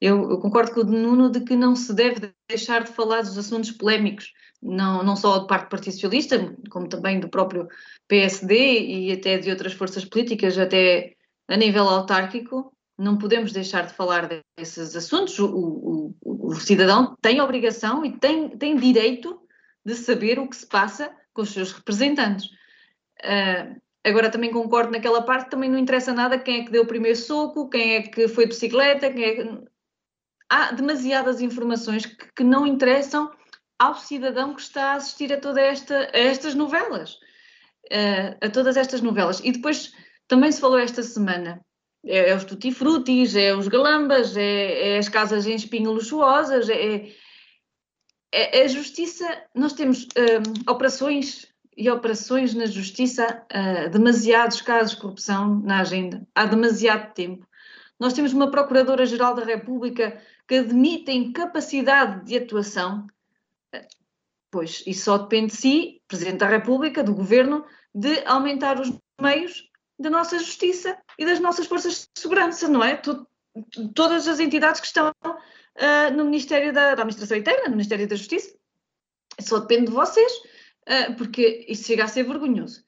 eu, 0.00 0.30
eu, 0.30 0.38
concordo 0.38 0.72
com 0.72 0.80
o 0.80 0.84
Nuno 0.84 1.30
de 1.30 1.40
que 1.40 1.54
não 1.54 1.76
se 1.76 1.92
deve 1.92 2.32
deixar 2.48 2.84
de 2.84 2.92
falar 2.92 3.20
dos 3.20 3.36
assuntos 3.36 3.70
polémicos, 3.70 4.32
não, 4.62 5.02
não 5.02 5.14
só 5.14 5.38
do 5.38 5.46
parte 5.46 5.64
do 5.64 5.70
Partido 5.70 5.92
Socialista, 5.92 6.56
como 6.70 6.88
também 6.88 7.20
do 7.20 7.28
próprio 7.28 7.68
PSD 8.08 8.80
e 8.80 9.12
até 9.12 9.38
de 9.38 9.50
outras 9.50 9.72
forças 9.72 10.04
políticas, 10.04 10.58
até 10.58 11.14
a 11.48 11.56
nível 11.56 11.88
autárquico. 11.88 12.74
Não 12.98 13.16
podemos 13.16 13.52
deixar 13.52 13.86
de 13.86 13.94
falar 13.94 14.28
desses 14.58 14.94
assuntos. 14.94 15.38
O, 15.38 15.48
o, 15.48 16.14
o 16.22 16.54
cidadão 16.54 17.16
tem 17.22 17.40
obrigação 17.40 18.04
e 18.04 18.18
tem, 18.18 18.50
tem 18.50 18.76
direito 18.76 19.40
de 19.84 19.94
saber 19.94 20.38
o 20.38 20.48
que 20.48 20.56
se 20.56 20.66
passa 20.66 21.10
com 21.32 21.42
os 21.42 21.50
seus 21.50 21.72
representantes. 21.72 22.46
Uh, 23.24 23.80
Agora 24.02 24.30
também 24.30 24.50
concordo 24.50 24.92
naquela 24.92 25.22
parte, 25.22 25.50
também 25.50 25.68
não 25.68 25.78
interessa 25.78 26.14
nada 26.14 26.38
quem 26.38 26.60
é 26.60 26.64
que 26.64 26.70
deu 26.70 26.84
o 26.84 26.86
primeiro 26.86 27.18
soco, 27.18 27.68
quem 27.68 27.96
é 27.96 28.02
que 28.02 28.28
foi 28.28 28.44
de 28.44 28.50
bicicleta, 28.50 29.12
quem 29.12 29.24
é 29.24 29.34
que 29.34 29.64
há 30.50 30.72
demasiadas 30.72 31.40
informações 31.40 32.04
que, 32.04 32.26
que, 32.36 32.44
não 32.44 32.66
interessam 32.66 33.30
ao 33.78 33.94
cidadão 33.94 34.54
que 34.54 34.60
está 34.60 34.92
a 34.92 34.94
assistir 34.94 35.32
a 35.32 35.60
esta, 35.60 36.10
estas 36.12 36.54
novelas, 36.54 37.14
uh, 37.14 38.36
a 38.42 38.50
todas 38.50 38.76
estas 38.76 39.00
novelas. 39.00 39.40
E 39.44 39.52
depois 39.52 39.92
também 40.26 40.50
se 40.52 40.60
falou 40.60 40.78
esta 40.78 41.02
semana, 41.02 41.64
é, 42.04 42.30
é 42.30 42.36
os 42.36 42.44
tutti-frutis, 42.44 43.36
é 43.36 43.54
os 43.54 43.68
galambas, 43.68 44.36
é, 44.36 44.94
é, 44.94 44.98
as 44.98 45.08
casas 45.08 45.46
em 45.46 45.54
espinho 45.54 45.92
luxuosas, 45.92 46.68
é, 46.68 47.08
é, 48.32 48.60
é 48.60 48.64
a 48.64 48.68
justiça, 48.68 49.26
nós 49.54 49.72
temos 49.72 50.04
uh, 50.04 50.70
operações 50.70 51.48
e 51.76 51.88
operações 51.90 52.54
na 52.54 52.66
justiça, 52.66 53.44
uh, 53.52 53.90
demasiados 53.90 54.60
casos 54.60 54.94
de 54.94 55.00
corrupção 55.00 55.60
na 55.60 55.80
agenda, 55.80 56.26
há 56.34 56.46
demasiado 56.46 57.12
tempo. 57.14 57.46
Nós 57.98 58.12
temos 58.14 58.32
uma 58.32 58.50
Procuradora-Geral 58.50 59.34
da 59.34 59.44
República 59.44 60.18
que 60.50 60.56
admite 60.56 61.12
incapacidade 61.12 62.24
de 62.24 62.36
atuação, 62.36 63.06
pois 64.50 64.82
isso 64.84 65.04
só 65.04 65.16
depende 65.16 65.52
de 65.52 65.56
si, 65.56 66.02
Presidente 66.08 66.38
da 66.38 66.48
República, 66.48 67.04
do 67.04 67.14
Governo, 67.14 67.64
de 67.94 68.24
aumentar 68.26 68.80
os 68.80 68.92
meios 69.20 69.70
da 69.96 70.10
nossa 70.10 70.40
justiça 70.40 70.98
e 71.16 71.24
das 71.24 71.38
nossas 71.38 71.68
forças 71.68 72.08
de 72.12 72.20
segurança, 72.20 72.66
não 72.66 72.82
é? 72.82 73.00
todas 73.94 74.26
as 74.26 74.40
entidades 74.40 74.80
que 74.80 74.88
estão 74.88 75.14
uh, 75.24 76.16
no 76.16 76.24
Ministério 76.24 76.72
da, 76.72 76.96
da, 76.96 77.02
Administração 77.02 77.36
Interna, 77.36 77.66
no 77.66 77.76
Ministério 77.76 78.08
da 78.08 78.16
Justiça, 78.16 78.52
só 79.38 79.60
depende 79.60 79.86
de 79.86 79.92
vocês, 79.92 80.32
uh, 80.32 81.14
porque 81.16 81.64
isso 81.68 81.84
chega 81.84 82.02
a 82.02 82.08
ser 82.08 82.24
vergonhoso. 82.24 82.82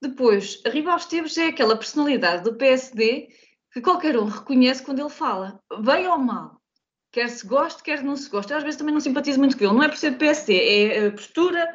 Depois, 0.00 0.62
Arriba 0.64 0.92
aos 0.92 1.06
Teves 1.06 1.36
é 1.36 1.48
aquela 1.48 1.76
personalidade 1.76 2.44
do 2.44 2.54
PSD 2.54 3.28
que 3.72 3.80
qualquer 3.80 4.16
um 4.16 4.26
reconhece 4.26 4.84
quando 4.84 5.00
ele 5.00 5.10
fala, 5.10 5.60
bem 5.82 6.06
ou 6.06 6.16
mal, 6.16 6.57
quer 7.10 7.28
se 7.28 7.46
goste, 7.46 7.82
quer 7.82 8.02
não 8.02 8.16
se 8.16 8.28
goste. 8.28 8.52
Eu 8.52 8.58
às 8.58 8.64
vezes 8.64 8.78
também 8.78 8.94
não 8.94 9.00
simpatizo 9.00 9.38
muito 9.38 9.56
com 9.56 9.64
ele, 9.64 9.72
não 9.72 9.82
é 9.82 9.88
por 9.88 9.96
ser 9.96 10.16
PSD, 10.18 10.54
é 10.56 11.06
a 11.06 11.10
postura 11.10 11.66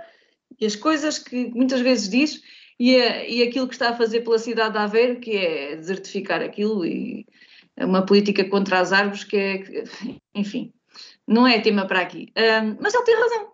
e 0.60 0.66
as 0.66 0.76
coisas 0.76 1.20
que 1.20 1.50
muitas 1.50 1.82
vezes 1.82 2.10
diz 2.10 2.42
e, 2.80 2.96
e 2.96 3.44
aquilo 3.44 3.68
que 3.68 3.76
está 3.76 3.90
a 3.90 3.98
fazer 3.98 4.22
pela 4.22 4.40
cidade 4.40 4.74
de 4.74 4.80
Aveiro, 4.80 5.20
que 5.20 5.36
é 5.36 5.76
desertificar 5.76 6.42
aquilo 6.42 6.86
e 6.86 7.26
é 7.76 7.86
uma 7.86 8.06
política 8.06 8.44
contra 8.46 8.80
as 8.80 8.92
árvores 8.92 9.24
que 9.24 9.38
é, 9.38 9.64
enfim, 10.36 10.74
não 11.28 11.48
é 11.48 11.60
tema 11.60 11.88
para 11.88 12.02
aqui. 12.02 12.32
Um, 12.38 12.78
mas 12.80 12.94
ele 12.94 13.04
tem 13.04 13.16
razão. 13.16 13.52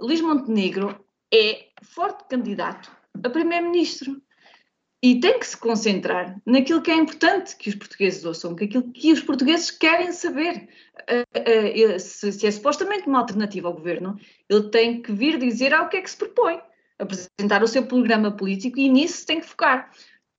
Luís 0.00 0.20
Montenegro 0.20 1.04
é 1.32 1.68
forte 1.82 2.24
candidato 2.28 2.90
a 3.22 3.30
primeiro-ministro 3.30 4.20
e 5.04 5.20
tem 5.20 5.38
que 5.38 5.46
se 5.46 5.54
concentrar 5.54 6.40
naquilo 6.46 6.80
que 6.80 6.90
é 6.90 6.94
importante 6.94 7.54
que 7.56 7.68
os 7.68 7.74
portugueses 7.74 8.24
ouçam, 8.24 8.56
que 8.56 8.64
aquilo 8.64 8.90
que 8.90 9.12
os 9.12 9.20
portugueses 9.20 9.70
querem 9.70 10.10
saber. 10.12 10.66
Uh, 10.96 11.94
uh, 11.94 12.00
se, 12.00 12.46
é 12.46 12.50
supostamente 12.50 13.06
uma 13.06 13.18
alternativa 13.18 13.68
ao 13.68 13.74
governo, 13.74 14.18
ele 14.48 14.70
tem 14.70 15.02
que 15.02 15.12
vir 15.12 15.38
dizer 15.38 15.74
ao 15.74 15.90
que 15.90 15.98
é 15.98 16.00
que 16.00 16.10
se 16.10 16.16
propõe, 16.16 16.58
apresentar 16.98 17.62
o 17.62 17.68
seu 17.68 17.84
programa 17.84 18.34
político 18.34 18.78
e 18.78 18.88
nisso 18.88 19.26
tem 19.26 19.40
que 19.40 19.46
focar. 19.46 19.90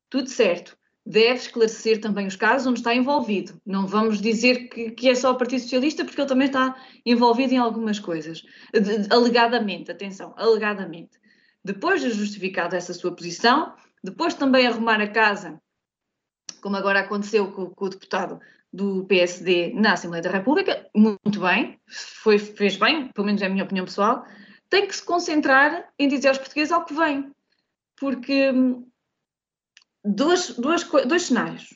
Tudo 0.09 0.32
certo. 0.32 0.76
Deve 1.05 1.36
esclarecer 1.36 2.01
também 2.01 2.26
os 2.26 2.36
casos 2.36 2.66
onde 2.66 2.80
está 2.80 2.95
envolvido. 2.95 3.61
Não 3.63 3.86
vamos 3.86 4.20
dizer 4.20 4.68
que, 4.70 4.89
que 4.89 5.09
é 5.09 5.13
só 5.13 5.30
o 5.30 5.38
Partido 5.38 5.61
Socialista, 5.61 6.03
porque 6.03 6.20
ele 6.20 6.28
também 6.28 6.47
está 6.47 6.76
envolvido 7.05 7.53
em 7.53 7.57
algumas 7.57 7.99
coisas. 7.99 8.43
Alegadamente, 9.11 9.91
atenção, 9.91 10.34
alegadamente. 10.36 11.20
Depois 11.63 12.01
de 12.01 12.09
justificada 12.09 12.76
essa 12.76 12.95
sua 12.95 13.16
posição, 13.16 13.76
depois 14.06 14.36
também 14.36 14.68
arrumar 14.68 15.01
a 15.01 15.08
casa, 15.08 15.60
como 16.62 16.78
agora 16.78 16.99
aconteceu 16.99 17.51
com, 17.51 17.72
com 17.72 17.86
o 17.86 17.89
deputado 17.89 18.39
do 18.72 19.06
PSD 19.06 19.74
na 19.74 19.93
Assembleia 19.93 20.22
da 20.22 20.30
República, 20.30 20.88
muito 20.95 21.39
bem, 21.39 21.80
foi, 21.88 22.38
fez 22.38 22.78
bem, 22.78 23.08
pelo 23.12 23.26
menos 23.26 23.41
é 23.41 23.47
a 23.47 23.49
minha 23.49 23.64
opinião 23.64 23.86
pessoal, 23.86 24.26
tem 24.70 24.86
que 24.88 24.95
se 24.95 25.03
concentrar 25.03 25.89
em 25.97 26.08
dizer 26.08 26.28
aos 26.28 26.38
portugueses 26.38 26.72
ao 26.72 26.86
que 26.86 26.93
vem. 26.93 27.32
Porque 27.97 28.51
hum, 28.51 28.88
dois, 30.03 30.51
dois, 30.51 30.84
dois 30.84 31.24
cenários. 31.24 31.76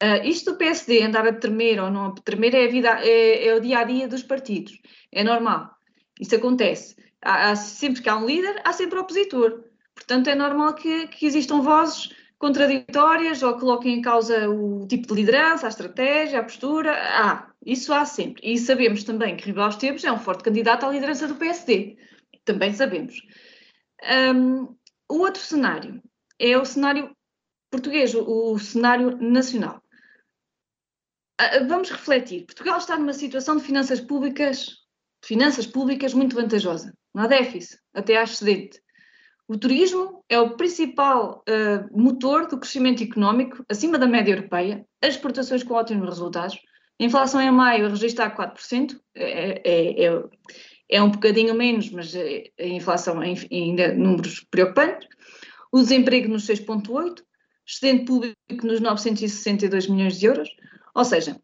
Uh, 0.00 0.22
isto 0.24 0.52
do 0.52 0.58
PSD 0.58 1.02
andar 1.02 1.26
a 1.26 1.32
tremer 1.32 1.80
ou 1.80 1.90
não 1.90 2.06
a 2.06 2.14
tremer 2.14 2.54
é, 2.54 2.66
a 2.66 2.70
vida, 2.70 3.00
é, 3.00 3.48
é, 3.48 3.54
o 3.54 3.60
dia 3.60 3.80
a 3.80 3.84
dia 3.84 4.06
dos 4.06 4.22
partidos. 4.22 4.78
É 5.10 5.24
normal. 5.24 5.70
Isso 6.20 6.36
acontece. 6.36 6.94
Há, 7.20 7.50
há, 7.50 7.56
sempre 7.56 8.00
que 8.00 8.08
há 8.08 8.16
um 8.16 8.26
líder, 8.26 8.60
há 8.64 8.72
sempre 8.72 8.98
opositor. 8.98 9.64
Portanto, 9.98 10.28
é 10.28 10.34
normal 10.34 10.74
que, 10.74 11.08
que 11.08 11.26
existam 11.26 11.60
vozes 11.60 12.14
contraditórias 12.38 13.42
ou 13.42 13.58
coloquem 13.58 13.98
em 13.98 14.00
causa 14.00 14.48
o 14.48 14.86
tipo 14.86 15.08
de 15.08 15.14
liderança, 15.14 15.66
a 15.66 15.68
estratégia, 15.68 16.38
a 16.38 16.44
postura. 16.44 16.92
Ah, 16.94 17.50
isso 17.66 17.92
há 17.92 18.04
sempre. 18.04 18.40
E 18.48 18.56
sabemos 18.58 19.02
também 19.02 19.36
que 19.36 19.46
Ribeirão 19.46 19.68
Esteves 19.68 20.04
é 20.04 20.12
um 20.12 20.20
forte 20.20 20.44
candidato 20.44 20.86
à 20.86 20.90
liderança 20.90 21.26
do 21.26 21.34
PSD. 21.34 21.98
Também 22.44 22.72
sabemos. 22.72 23.20
Um, 24.34 24.76
o 25.10 25.18
outro 25.18 25.42
cenário 25.42 26.00
é 26.38 26.56
o 26.56 26.64
cenário 26.64 27.14
português, 27.68 28.14
o, 28.14 28.52
o 28.52 28.58
cenário 28.58 29.18
nacional. 29.20 29.82
Uh, 31.40 31.66
vamos 31.66 31.90
refletir. 31.90 32.46
Portugal 32.46 32.78
está 32.78 32.96
numa 32.96 33.12
situação 33.12 33.56
de 33.56 33.64
finanças 33.64 34.00
públicas, 34.00 34.76
finanças 35.24 35.66
públicas 35.66 36.14
muito 36.14 36.36
vantajosa. 36.36 36.96
Não 37.12 37.24
há 37.24 37.26
déficit, 37.26 37.80
até 37.92 38.16
há 38.16 38.22
excedente. 38.22 38.80
O 39.48 39.56
turismo 39.56 40.22
é 40.28 40.38
o 40.38 40.58
principal 40.58 41.42
uh, 41.48 41.98
motor 41.98 42.46
do 42.46 42.58
crescimento 42.58 43.02
económico, 43.02 43.64
acima 43.66 43.98
da 43.98 44.06
média 44.06 44.32
europeia, 44.32 44.84
as 45.02 45.14
exportações 45.14 45.62
com 45.62 45.72
ótimos 45.72 46.06
resultados. 46.06 46.60
A 47.00 47.04
inflação 47.04 47.40
em 47.40 47.50
maio 47.50 47.88
registra 47.88 48.30
4%, 48.30 49.00
é, 49.14 49.62
é, 49.64 50.04
é, 50.04 50.22
é 50.90 51.02
um 51.02 51.10
bocadinho 51.10 51.54
menos, 51.54 51.88
mas 51.90 52.14
a 52.14 52.64
inflação 52.64 53.22
é 53.22 53.32
ainda 53.50 53.94
números 53.94 54.46
preocupantes. 54.50 55.08
O 55.72 55.80
desemprego 55.80 56.28
nos 56.28 56.46
6,8%, 56.46 57.22
excedente 57.66 58.04
público 58.04 58.36
nos 58.64 58.80
962 58.80 59.88
milhões 59.88 60.18
de 60.18 60.26
euros. 60.26 60.48
Ou 60.94 61.04
seja, 61.06 61.40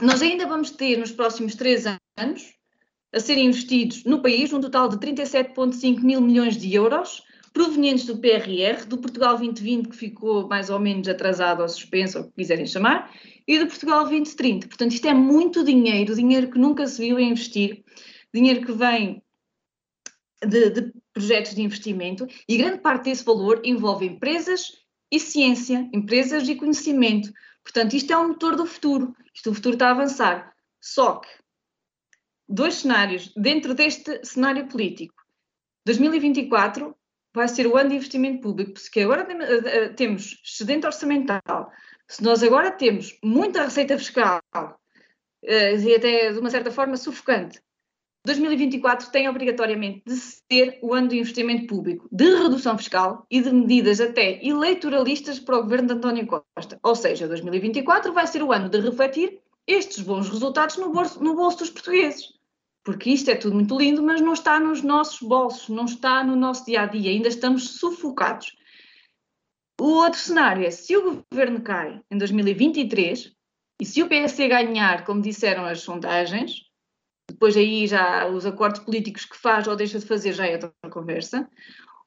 nós 0.00 0.22
ainda 0.22 0.46
vamos 0.46 0.70
ter 0.70 0.96
nos 0.96 1.10
próximos 1.10 1.56
três 1.56 1.86
anos 1.86 2.59
a 3.12 3.20
serem 3.20 3.46
investidos 3.46 4.04
no 4.04 4.22
país 4.22 4.52
um 4.52 4.60
total 4.60 4.88
de 4.88 4.96
37,5 4.98 6.00
mil 6.00 6.20
milhões 6.20 6.56
de 6.56 6.74
euros, 6.74 7.22
provenientes 7.52 8.06
do 8.06 8.18
PRR, 8.18 8.84
do 8.86 8.98
Portugal 8.98 9.36
2020, 9.36 9.88
que 9.88 9.96
ficou 9.96 10.46
mais 10.48 10.70
ou 10.70 10.78
menos 10.78 11.08
atrasado 11.08 11.62
ou 11.62 11.68
suspenso, 11.68 12.18
ou 12.18 12.24
o 12.24 12.28
que 12.28 12.36
quiserem 12.36 12.66
chamar, 12.66 13.12
e 13.46 13.58
do 13.58 13.66
Portugal 13.66 14.04
2030. 14.04 14.68
Portanto, 14.68 14.92
isto 14.92 15.08
é 15.08 15.14
muito 15.14 15.64
dinheiro, 15.64 16.14
dinheiro 16.14 16.50
que 16.50 16.58
nunca 16.58 16.86
se 16.86 17.02
viu 17.02 17.16
a 17.16 17.22
investir 17.22 17.82
dinheiro 18.32 18.64
que 18.64 18.72
vem 18.72 19.22
de, 20.46 20.70
de 20.70 20.92
projetos 21.12 21.54
de 21.54 21.62
investimento 21.62 22.26
e 22.48 22.56
grande 22.56 22.78
parte 22.78 23.04
desse 23.04 23.24
valor 23.24 23.60
envolve 23.64 24.06
empresas 24.06 24.72
e 25.10 25.18
ciência, 25.18 25.88
empresas 25.92 26.48
e 26.48 26.54
conhecimento. 26.54 27.32
Portanto, 27.62 27.94
isto 27.94 28.12
é 28.12 28.16
um 28.16 28.28
motor 28.28 28.56
do 28.56 28.64
futuro. 28.64 29.14
Isto, 29.34 29.50
o 29.50 29.54
futuro 29.54 29.74
está 29.74 29.88
a 29.88 29.90
avançar. 29.90 30.52
Só 30.80 31.16
que, 31.16 31.28
dois 32.50 32.74
cenários 32.74 33.32
dentro 33.36 33.74
deste 33.74 34.24
cenário 34.24 34.66
político. 34.66 35.14
2024 35.86 36.94
vai 37.32 37.48
ser 37.48 37.66
o 37.66 37.76
ano 37.76 37.90
de 37.90 37.96
investimento 37.96 38.40
público, 38.40 38.72
porque 38.72 39.00
agora 39.00 39.26
eh, 39.30 39.88
temos 39.90 40.40
excedente 40.44 40.84
orçamental, 40.84 41.70
se 42.08 42.24
nós 42.24 42.42
agora 42.42 42.72
temos 42.72 43.16
muita 43.22 43.62
receita 43.62 43.96
fiscal 43.96 44.42
eh, 45.44 45.76
e 45.76 45.94
até 45.94 46.32
de 46.32 46.38
uma 46.40 46.50
certa 46.50 46.72
forma 46.72 46.96
sufocante, 46.96 47.62
2024 48.26 49.10
tem 49.12 49.28
obrigatoriamente 49.28 50.02
de 50.04 50.16
ser 50.16 50.78
o 50.82 50.92
ano 50.92 51.06
de 51.06 51.18
investimento 51.18 51.68
público, 51.68 52.08
de 52.10 52.24
redução 52.34 52.76
fiscal 52.76 53.24
e 53.30 53.40
de 53.40 53.50
medidas 53.50 54.00
até 54.00 54.44
eleitoralistas 54.44 55.38
para 55.38 55.56
o 55.56 55.62
governo 55.62 55.86
de 55.86 55.94
António 55.94 56.26
Costa. 56.26 56.78
Ou 56.82 56.96
seja, 56.96 57.28
2024 57.28 58.12
vai 58.12 58.26
ser 58.26 58.42
o 58.42 58.52
ano 58.52 58.68
de 58.68 58.80
refletir 58.80 59.40
estes 59.66 60.02
bons 60.02 60.28
resultados 60.28 60.76
no 60.76 60.90
bolso, 60.90 61.22
no 61.22 61.34
bolso 61.34 61.58
dos 61.58 61.70
portugueses. 61.70 62.39
Porque 62.84 63.10
isto 63.10 63.30
é 63.30 63.34
tudo 63.34 63.54
muito 63.54 63.76
lindo, 63.78 64.02
mas 64.02 64.20
não 64.20 64.32
está 64.32 64.58
nos 64.58 64.82
nossos 64.82 65.20
bolsos, 65.20 65.68
não 65.68 65.84
está 65.84 66.24
no 66.24 66.34
nosso 66.34 66.64
dia 66.64 66.82
a 66.82 66.86
dia, 66.86 67.10
ainda 67.10 67.28
estamos 67.28 67.78
sufocados. 67.78 68.56
O 69.80 69.84
outro 69.84 70.18
cenário 70.18 70.64
é 70.64 70.70
se 70.70 70.96
o 70.96 71.24
governo 71.30 71.62
cai 71.62 72.00
em 72.10 72.18
2023 72.18 73.32
e 73.80 73.84
se 73.84 74.02
o 74.02 74.08
PSD 74.08 74.48
ganhar, 74.48 75.04
como 75.04 75.22
disseram 75.22 75.64
as 75.64 75.80
sondagens, 75.80 76.66
depois 77.30 77.56
aí 77.56 77.86
já 77.86 78.26
os 78.28 78.44
acordos 78.44 78.80
políticos 78.80 79.24
que 79.24 79.36
faz 79.36 79.66
ou 79.66 79.76
deixa 79.76 79.98
de 79.98 80.06
fazer 80.06 80.32
já 80.32 80.46
é 80.46 80.52
outra 80.52 80.72
conversa, 80.90 81.48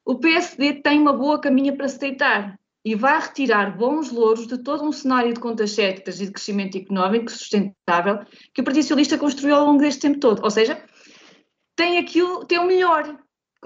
o 0.05 0.15
PSD 0.15 0.81
tem 0.81 0.99
uma 0.99 1.13
boa 1.13 1.39
caminha 1.39 1.75
para 1.75 1.87
se 1.87 1.97
deitar 1.97 2.59
e 2.85 2.95
vai 2.95 3.19
retirar 3.19 3.77
bons 3.77 4.11
louros 4.11 4.45
de 4.45 4.61
todo 4.61 4.83
um 4.83 4.91
cenário 4.91 5.33
de 5.33 5.39
contas 5.39 5.71
certas 5.71 6.19
e 6.19 6.25
de 6.25 6.33
crescimento 6.33 6.77
económico 6.77 7.31
sustentável 7.31 8.19
que 8.53 8.61
o 8.61 8.63
Partido 8.63 8.83
Socialista 8.83 9.17
construiu 9.17 9.55
ao 9.55 9.65
longo 9.65 9.79
deste 9.79 10.01
tempo 10.01 10.19
todo. 10.19 10.43
Ou 10.43 10.51
seja, 10.51 10.83
tem 11.75 11.97
aquilo, 11.97 12.45
tem 12.45 12.59
o 12.59 12.65
melhor. 12.65 13.17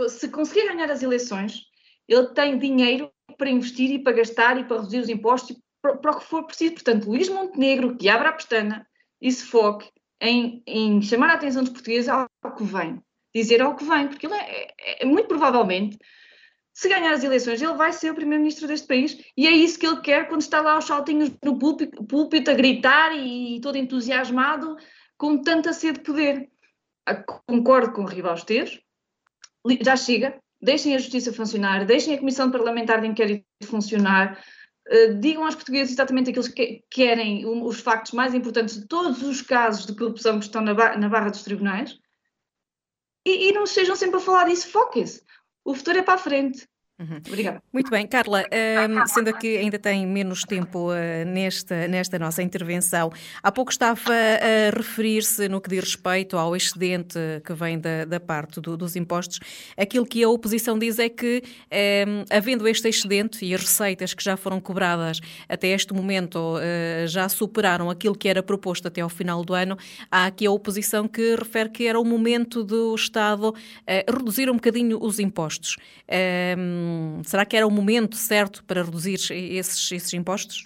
Se 0.07 0.30
conseguir 0.30 0.68
ganhar 0.68 0.91
as 0.91 1.01
eleições, 1.01 1.63
ele 2.07 2.28
tem 2.28 2.59
dinheiro 2.59 3.11
para 3.38 3.49
investir 3.49 3.91
e 3.91 3.99
para 3.99 4.13
gastar 4.13 4.59
e 4.59 4.63
para 4.63 4.78
reduzir 4.78 4.99
os 4.99 5.09
impostos 5.09 5.57
para, 5.82 5.97
para 5.97 6.11
o 6.11 6.20
que 6.20 6.26
for 6.26 6.43
preciso. 6.43 6.76
Portanto, 6.76 7.09
Luís 7.09 7.28
Montenegro, 7.28 7.97
que 7.97 8.07
abra 8.07 8.30
a 8.30 8.34
pestana 8.34 8.88
e 9.20 9.32
se 9.32 9.43
foque 9.43 9.89
em, 10.22 10.61
em 10.65 11.01
chamar 11.01 11.32
a 11.32 11.34
atenção 11.34 11.63
dos 11.63 11.74
portugueses 11.74 12.09
ao 12.09 12.28
que 12.55 12.63
vem, 12.63 13.01
dizer 13.34 13.61
ao 13.61 13.76
que 13.76 13.84
vem, 13.84 14.07
porque 14.07 14.28
ele 14.28 14.36
é, 14.36 14.68
é, 14.80 15.03
é 15.03 15.05
muito 15.05 15.28
provavelmente 15.28 15.97
se 16.78 16.88
ganhar 16.89 17.11
as 17.11 17.23
eleições, 17.23 17.59
ele 17.59 17.73
vai 17.73 17.91
ser 17.91 18.11
o 18.11 18.13
primeiro-ministro 18.13 18.67
deste 18.67 18.86
país. 18.86 19.17
E 19.36 19.47
é 19.47 19.51
isso 19.51 19.80
que 19.80 19.88
ele 19.88 19.99
quer 19.99 20.30
quando 20.30 20.41
está 20.41 20.61
lá 20.61 20.73
aos 20.73 20.86
saltinhos 20.86 21.32
no 21.43 21.57
púlpito, 21.57 22.51
a 22.51 22.53
gritar 22.53 23.17
e 23.17 23.59
todo 23.61 23.80
entusiasmado 23.80 24.78
com 25.17 25.41
tanta 25.41 25.73
sede 25.73 25.97
de 25.97 26.03
poder. 26.03 26.47
Ah, 27.03 27.15
concordo 27.47 27.93
com 27.93 28.03
o 28.03 28.05
Rival 28.05 28.36
Esteves, 28.36 28.80
já 29.82 29.95
chega, 29.95 30.39
deixem 30.61 30.93
a 30.93 30.99
justiça 30.99 31.34
funcionar, 31.34 31.84
deixem 31.84 32.13
a 32.13 32.19
Comissão 32.19 32.51
Parlamentar 32.51 33.01
de 33.01 33.07
Inquérito 33.07 33.43
funcionar, 33.63 34.39
uh, 34.88 35.15
digam 35.15 35.45
aos 35.45 35.55
portugueses 35.55 35.93
exatamente 35.93 36.30
aquilo 36.30 36.53
que 36.53 36.84
querem, 36.91 37.43
os 37.47 37.80
factos 37.80 38.11
mais 38.11 38.36
importantes 38.36 38.80
de 38.80 38.88
todos 38.88 39.23
os 39.23 39.41
casos 39.41 39.88
de 39.88 39.95
corrupção 39.95 40.38
que 40.38 40.45
estão 40.45 40.61
na, 40.61 40.75
na 40.95 41.09
barra 41.09 41.32
dos 41.32 41.41
tribunais. 41.41 41.97
E, 43.25 43.49
e 43.49 43.51
não 43.51 43.65
sejam 43.65 43.95
sempre 43.95 44.17
a 44.17 44.21
falar 44.21 44.45
disso, 44.45 44.69
foquem-se. 44.69 45.25
O 45.68 45.74
futuro 45.74 45.97
é 45.97 46.01
para 46.01 46.13
a 46.13 46.18
frente. 46.18 46.65
Uhum. 46.99 47.21
Obrigada. 47.27 47.61
Muito 47.71 47.91
bem, 47.91 48.07
Carla, 48.07 48.43
um, 48.89 49.05
sendo 49.05 49.31
que 49.37 49.57
ainda 49.57 49.77
tem 49.77 50.05
menos 50.07 50.41
tempo 50.41 50.89
uh, 50.91 51.25
nesta, 51.27 51.87
nesta 51.87 52.17
nossa 52.17 52.41
intervenção, 52.41 53.11
há 53.43 53.51
pouco 53.51 53.69
estava 53.69 54.11
a 54.11 54.75
referir-se 54.75 55.47
no 55.47 55.61
que 55.61 55.69
diz 55.69 55.83
respeito 55.83 56.37
ao 56.37 56.55
excedente 56.55 57.19
que 57.45 57.53
vem 57.53 57.77
da, 57.77 58.03
da 58.03 58.19
parte 58.19 58.59
do, 58.59 58.75
dos 58.75 58.95
impostos. 58.95 59.39
Aquilo 59.77 60.07
que 60.07 60.23
a 60.23 60.29
oposição 60.29 60.79
diz 60.79 60.97
é 60.97 61.07
que, 61.07 61.43
um, 62.07 62.25
havendo 62.35 62.67
este 62.67 62.89
excedente 62.89 63.45
e 63.45 63.53
as 63.53 63.61
receitas 63.61 64.15
que 64.15 64.23
já 64.23 64.35
foram 64.35 64.59
cobradas 64.59 65.19
até 65.47 65.67
este 65.67 65.93
momento 65.93 66.55
uh, 66.55 67.07
já 67.07 67.29
superaram 67.29 67.91
aquilo 67.91 68.15
que 68.15 68.27
era 68.27 68.41
proposto 68.41 68.87
até 68.87 69.01
ao 69.01 69.09
final 69.09 69.45
do 69.45 69.53
ano, 69.53 69.77
há 70.09 70.25
aqui 70.25 70.47
a 70.47 70.51
oposição 70.51 71.07
que 71.07 71.35
refere 71.35 71.69
que 71.69 71.85
era 71.85 71.99
o 71.99 72.03
momento 72.03 72.63
do 72.63 72.95
Estado 72.95 73.49
uh, 73.49 73.55
reduzir 74.11 74.49
um 74.49 74.55
bocadinho 74.55 74.97
os 74.99 75.19
impostos. 75.19 75.75
Um, 76.57 76.86
será 77.23 77.45
que 77.45 77.55
era 77.55 77.67
o 77.67 77.71
momento 77.71 78.15
certo 78.15 78.63
para 78.63 78.83
reduzir 78.83 79.15
esses, 79.31 79.91
esses 79.91 80.13
impostos? 80.13 80.65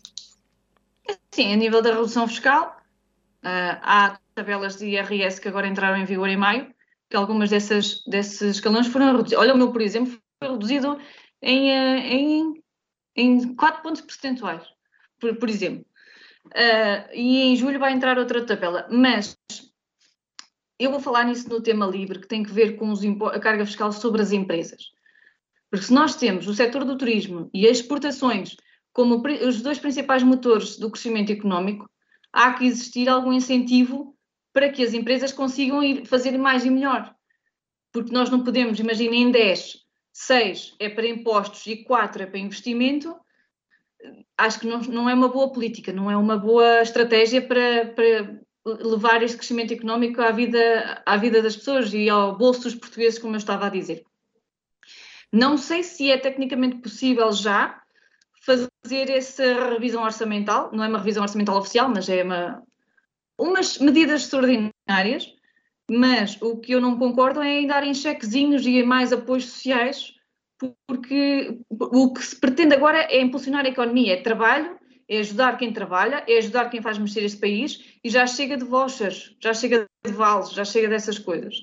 Sim, 1.31 1.53
a 1.53 1.55
nível 1.55 1.81
da 1.81 1.91
redução 1.91 2.27
fiscal, 2.27 2.77
uh, 3.43 3.79
há 3.81 4.19
tabelas 4.35 4.77
de 4.77 4.85
IRS 4.85 5.39
que 5.39 5.47
agora 5.47 5.67
entraram 5.67 5.97
em 5.97 6.05
vigor 6.05 6.29
em 6.29 6.37
maio, 6.37 6.73
que 7.09 7.15
algumas 7.15 7.49
dessas, 7.49 8.03
desses 8.05 8.55
escalões 8.55 8.87
foram 8.87 9.07
reduzidos. 9.07 9.39
Olha, 9.39 9.53
o 9.53 9.57
meu, 9.57 9.71
por 9.71 9.81
exemplo, 9.81 10.17
foi 10.39 10.51
reduzido 10.51 10.99
em, 11.41 11.75
ah, 11.75 11.97
em, 11.97 12.63
em 13.15 13.55
4 13.55 13.81
pontos 13.81 14.01
percentuais, 14.01 14.63
por, 15.19 15.35
por 15.35 15.49
exemplo. 15.49 15.85
Uh, 16.47 17.13
e 17.13 17.41
em 17.43 17.55
julho 17.55 17.79
vai 17.79 17.93
entrar 17.93 18.17
outra 18.17 18.45
tabela. 18.45 18.87
Mas 18.89 19.37
eu 20.79 20.89
vou 20.89 20.99
falar 20.99 21.25
nisso 21.25 21.47
no 21.49 21.61
tema 21.61 21.85
livre, 21.85 22.19
que 22.19 22.27
tem 22.27 22.43
que 22.43 22.51
ver 22.51 22.75
com 22.75 22.91
a 23.27 23.39
carga 23.39 23.65
fiscal 23.65 23.91
sobre 23.91 24.21
as 24.21 24.31
empresas. 24.31 24.91
Porque 25.71 25.85
se 25.85 25.93
nós 25.93 26.15
temos 26.17 26.47
o 26.47 26.53
setor 26.53 26.83
do 26.83 26.97
turismo 26.97 27.49
e 27.53 27.65
as 27.65 27.77
exportações 27.77 28.57
como 28.93 29.23
os 29.47 29.61
dois 29.61 29.79
principais 29.79 30.21
motores 30.21 30.77
do 30.77 30.91
crescimento 30.91 31.31
económico, 31.31 31.89
há 32.33 32.53
que 32.53 32.65
existir 32.65 33.07
algum 33.07 33.31
incentivo 33.31 34.15
para 34.53 34.69
que 34.69 34.83
as 34.83 34.93
empresas 34.93 35.31
consigam 35.31 35.81
ir 35.81 36.05
fazer 36.05 36.37
mais 36.37 36.65
e 36.65 36.69
melhor. 36.69 37.15
Porque 37.91 38.11
nós 38.11 38.29
não 38.29 38.43
podemos, 38.43 38.79
imagina, 38.79 39.15
em 39.15 39.31
10, 39.31 39.77
6 40.11 40.75
é 40.77 40.89
para 40.89 41.07
impostos 41.07 41.65
e 41.67 41.83
4 41.85 42.23
é 42.23 42.25
para 42.25 42.39
investimento, 42.39 43.15
acho 44.37 44.59
que 44.59 44.67
não, 44.67 44.81
não 44.81 45.09
é 45.09 45.13
uma 45.13 45.29
boa 45.29 45.51
política, 45.53 45.93
não 45.93 46.11
é 46.11 46.17
uma 46.17 46.37
boa 46.37 46.81
estratégia 46.81 47.41
para, 47.41 47.93
para 47.93 48.41
levar 48.65 49.23
este 49.23 49.37
crescimento 49.37 49.73
económico 49.73 50.21
à 50.21 50.31
vida, 50.31 51.01
à 51.05 51.15
vida 51.15 51.41
das 51.41 51.55
pessoas 51.55 51.93
e 51.93 52.09
ao 52.09 52.37
bolso 52.37 52.63
dos 52.63 52.75
portugueses, 52.75 53.19
como 53.19 53.35
eu 53.35 53.39
estava 53.39 53.67
a 53.67 53.69
dizer. 53.69 54.03
Não 55.31 55.57
sei 55.57 55.83
se 55.83 56.11
é 56.11 56.17
tecnicamente 56.17 56.77
possível 56.77 57.31
já 57.31 57.81
fazer 58.41 59.09
essa 59.09 59.69
revisão 59.69 60.03
orçamental, 60.03 60.71
não 60.73 60.83
é 60.83 60.87
uma 60.87 60.97
revisão 60.97 61.23
orçamental 61.23 61.57
oficial, 61.57 61.89
mas 61.89 62.09
é 62.09 62.23
uma, 62.23 62.63
umas 63.37 63.77
medidas 63.77 64.23
extraordinárias, 64.23 65.33
mas 65.89 66.41
o 66.41 66.57
que 66.57 66.73
eu 66.73 66.81
não 66.81 66.97
concordo 66.97 67.41
é 67.41 67.59
em 67.59 67.67
darem 67.67 67.93
chequezinhos 67.93 68.65
e 68.65 68.83
mais 68.83 69.13
apoios 69.13 69.45
sociais, 69.45 70.13
porque 70.87 71.59
o 71.69 72.13
que 72.13 72.23
se 72.23 72.39
pretende 72.39 72.75
agora 72.75 73.07
é 73.09 73.21
impulsionar 73.21 73.65
a 73.65 73.69
economia, 73.69 74.13
é 74.13 74.21
trabalho, 74.21 74.79
é 75.07 75.19
ajudar 75.19 75.57
quem 75.57 75.73
trabalha, 75.73 76.23
é 76.27 76.37
ajudar 76.37 76.69
quem 76.69 76.81
faz 76.81 76.97
mexer 76.97 77.23
este 77.23 77.39
país 77.39 77.99
e 78.03 78.09
já 78.09 78.25
chega 78.25 78.57
de 78.57 78.63
vouchers, 78.63 79.35
já 79.41 79.53
chega 79.53 79.85
de 80.05 80.11
vales, 80.11 80.51
já 80.51 80.63
chega 80.63 80.87
dessas 80.87 81.19
coisas. 81.19 81.55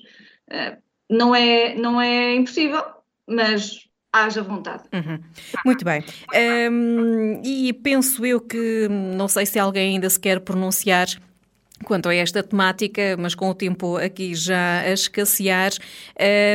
Eh, 0.51 0.77
não 1.09 1.33
é, 1.33 1.73
não 1.75 1.99
é 1.99 2.35
impossível, 2.35 2.83
mas 3.29 3.87
haja 4.11 4.41
vontade. 4.41 4.83
Uhum. 4.93 5.19
Muito 5.65 5.85
bem. 5.85 6.03
Um, 6.71 7.41
e 7.43 7.71
penso 7.73 8.25
eu 8.25 8.41
que, 8.41 8.87
não 8.89 9.27
sei 9.27 9.45
se 9.45 9.59
alguém 9.59 9.95
ainda 9.95 10.09
se 10.09 10.19
quer 10.19 10.39
pronunciar 10.39 11.07
quanto 11.85 12.09
a 12.09 12.15
esta 12.15 12.43
temática, 12.43 13.15
mas 13.17 13.33
com 13.33 13.49
o 13.49 13.53
tempo 13.53 13.97
aqui 13.97 14.35
já 14.35 14.81
a 14.81 14.91
escassear. 14.91 15.71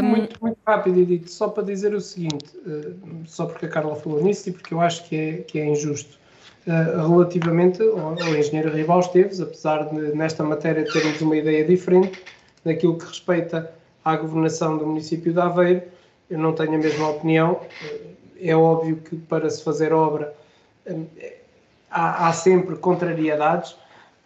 Um... 0.02 0.06
Muito, 0.06 0.38
muito 0.40 0.58
rápido, 0.66 1.00
Edith, 1.00 1.28
só 1.28 1.48
para 1.48 1.64
dizer 1.64 1.94
o 1.94 2.00
seguinte, 2.00 2.44
uh, 2.66 2.94
só 3.24 3.46
porque 3.46 3.66
a 3.66 3.68
Carla 3.68 3.94
falou 3.96 4.22
nisso 4.22 4.50
e 4.50 4.52
porque 4.52 4.74
eu 4.74 4.80
acho 4.80 5.08
que 5.08 5.16
é, 5.16 5.32
que 5.38 5.58
é 5.58 5.66
injusto. 5.66 6.18
Uh, 6.66 7.08
relativamente 7.08 7.82
ao, 7.82 8.10
ao 8.22 8.34
engenheiro 8.34 8.72
Rival 8.72 9.00
Esteves, 9.00 9.40
apesar 9.40 9.84
de 9.90 10.14
nesta 10.14 10.42
matéria 10.42 10.84
termos 10.84 11.20
uma 11.20 11.36
ideia 11.36 11.62
diferente 11.64 12.22
daquilo 12.64 12.96
que 12.96 13.04
respeita 13.04 13.70
à 14.02 14.16
governação 14.16 14.78
do 14.78 14.86
município 14.86 15.32
de 15.32 15.40
Aveiro, 15.40 15.82
eu 16.30 16.38
não 16.38 16.52
tenho 16.52 16.74
a 16.74 16.78
mesma 16.78 17.10
opinião. 17.10 17.60
É 18.40 18.54
óbvio 18.54 18.96
que 18.96 19.16
para 19.16 19.48
se 19.48 19.62
fazer 19.62 19.92
obra 19.92 20.34
há, 21.90 22.28
há 22.28 22.32
sempre 22.32 22.76
contrariedades, 22.76 23.76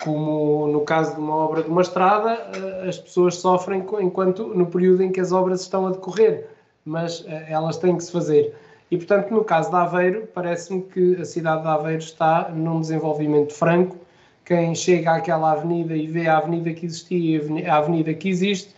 como 0.03 0.67
no 0.69 0.81
caso 0.83 1.15
de 1.15 1.21
uma 1.21 1.37
obra 1.37 1.63
de 1.63 1.69
uma 1.69 1.83
estrada, 1.83 2.51
as 2.89 2.99
pessoas 2.99 3.37
sofrem 3.37 3.85
enquanto 4.01 4.47
no 4.55 4.67
período 4.67 5.03
em 5.03 5.13
que 5.13 5.21
as 5.21 5.33
obras 5.33 5.61
estão 5.61 5.87
a 5.87 5.91
decorrer, 5.91 6.49
mas 6.85 7.25
eh, 7.27 7.47
elas 7.49 7.77
têm 7.77 7.97
que 7.97 8.05
se 8.05 8.13
fazer. 8.13 8.55
E, 8.91 8.97
portanto, 8.97 9.31
no 9.31 9.45
caso 9.45 9.71
de 9.71 9.77
Aveiro, 9.77 10.27
parece-me 10.33 10.83
que 10.83 11.17
a 11.21 11.25
cidade 11.25 11.63
de 11.63 11.69
Aveiro 11.69 11.99
está 11.99 12.49
num 12.49 12.81
desenvolvimento 12.81 13.53
franco. 13.53 13.97
Quem 14.45 14.75
chega 14.75 15.13
àquela 15.13 15.53
avenida 15.53 15.95
e 15.95 16.07
vê 16.07 16.27
a 16.27 16.39
avenida 16.39 16.73
que 16.73 16.87
existia 16.87 17.43
e 17.43 17.67
a 17.67 17.77
avenida 17.77 18.15
que 18.15 18.31
existe, 18.31 18.75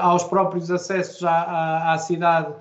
aos 0.00 0.24
próprios 0.24 0.70
acessos 0.70 1.22
à, 1.24 1.30
à, 1.30 1.94
à 1.94 1.98
cidade 1.98 2.52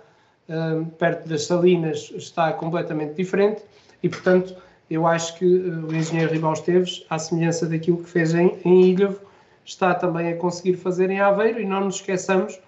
perto 0.98 1.28
das 1.28 1.46
Salinas 1.46 2.12
está 2.16 2.52
completamente 2.54 3.16
diferente 3.16 3.62
e, 4.02 4.10
portanto, 4.10 4.56
eu 4.90 5.08
acho 5.08 5.38
que 5.38 5.46
o 5.46 5.94
engenheiro 5.96 6.32
Ribal 6.32 6.54
Esteves, 6.54 7.06
à 7.10 7.18
semelhança 7.18 7.66
daquilo 7.66 7.98
que 8.04 8.10
fez 8.10 8.34
em, 8.34 8.58
em 8.66 8.92
Ilhavo, 8.92 9.20
está 9.66 9.96
também 9.96 10.32
a 10.32 10.36
conseguir 10.36 10.76
fazer 10.76 11.10
em 11.10 11.20
Aveiro 11.20 11.60
e 11.60 11.66
não 11.66 11.86
nos 11.86 11.96
esqueçamos 11.96 12.60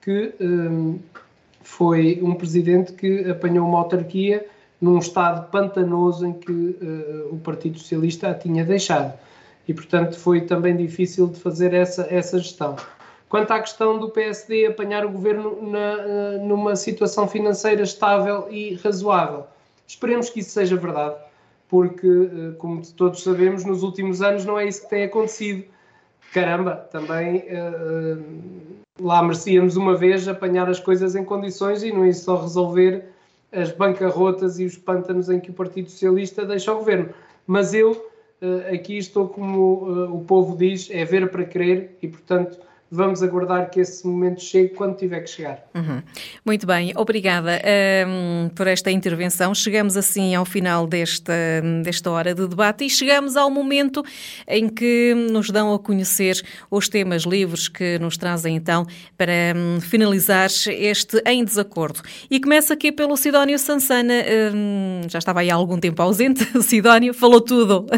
que 0.00 0.34
um, 0.40 0.98
foi 1.62 2.20
um 2.22 2.34
presidente 2.34 2.92
que 2.92 3.28
apanhou 3.28 3.66
uma 3.66 3.78
autarquia 3.78 4.46
num 4.80 4.98
estado 4.98 5.50
pantanoso 5.50 6.26
em 6.26 6.32
que 6.32 6.52
uh, 6.52 7.28
o 7.32 7.38
Partido 7.38 7.78
Socialista 7.78 8.30
a 8.30 8.34
tinha 8.34 8.64
deixado. 8.64 9.18
E, 9.66 9.72
portanto, 9.72 10.18
foi 10.18 10.42
também 10.42 10.76
difícil 10.76 11.26
de 11.26 11.40
fazer 11.40 11.72
essa, 11.72 12.06
essa 12.10 12.38
gestão. 12.38 12.76
Quanto 13.28 13.50
à 13.50 13.60
questão 13.60 13.98
do 13.98 14.10
PSD 14.10 14.66
apanhar 14.66 15.04
o 15.04 15.10
governo 15.10 15.58
na, 15.62 15.96
uh, 15.96 16.46
numa 16.46 16.76
situação 16.76 17.26
financeira 17.26 17.82
estável 17.82 18.46
e 18.50 18.74
razoável, 18.74 19.46
esperemos 19.86 20.30
que 20.30 20.40
isso 20.40 20.50
seja 20.50 20.76
verdade, 20.76 21.16
porque, 21.68 22.06
uh, 22.06 22.54
como 22.58 22.82
todos 22.92 23.22
sabemos, 23.22 23.64
nos 23.64 23.82
últimos 23.82 24.22
anos 24.22 24.44
não 24.44 24.58
é 24.58 24.66
isso 24.66 24.82
que 24.82 24.90
tem 24.90 25.04
acontecido 25.04 25.64
caramba, 26.32 26.88
também 26.90 27.44
uh, 27.48 28.22
lá 29.00 29.22
merecíamos 29.22 29.76
uma 29.76 29.96
vez 29.96 30.26
apanhar 30.26 30.68
as 30.68 30.80
coisas 30.80 31.14
em 31.14 31.24
condições 31.24 31.84
e 31.84 31.92
não 31.92 32.04
é 32.04 32.12
só 32.12 32.40
resolver 32.40 33.04
as 33.52 33.70
bancarrotas 33.70 34.58
e 34.58 34.64
os 34.64 34.76
pântanos 34.76 35.30
em 35.30 35.38
que 35.38 35.50
o 35.50 35.54
Partido 35.54 35.90
Socialista 35.90 36.44
deixa 36.44 36.72
o 36.72 36.78
governo. 36.78 37.10
Mas 37.46 37.72
eu 37.72 38.10
aqui 38.72 38.98
estou 38.98 39.28
como 39.28 40.12
o 40.12 40.24
povo 40.24 40.56
diz, 40.56 40.90
é 40.90 41.04
ver 41.04 41.30
para 41.30 41.44
crer 41.44 41.96
e, 42.02 42.08
portanto, 42.08 42.58
vamos 42.90 43.22
aguardar 43.22 43.70
que 43.70 43.80
esse 43.80 44.06
momento 44.06 44.40
chegue 44.40 44.68
quando 44.70 44.96
tiver 44.96 45.20
que 45.20 45.30
chegar. 45.30 45.64
Uhum. 45.74 46.02
Muito 46.44 46.66
bem, 46.66 46.92
obrigada 46.96 47.60
um, 48.06 48.48
por 48.50 48.66
esta 48.66 48.90
intervenção. 48.90 49.54
Chegamos 49.54 49.96
assim 49.96 50.34
ao 50.34 50.44
final 50.44 50.86
desta, 50.86 51.32
desta 51.82 52.10
hora 52.10 52.34
de 52.34 52.46
debate 52.46 52.84
e 52.84 52.90
chegamos 52.90 53.36
ao 53.36 53.50
momento 53.50 54.04
em 54.46 54.68
que 54.68 55.14
nos 55.30 55.50
dão 55.50 55.74
a 55.74 55.78
conhecer 55.78 56.40
os 56.70 56.88
temas 56.88 57.22
livres 57.22 57.68
que 57.68 57.98
nos 57.98 58.16
trazem 58.16 58.54
então 58.54 58.86
para 59.16 59.32
um, 59.56 59.80
finalizar 59.80 60.48
este 60.68 61.22
Em 61.26 61.44
Desacordo. 61.44 62.00
E 62.30 62.38
começa 62.38 62.74
aqui 62.74 62.92
pelo 62.92 63.16
Sidónio 63.16 63.58
Sansana, 63.58 64.14
um, 64.54 65.08
já 65.08 65.18
estava 65.18 65.40
aí 65.40 65.50
há 65.50 65.54
algum 65.54 65.78
tempo 65.78 66.00
ausente, 66.00 66.46
o 66.56 66.62
Sidónio 66.62 67.12
falou 67.12 67.40
tudo, 67.40 67.86
uh, 67.86 67.88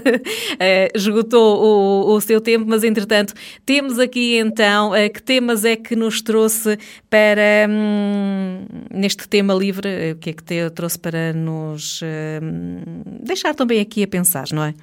esgotou 0.95 1.59
o, 1.63 2.15
o 2.15 2.21
seu 2.21 2.41
tempo, 2.41 2.65
mas 2.67 2.83
entretanto 2.83 3.35
temos 3.65 3.99
aqui 3.99 4.39
então 4.39 4.76
então, 4.77 4.93
que 5.13 5.23
temas 5.23 5.65
é 5.65 5.75
que 5.75 5.97
nos 5.97 6.21
trouxe 6.21 6.77
para, 7.09 7.67
hum, 7.69 8.67
neste 8.93 9.27
tema 9.27 9.55
livre, 9.55 10.13
o 10.13 10.17
que 10.19 10.31
é 10.31 10.33
que 10.35 10.43
te 10.43 10.71
trouxe 10.71 10.99
para 10.99 11.33
nos 11.33 12.01
hum, 12.03 13.03
deixar 13.23 13.55
também 13.55 13.81
aqui 13.81 14.03
a 14.03 14.09
pensar, 14.09 14.47
não 14.53 14.65
é? 14.65 14.75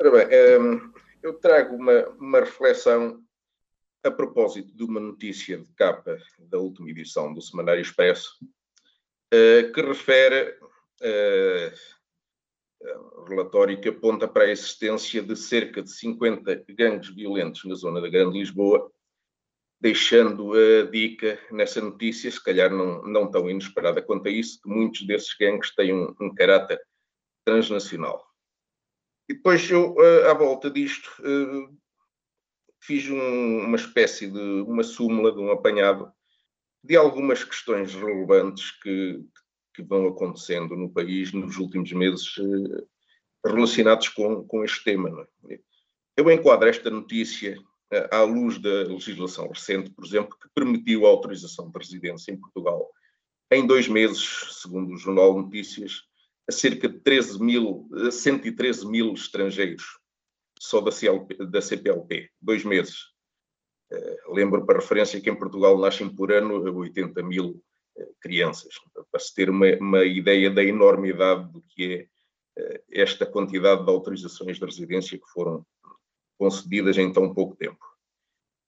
Ora 0.00 0.10
bem, 0.10 0.60
hum, 0.60 0.92
eu 1.22 1.34
trago 1.34 1.76
uma, 1.76 2.08
uma 2.18 2.40
reflexão 2.40 3.22
a 4.04 4.10
propósito 4.10 4.74
de 4.76 4.82
uma 4.82 5.00
notícia 5.00 5.58
de 5.58 5.70
capa 5.74 6.18
da 6.50 6.58
última 6.58 6.90
edição 6.90 7.32
do 7.32 7.40
Semanário 7.40 7.82
Expresso, 7.82 8.36
uh, 9.32 9.72
que 9.72 9.80
refere 9.80 10.56
uh, 12.82 13.24
relatório 13.24 13.80
que 13.80 13.88
aponta 13.88 14.26
para 14.28 14.44
a 14.44 14.50
existência 14.50 15.22
de 15.22 15.36
cerca 15.36 15.82
de 15.82 15.90
50 15.90 16.64
gangues 16.70 17.08
violentos 17.08 17.64
na 17.64 17.74
zona 17.74 18.00
da 18.00 18.08
Grande 18.08 18.38
Lisboa 18.38 18.90
deixando 19.80 20.52
a 20.54 20.90
dica 20.90 21.38
nessa 21.50 21.80
notícia, 21.80 22.30
se 22.30 22.42
calhar 22.42 22.70
não, 22.70 23.02
não 23.04 23.30
tão 23.30 23.48
inesperada 23.48 24.02
quanto 24.02 24.28
a 24.28 24.30
isso, 24.30 24.60
que 24.60 24.68
muitos 24.68 25.06
desses 25.06 25.34
gangues 25.38 25.74
têm 25.74 25.94
um, 25.94 26.14
um 26.20 26.34
caráter 26.34 26.80
transnacional. 27.44 28.26
E 29.28 29.34
depois 29.34 29.70
eu, 29.70 29.94
à 30.28 30.34
volta 30.34 30.70
disto, 30.70 31.10
eh, 31.22 31.68
fiz 32.80 33.08
um, 33.08 33.66
uma 33.66 33.76
espécie 33.76 34.26
de 34.26 34.40
uma 34.62 34.82
súmula, 34.82 35.32
de 35.32 35.38
um 35.38 35.50
apanhado 35.50 36.10
de 36.82 36.96
algumas 36.96 37.44
questões 37.44 37.94
relevantes 37.94 38.70
que, 38.80 39.18
que 39.18 39.42
vão 39.82 40.06
acontecendo 40.08 40.76
no 40.76 40.90
país 40.90 41.32
nos 41.32 41.56
últimos 41.56 41.92
meses 41.92 42.34
eh, 42.38 42.84
relacionados 43.44 44.08
com, 44.08 44.44
com 44.44 44.64
este 44.64 44.84
tema. 44.84 45.28
É? 45.48 45.58
Eu 46.16 46.30
enquadro 46.30 46.68
esta 46.68 46.90
notícia 46.90 47.56
à 48.10 48.22
luz 48.22 48.58
da 48.58 48.84
legislação 48.84 49.48
recente, 49.48 49.90
por 49.90 50.04
exemplo, 50.04 50.36
que 50.38 50.48
permitiu 50.54 51.06
a 51.06 51.10
autorização 51.10 51.70
de 51.70 51.78
residência 51.78 52.32
em 52.32 52.36
Portugal 52.36 52.90
em 53.50 53.66
dois 53.66 53.88
meses, 53.88 54.60
segundo 54.60 54.92
o 54.92 54.96
Jornal 54.98 55.40
Notícias, 55.40 56.02
a 56.48 56.52
cerca 56.52 56.88
de 56.88 56.98
13 57.00 57.42
mil, 57.42 57.88
113 58.10 58.86
mil 58.86 59.12
estrangeiros, 59.14 59.98
só 60.58 60.80
da, 60.80 60.90
CLP, 60.90 61.46
da 61.46 61.60
CPLP, 61.60 62.30
dois 62.40 62.64
meses. 62.64 63.06
Uh, 63.90 64.34
lembro 64.34 64.66
para 64.66 64.80
referência 64.80 65.20
que 65.20 65.30
em 65.30 65.38
Portugal 65.38 65.78
nascem 65.78 66.08
por 66.14 66.30
ano 66.30 66.62
80 66.78 67.22
mil 67.22 67.62
crianças, 68.20 68.74
para 69.10 69.20
se 69.20 69.34
ter 69.34 69.50
uma, 69.50 69.66
uma, 69.76 70.04
ideia 70.04 70.50
da 70.50 70.62
enormidade 70.62 71.52
do 71.52 71.62
que 71.62 72.08
é 72.56 72.62
uh, 72.62 72.84
esta 72.90 73.26
quantidade 73.26 73.84
de 73.84 73.90
autorizações 73.90 74.58
de 74.58 74.64
residência 74.64 75.18
que 75.18 75.28
foram 75.32 75.64
concedidas 76.38 76.96
em 76.98 77.12
tão 77.12 77.32
pouco 77.32 77.56
tempo. 77.56 77.84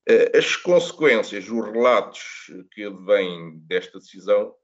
Eh, 0.09 0.39
as 0.39 0.57
consequências, 0.57 1.49
os 1.49 1.65
relatos 1.67 2.51
que 2.73 2.85
advêm 2.85 3.59
desta 3.61 3.99
decisão, 3.99 4.55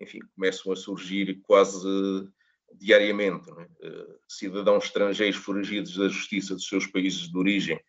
enfim, 0.00 0.20
começam 0.34 0.72
a 0.72 0.76
surgir 0.76 1.40
quase 1.42 2.28
diariamente. 2.74 3.50
É? 3.50 4.06
Cidadãos 4.28 4.84
estrangeiros 4.84 5.36
foragidos 5.36 5.96
da 5.96 6.08
justiça 6.08 6.54
dos 6.54 6.68
seus 6.68 6.86
países 6.86 7.30
de 7.30 7.36
origem 7.36 7.80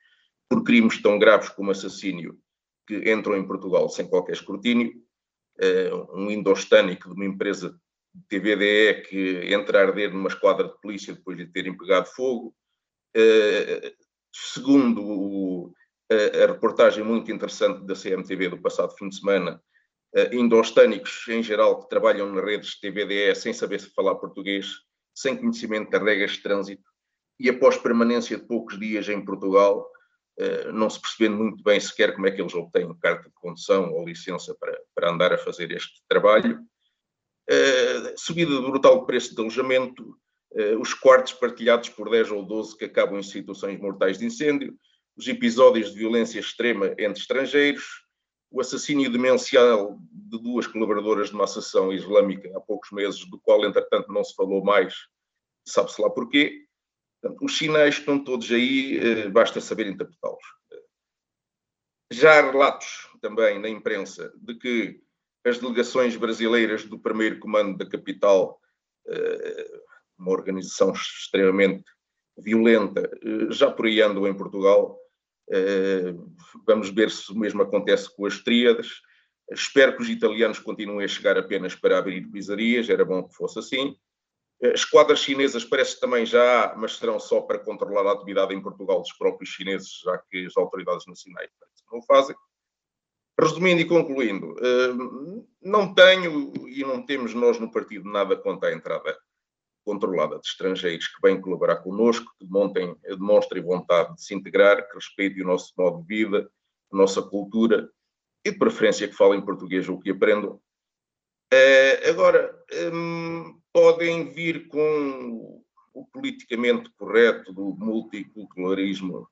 por 0.49 0.63
crimes 0.63 1.01
tão 1.01 1.17
graves 1.19 1.49
como 1.49 1.71
assassínio 1.71 2.39
que 2.87 3.11
entram 3.11 3.37
em 3.37 3.47
Portugal 3.47 3.89
sem 3.89 4.07
qualquer 4.07 4.33
escrutínio. 4.33 4.93
Eh, 5.59 5.93
um 6.13 6.31
indostânico 6.31 7.09
de 7.09 7.15
uma 7.15 7.25
empresa 7.25 7.77
de 8.13 8.21
TVDE 8.27 9.01
que 9.03 9.53
entra 9.53 9.79
a 9.79 9.87
arder 9.87 10.13
numa 10.13 10.29
esquadra 10.29 10.67
de 10.67 10.81
polícia 10.81 11.13
depois 11.13 11.37
de 11.37 11.47
terem 11.47 11.77
pegado 11.77 12.07
fogo. 12.07 12.55
Segundo 14.33 15.01
o, 15.03 15.73
a, 16.11 16.47
reportagem 16.47 17.03
muito 17.03 17.31
interessante 17.31 17.85
da 17.85 17.93
CMTV 17.95 18.49
do 18.49 18.61
passado 18.61 18.95
fim 18.97 19.09
de 19.09 19.17
semana, 19.17 19.61
uh, 20.15 20.35
indostânicos 20.35 21.27
em 21.27 21.43
geral 21.43 21.81
que 21.81 21.89
trabalham 21.89 22.31
nas 22.33 22.43
redes 22.43 22.69
de 22.71 22.81
TVDE 22.81 23.35
sem 23.35 23.53
saber 23.53 23.79
se 23.79 23.93
falar 23.93 24.15
português, 24.15 24.67
sem 25.13 25.37
conhecimento 25.37 25.91
das 25.91 26.01
regras 26.01 26.31
de 26.31 26.41
trânsito 26.41 26.89
e 27.39 27.49
após 27.49 27.77
permanência 27.77 28.37
de 28.37 28.45
poucos 28.45 28.79
dias 28.79 29.07
em 29.09 29.23
Portugal, 29.23 29.87
não 30.73 30.89
se 30.89 30.99
percebendo 30.99 31.37
muito 31.37 31.63
bem 31.63 31.79
sequer 31.79 32.13
como 32.13 32.27
é 32.27 32.31
que 32.31 32.41
eles 32.41 32.53
obtêm 32.53 32.91
carta 32.95 33.29
de 33.29 33.35
condução 33.35 33.91
ou 33.93 34.05
licença 34.05 34.55
para, 34.59 34.79
para 34.95 35.11
andar 35.11 35.33
a 35.33 35.37
fazer 35.37 35.71
este 35.71 36.01
trabalho. 36.07 36.59
Uh, 37.49 38.17
subida 38.17 38.51
do 38.51 38.71
brutal 38.71 39.05
preço 39.05 39.35
de 39.35 39.41
alojamento, 39.41 40.17
uh, 40.53 40.79
os 40.79 40.93
quartos 40.93 41.33
partilhados 41.33 41.89
por 41.89 42.09
10 42.09 42.31
ou 42.31 42.43
12 42.43 42.77
que 42.77 42.85
acabam 42.85 43.19
em 43.19 43.23
situações 43.23 43.79
mortais 43.79 44.17
de 44.17 44.25
incêndio, 44.25 44.73
os 45.15 45.27
episódios 45.27 45.91
de 45.91 45.99
violência 45.99 46.39
extrema 46.39 46.87
entre 46.97 47.19
estrangeiros, 47.19 48.03
o 48.49 48.61
assassínio 48.61 49.11
demencial 49.11 49.97
de 50.11 50.41
duas 50.41 50.67
colaboradoras 50.67 51.29
de 51.29 51.35
uma 51.35 51.43
associação 51.43 51.91
islâmica 51.91 52.49
há 52.55 52.61
poucos 52.61 52.91
meses, 52.91 53.25
do 53.25 53.39
qual, 53.39 53.65
entretanto, 53.65 54.11
não 54.11 54.23
se 54.23 54.33
falou 54.35 54.63
mais, 54.63 54.95
sabe-se 55.67 56.01
lá 56.01 56.09
porquê. 56.09 56.65
Portanto, 57.23 57.45
os 57.45 57.57
sinais 57.57 57.95
estão 57.95 58.21
todos 58.21 58.51
aí, 58.51 58.99
uh, 58.99 59.31
basta 59.31 59.61
saber 59.61 59.87
interpretá-los. 59.87 60.43
Já 62.11 62.37
há 62.37 62.51
relatos 62.51 63.07
também 63.21 63.59
na 63.59 63.69
imprensa 63.69 64.31
de 64.35 64.55
que 64.55 65.01
as 65.45 65.57
delegações 65.57 66.17
brasileiras 66.17 66.83
do 66.83 66.99
primeiro 66.99 67.39
comando 67.39 67.77
da 67.77 67.89
capital 67.89 68.59
uh, 69.07 69.83
uma 70.17 70.31
organização 70.31 70.91
extremamente 70.91 71.83
violenta, 72.37 73.09
eh, 73.21 73.51
já 73.51 73.69
por 73.69 73.85
aí 73.85 74.01
andam 74.01 74.27
em 74.27 74.33
Portugal. 74.33 74.99
Eh, 75.51 76.13
vamos 76.65 76.89
ver 76.89 77.11
se 77.11 77.31
o 77.31 77.35
mesmo 77.35 77.61
acontece 77.61 78.13
com 78.15 78.25
as 78.25 78.39
tríades. 78.39 79.01
Espero 79.51 79.95
que 79.95 80.01
os 80.01 80.09
italianos 80.09 80.59
continuem 80.59 81.05
a 81.05 81.07
chegar 81.07 81.37
apenas 81.37 81.75
para 81.75 81.97
abrir 81.97 82.25
pizzarias, 82.31 82.89
era 82.89 83.05
bom 83.05 83.23
que 83.23 83.35
fosse 83.35 83.59
assim. 83.59 83.95
Eh, 84.63 84.73
esquadras 84.73 85.19
chinesas 85.19 85.65
parece 85.65 85.95
que 85.95 86.01
também 86.01 86.25
já 86.25 86.71
há, 86.71 86.75
mas 86.75 86.95
serão 86.95 87.19
só 87.19 87.41
para 87.41 87.59
controlar 87.59 88.09
a 88.09 88.13
atividade 88.13 88.55
em 88.55 88.61
Portugal 88.61 89.01
dos 89.01 89.11
próprios 89.13 89.49
chineses, 89.49 89.99
já 90.01 90.17
que 90.17 90.45
as 90.45 90.55
autoridades 90.55 91.05
nacionais 91.05 91.49
não 91.91 92.01
fazem. 92.01 92.35
Resumindo 93.39 93.81
e 93.81 93.85
concluindo, 93.85 94.55
não 95.59 95.93
tenho 95.93 96.53
e 96.67 96.81
não 96.81 97.03
temos 97.03 97.33
nós 97.33 97.59
no 97.59 97.71
partido 97.71 98.07
nada 98.07 98.37
contra 98.37 98.69
a 98.69 98.73
entrada 98.73 99.17
controlada 99.83 100.39
de 100.39 100.47
estrangeiros 100.47 101.07
que 101.07 101.21
vêm 101.21 101.41
colaborar 101.41 101.77
connosco, 101.77 102.31
que 102.37 102.45
demontem, 102.45 102.95
demonstrem 103.01 103.61
vontade 103.61 104.15
de 104.15 104.23
se 104.23 104.33
integrar, 104.33 104.87
que 104.87 104.95
respeitem 104.95 105.43
o 105.43 105.47
nosso 105.47 105.73
modo 105.77 106.01
de 106.01 106.07
vida, 106.07 106.49
a 106.91 106.95
nossa 106.95 107.21
cultura 107.21 107.89
e 108.45 108.51
de 108.51 108.57
preferência 108.57 109.07
que 109.07 109.15
falem 109.15 109.41
português 109.41 109.89
ou 109.89 109.99
que 109.99 110.11
aprendam. 110.11 110.61
Uh, 111.53 112.09
agora, 112.09 112.63
um, 112.93 113.61
podem 113.73 114.31
vir 114.31 114.67
com 114.67 115.63
o 115.93 116.05
politicamente 116.05 116.89
correto 116.91 117.51
do 117.51 117.75
multiculturalismo 117.75 119.27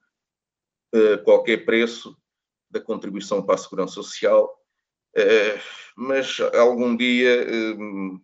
a 0.94 1.18
qualquer 1.20 1.64
preço 1.64 2.18
da 2.70 2.82
contribuição 2.82 3.44
para 3.46 3.56
a 3.56 3.58
segurança 3.58 3.94
social, 3.94 4.52
uh, 5.16 5.62
mas 5.96 6.40
algum 6.54 6.96
dia 6.96 7.46
um, 7.78 8.20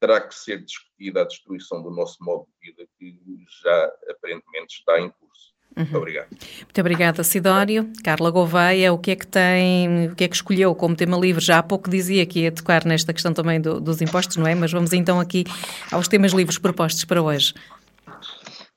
terá 0.00 0.20
que 0.20 0.34
ser 0.34 0.64
discutida 0.64 1.22
a 1.22 1.24
destruição 1.24 1.82
do 1.82 1.90
nosso 1.90 2.22
modo 2.22 2.46
de 2.46 2.70
vida, 2.70 2.88
que 2.98 3.20
já 3.62 3.84
aparentemente 4.08 4.78
está 4.78 5.00
em 5.00 5.10
curso. 5.10 5.54
Uhum. 5.76 5.84
Muito 5.84 5.98
obrigado. 5.98 6.28
Muito 6.30 6.80
obrigada, 6.80 7.24
Sidónio. 7.24 7.92
Carla 8.02 8.30
Gouveia, 8.30 8.92
o 8.92 8.98
que 8.98 9.12
é 9.12 9.16
que 9.16 9.26
tem, 9.26 10.08
o 10.08 10.14
que 10.14 10.24
é 10.24 10.28
que 10.28 10.34
escolheu 10.34 10.74
como 10.74 10.96
tema 10.96 11.16
livre? 11.16 11.44
Já 11.44 11.58
há 11.58 11.62
pouco 11.62 11.88
dizia 11.88 12.26
que 12.26 12.40
ia 12.40 12.52
tocar 12.52 12.84
nesta 12.84 13.12
questão 13.12 13.32
também 13.32 13.60
do, 13.60 13.80
dos 13.80 14.00
impostos, 14.00 14.36
não 14.36 14.46
é? 14.46 14.54
Mas 14.54 14.72
vamos 14.72 14.92
então 14.92 15.20
aqui 15.20 15.44
aos 15.92 16.08
temas 16.08 16.32
livres 16.32 16.58
propostos 16.58 17.04
para 17.04 17.22
hoje. 17.22 17.54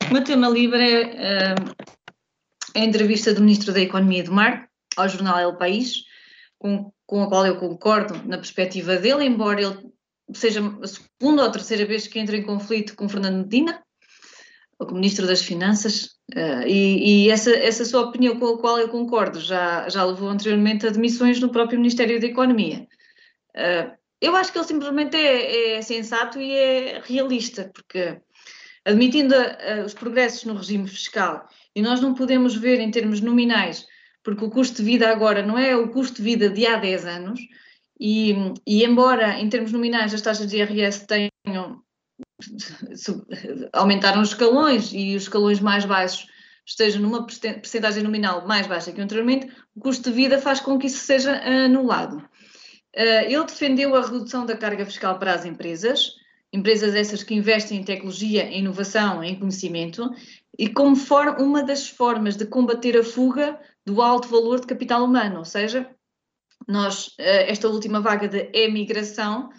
O 0.09 0.13
meu 0.13 0.23
tema 0.23 0.47
livre 0.47 0.83
é, 0.83 1.55
é 1.55 1.55
a 2.75 2.79
entrevista 2.79 3.33
do 3.33 3.41
Ministro 3.41 3.73
da 3.73 3.79
Economia 3.79 4.19
e 4.19 4.23
do 4.23 4.33
Mar 4.33 4.67
ao 4.97 5.07
jornal 5.07 5.39
El 5.39 5.57
País, 5.57 6.03
com, 6.59 6.91
com 7.05 7.23
a 7.23 7.27
qual 7.27 7.45
eu 7.45 7.57
concordo 7.57 8.15
na 8.27 8.37
perspectiva 8.37 8.97
dele, 8.97 9.25
embora 9.25 9.61
ele 9.61 9.91
seja 10.33 10.61
a 10.81 10.87
segunda 10.87 11.43
ou 11.43 11.51
terceira 11.51 11.85
vez 11.85 12.07
que 12.07 12.19
entra 12.19 12.37
em 12.37 12.43
conflito 12.43 12.95
com 12.95 13.09
Fernando 13.09 13.43
Medina, 13.43 13.81
como 14.85 14.99
Ministro 14.99 15.27
das 15.27 15.41
Finanças, 15.41 16.05
uh, 16.35 16.65
e, 16.65 17.25
e, 17.25 17.29
essa, 17.29 17.51
essa 17.51 17.85
sua 17.85 18.01
opinião 18.01 18.39
com 18.39 18.47
a 18.47 18.57
qual 18.59 18.79
eu 18.79 18.89
concordo 18.89 19.39
já, 19.39 19.87
já 19.89 20.03
levou 20.03 20.29
anteriormente 20.29 20.87
a 20.87 20.89
demissões 20.89 21.39
no 21.39 21.49
próprio 21.49 21.77
Ministério 21.77 22.19
da 22.19 22.27
Economia. 22.27 22.87
Uh, 23.55 23.91
eu 24.19 24.35
acho 24.35 24.51
que 24.51 24.57
ele 24.57 24.67
simplesmente 24.67 25.17
é, 25.17 25.77
é, 25.77 25.81
sensato 25.81 26.39
e 26.39 26.53
é 26.53 27.01
realista, 27.03 27.69
porque 27.73 28.19
admitindo 28.85 29.35
uh, 29.35 29.85
os 29.85 29.93
progressos 29.93 30.43
no 30.45 30.55
regime 30.55 30.87
fiscal, 30.87 31.47
e 31.75 31.81
nós 31.81 32.01
não 32.01 32.13
podemos 32.13 32.55
ver 32.55 32.79
em 32.79 32.91
termos 32.91 33.21
nominais, 33.21 33.85
porque 34.23 34.45
o 34.45 34.49
custo 34.49 34.77
de 34.77 34.83
vida 34.83 35.09
agora 35.09 35.45
não 35.45 35.57
é 35.57 35.75
o 35.75 35.89
custo 35.89 36.17
de 36.17 36.23
vida 36.23 36.49
de 36.49 36.65
há 36.65 36.77
10 36.77 37.05
anos, 37.05 37.39
e, 37.99 38.35
e 38.65 38.83
embora 38.83 39.39
em 39.39 39.47
termos 39.47 39.71
nominais 39.71 40.13
as 40.13 40.21
taxas 40.21 40.47
de 40.47 40.57
IRS 40.57 41.05
tenham 41.05 41.81
aumentaram 43.73 44.21
os 44.21 44.29
escalões 44.29 44.91
e 44.93 45.15
os 45.15 45.23
escalões 45.23 45.59
mais 45.59 45.85
baixos 45.85 46.27
estejam 46.65 47.01
numa 47.01 47.25
percentagem 47.25 48.03
nominal 48.03 48.47
mais 48.47 48.67
baixa 48.67 48.91
que 48.91 49.01
anteriormente, 49.01 49.51
o 49.75 49.79
custo 49.79 50.09
de 50.09 50.15
vida 50.15 50.39
faz 50.39 50.59
com 50.59 50.77
que 50.77 50.87
isso 50.87 51.05
seja 51.05 51.33
anulado. 51.43 52.23
Eh, 52.93 53.31
ele 53.31 53.45
defendeu 53.45 53.95
a 53.95 54.01
redução 54.01 54.45
da 54.45 54.55
carga 54.55 54.85
fiscal 54.85 55.17
para 55.17 55.33
as 55.33 55.45
empresas, 55.45 56.15
empresas 56.51 56.93
essas 56.95 57.23
que 57.23 57.33
investem 57.33 57.79
em 57.79 57.83
tecnologia, 57.83 58.43
em 58.43 58.59
inovação, 58.59 59.23
em 59.23 59.39
conhecimento, 59.39 60.09
e 60.57 60.67
como 60.67 60.95
uma 61.39 61.63
das 61.63 61.89
formas 61.89 62.35
de 62.35 62.45
combater 62.45 62.97
a 62.97 63.03
fuga 63.03 63.59
do 63.85 64.01
alto 64.01 64.27
valor 64.27 64.59
de 64.59 64.67
capital 64.67 65.03
humano, 65.03 65.39
ou 65.39 65.45
seja, 65.45 65.89
nós, 66.67 67.15
eh, 67.17 67.49
esta 67.51 67.67
última 67.67 68.01
vaga 68.01 68.27
de 68.27 68.49
emigração 68.53 69.49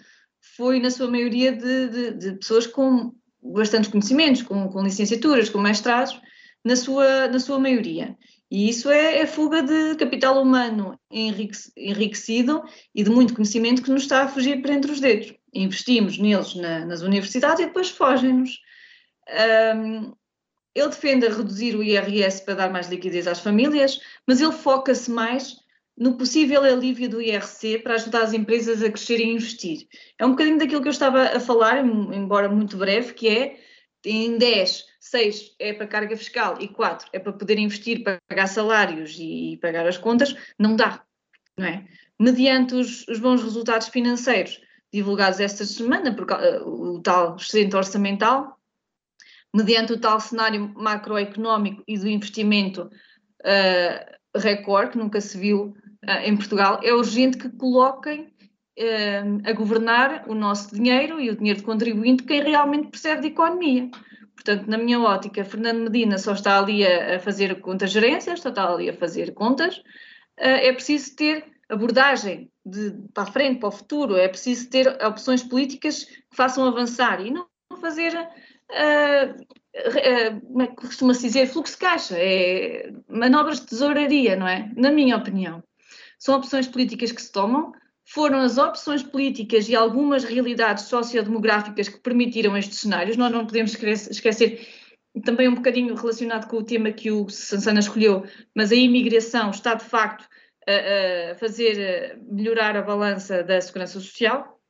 foi, 0.55 0.79
na 0.79 0.91
sua 0.91 1.09
maioria, 1.09 1.51
de, 1.51 1.87
de, 1.87 2.11
de 2.11 2.31
pessoas 2.33 2.67
com 2.67 3.13
bastantes 3.41 3.89
conhecimentos, 3.89 4.41
com, 4.41 4.67
com, 4.69 4.83
licenciaturas, 4.83 5.49
com 5.49 5.59
mestrados, 5.59 6.19
na 6.63 6.75
sua, 6.75 7.27
na 7.27 7.39
sua 7.39 7.59
maioria. 7.59 8.17
E 8.51 8.69
isso 8.69 8.89
é, 8.89 9.19
é 9.19 9.25
fuga 9.25 9.63
de 9.63 9.95
capital 9.95 10.41
humano 10.41 10.99
enriquecido 11.11 12.63
e 12.93 13.03
de 13.03 13.09
muito 13.09 13.33
conhecimento 13.33 13.81
que 13.81 13.89
nos 13.89 14.03
está 14.03 14.23
a 14.23 14.27
fugir 14.27 14.61
para 14.61 14.73
entre 14.73 14.91
os 14.91 14.99
dedos. 14.99 15.33
Investimos 15.53 16.17
neles 16.17 16.53
na, 16.55 16.85
nas 16.85 17.01
universidades 17.01 17.61
e 17.61 17.65
depois 17.65 17.89
fogem-nos. 17.89 18.59
Um, 19.75 20.13
ele 20.75 20.87
defende 20.87 21.27
reduzir 21.27 21.75
o 21.75 21.83
IRS 21.83 22.43
para 22.43 22.55
dar 22.55 22.71
mais 22.71 22.89
liquidez 22.89 23.27
às 23.27 23.39
famílias, 23.39 23.99
mas 24.27 24.41
ele 24.41 24.51
foca-se 24.51 25.09
mais 25.09 25.62
no 25.97 26.17
possível 26.17 26.63
alívio 26.63 27.09
do 27.09 27.21
IRC 27.21 27.79
para 27.79 27.95
ajudar 27.95 28.23
as 28.23 28.33
empresas 28.33 28.81
a 28.81 28.89
crescerem 28.89 29.31
e 29.31 29.33
investir. 29.35 29.87
É 30.17 30.25
um 30.25 30.31
bocadinho 30.31 30.57
daquilo 30.57 30.81
que 30.81 30.87
eu 30.87 30.91
estava 30.93 31.23
a 31.23 31.39
falar, 31.39 31.77
embora 31.85 32.49
muito 32.49 32.77
breve, 32.77 33.13
que 33.13 33.27
é 33.27 33.59
em 34.05 34.37
10, 34.37 34.85
6 34.99 35.55
é 35.59 35.73
para 35.73 35.87
carga 35.87 36.17
fiscal 36.17 36.57
e 36.59 36.67
4 36.67 37.07
é 37.13 37.19
para 37.19 37.31
poder 37.31 37.57
investir, 37.57 38.03
pagar 38.03 38.47
salários 38.47 39.15
e, 39.17 39.57
pagar 39.61 39.87
as 39.87 39.97
contas, 39.97 40.35
não 40.59 40.75
dá, 40.75 41.03
não 41.57 41.65
é? 41.65 41.85
Mediante 42.19 42.75
os, 42.75 43.07
os 43.07 43.19
bons 43.19 43.41
resultados 43.41 43.87
financeiros 43.87 44.61
divulgados 44.91 45.39
esta 45.39 45.65
semana, 45.65 46.13
por, 46.15 46.27
o 46.65 47.01
tal 47.01 47.35
excedente 47.35 47.75
orçamental, 47.75 48.59
mediante 49.53 49.93
o 49.93 49.99
tal 49.99 50.19
cenário 50.19 50.71
macroeconómico 50.75 51.83
e 51.87 51.97
do 51.97 52.07
investimento 52.07 52.89
uh, 53.41 54.39
recorde, 54.39 54.91
que 54.91 54.97
nunca 54.97 55.19
se 55.21 55.37
viu 55.37 55.75
em 56.25 56.35
Portugal, 56.35 56.79
é 56.83 56.93
urgente 56.93 57.37
que 57.37 57.49
coloquem 57.49 58.21
uh, 58.79 59.41
a 59.49 59.53
governar 59.53 60.25
o 60.27 60.35
nosso 60.35 60.73
dinheiro 60.75 61.19
e 61.19 61.29
o 61.29 61.35
dinheiro 61.35 61.59
de 61.59 61.65
contribuinte 61.65 62.23
quem 62.23 62.41
realmente 62.41 62.89
percebe 62.89 63.21
de 63.21 63.27
economia. 63.27 63.89
Portanto, 64.35 64.67
na 64.67 64.77
minha 64.77 64.99
ótica, 64.99 65.45
Fernando 65.45 65.83
Medina 65.83 66.17
só 66.17 66.33
está 66.33 66.59
ali 66.59 66.85
a, 66.85 67.19
fazer 67.19 67.61
contas 67.61 67.91
gerências, 67.91 68.41
só 68.41 68.49
está 68.49 68.67
ali 68.67 68.89
a 68.89 68.93
fazer 68.93 69.33
contas. 69.33 69.77
Uh, 70.37 70.59
é 70.61 70.73
preciso 70.73 71.15
ter 71.15 71.45
abordagem 71.69 72.51
de, 72.65 72.91
para 73.13 73.23
a 73.23 73.31
frente, 73.31 73.59
para 73.59 73.69
o 73.69 73.71
futuro, 73.71 74.17
é 74.17 74.27
preciso 74.27 74.69
ter 74.69 74.87
opções 75.03 75.43
políticas 75.43 76.03
que 76.03 76.35
façam 76.35 76.65
avançar 76.65 77.25
e 77.25 77.31
não 77.31 77.47
fazer 77.79 78.13
uh, 78.13 79.45
como 80.47 80.61
é 80.61 80.67
que 80.67 80.75
costuma-se 80.75 81.23
dizer, 81.23 81.47
fluxo 81.47 81.73
de 81.73 81.79
caixa, 81.79 82.15
é 82.17 82.91
manobras 83.07 83.59
de 83.59 83.67
tesouraria, 83.67 84.35
não 84.35 84.47
é? 84.47 84.71
Na 84.75 84.91
minha 84.91 85.17
opinião. 85.17 85.63
São 86.23 86.35
opções 86.35 86.65
políticas 86.65 87.11
que 87.11 87.21
se 87.21 87.29
tomam, 87.29 87.73
foram 88.05 88.39
as 88.39 88.57
opções 88.57 89.03
políticas 89.03 89.67
e 89.67 89.75
algumas 89.75 90.23
realidades 90.23 90.85
sociodemográficas 90.85 91.89
que 91.89 91.99
permitiram 91.99 92.55
estes 92.55 92.79
cenários. 92.79 93.17
Nós 93.17 93.29
não 93.29 93.45
podemos 93.45 93.75
esquecer, 94.09 94.65
também 95.25 95.49
um 95.49 95.55
bocadinho 95.55 95.93
relacionado 95.93 96.47
com 96.47 96.55
o 96.55 96.63
tema 96.63 96.93
que 96.93 97.11
o 97.11 97.27
Sansana 97.27 97.81
escolheu, 97.81 98.23
mas 98.55 98.71
a 98.71 98.75
imigração 98.75 99.49
está 99.49 99.73
de 99.73 99.83
facto 99.83 100.25
a, 100.65 101.31
a 101.31 101.35
fazer 101.35 102.17
melhorar 102.31 102.77
a 102.77 102.81
balança 102.81 103.43
da 103.43 103.59
segurança 103.59 103.99
social 103.99 104.61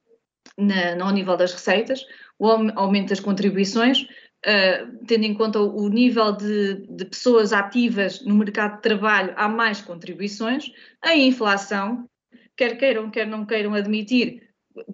na, 0.58 0.96
no 0.96 1.12
nível 1.12 1.38
das 1.38 1.54
receitas, 1.54 2.04
o 2.40 2.48
aumento 2.48 3.10
das 3.10 3.20
contribuições, 3.20 4.08
uh, 4.46 5.06
tendo 5.08 5.24
em 5.24 5.34
conta 5.34 5.60
o 5.60 5.88
nível 5.90 6.32
de, 6.32 6.86
de, 6.88 7.06
pessoas 7.06 7.54
ativas 7.54 8.22
no 8.22 8.36
mercado 8.36 8.76
de 8.76 8.82
trabalho, 8.82 9.34
há 9.36 9.48
mais 9.48 9.82
contribuições, 9.82 10.72
a 11.02 11.16
inflação, 11.16 12.08
quer 12.56 12.78
queiram, 12.78 13.10
quer 13.10 13.28
não 13.28 13.46
queiram 13.46 13.74
admitir, 13.74 14.44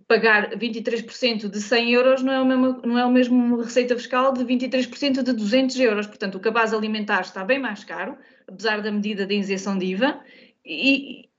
pagar 0.08 0.52
23% 0.58 1.50
de 1.50 1.62
100 1.62 1.92
euros 1.94 2.22
não 2.22 2.34
é, 2.34 2.42
o 2.42 2.46
mesmo, 2.46 2.82
não 2.84 2.98
é 2.98 3.06
o 3.06 3.12
mesmo 3.12 3.58
receita 3.62 3.96
fiscal 3.96 4.34
de 4.34 4.44
23% 4.44 5.24
de 5.24 5.34
200 5.34 5.80
euros. 5.80 6.08
Portanto, 6.08 6.36
o 6.36 6.40
cabaz 6.40 6.74
alimentar 6.74 7.22
está 7.22 7.44
bem 7.44 7.60
mais 7.60 7.84
caro, 7.84 8.18
apesar 8.48 8.82
da 8.82 8.92
medida 8.92 9.26
de 9.26 9.36
isenção 9.36 9.78
de 9.78 9.86
IVA, 9.86 10.20
e, 10.66 11.30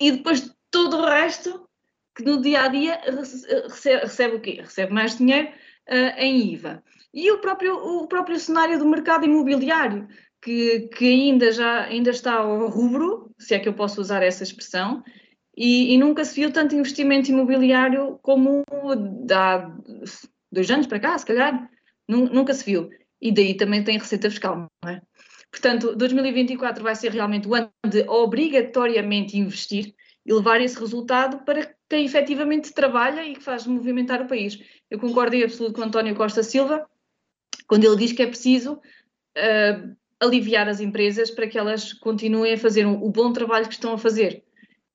e 0.00 0.12
depois 0.12 0.54
todo 0.70 0.98
o 0.98 1.06
resto, 1.06 1.66
que 2.14 2.22
no 2.22 2.40
dia 2.40 2.62
a 2.62 2.68
dia 2.68 3.00
recebe, 3.64 4.00
recebe 4.02 4.36
o 4.36 4.40
quê? 4.40 4.58
Recebe 4.60 4.92
mais 4.92 5.16
dinheiro 5.16 5.48
uh, 5.88 6.18
em 6.18 6.52
IVA. 6.52 6.82
E 7.16 7.30
o 7.30 7.38
próprio, 7.38 7.74
o 7.74 8.06
próprio 8.06 8.38
cenário 8.38 8.78
do 8.78 8.84
mercado 8.84 9.24
imobiliário, 9.24 10.06
que, 10.42 10.80
que 10.94 11.06
ainda, 11.06 11.50
já, 11.50 11.84
ainda 11.84 12.10
está 12.10 12.34
ao 12.34 12.68
rubro, 12.68 13.30
se 13.38 13.54
é 13.54 13.58
que 13.58 13.66
eu 13.66 13.72
posso 13.72 14.02
usar 14.02 14.22
essa 14.22 14.42
expressão, 14.42 15.02
e, 15.56 15.94
e 15.94 15.98
nunca 15.98 16.26
se 16.26 16.38
viu 16.38 16.52
tanto 16.52 16.74
investimento 16.74 17.30
imobiliário 17.30 18.18
como 18.20 18.62
há 19.32 19.74
dois 20.52 20.70
anos 20.70 20.86
para 20.86 21.00
cá, 21.00 21.16
se 21.16 21.24
calhar, 21.24 21.70
nunca 22.06 22.52
se 22.52 22.66
viu. 22.66 22.90
E 23.18 23.32
daí 23.32 23.56
também 23.56 23.82
tem 23.82 23.96
receita 23.96 24.28
fiscal, 24.28 24.66
não 24.84 24.90
é? 24.90 25.00
Portanto, 25.50 25.96
2024 25.96 26.82
vai 26.82 26.94
ser 26.94 27.12
realmente 27.12 27.48
o 27.48 27.54
ano 27.54 27.70
de 27.88 28.02
obrigatoriamente 28.06 29.38
investir 29.38 29.94
e 30.26 30.34
levar 30.34 30.60
esse 30.60 30.78
resultado 30.78 31.46
para 31.46 31.74
quem 31.88 32.04
efetivamente 32.04 32.74
trabalha 32.74 33.24
e 33.24 33.34
que 33.34 33.42
faz 33.42 33.66
movimentar 33.66 34.20
o 34.20 34.28
país. 34.28 34.58
Eu 34.90 34.98
concordo 34.98 35.34
em 35.34 35.44
absoluto 35.44 35.76
com 35.76 35.82
António 35.82 36.14
Costa 36.14 36.42
Silva, 36.42 36.86
quando 37.66 37.84
ele 37.84 37.96
diz 37.96 38.12
que 38.12 38.22
é 38.22 38.26
preciso 38.26 38.74
uh, 38.74 39.96
aliviar 40.20 40.68
as 40.68 40.80
empresas 40.80 41.30
para 41.30 41.46
que 41.46 41.58
elas 41.58 41.92
continuem 41.92 42.54
a 42.54 42.58
fazer 42.58 42.86
um, 42.86 43.02
o 43.02 43.10
bom 43.10 43.32
trabalho 43.32 43.66
que 43.66 43.74
estão 43.74 43.92
a 43.92 43.98
fazer. 43.98 44.42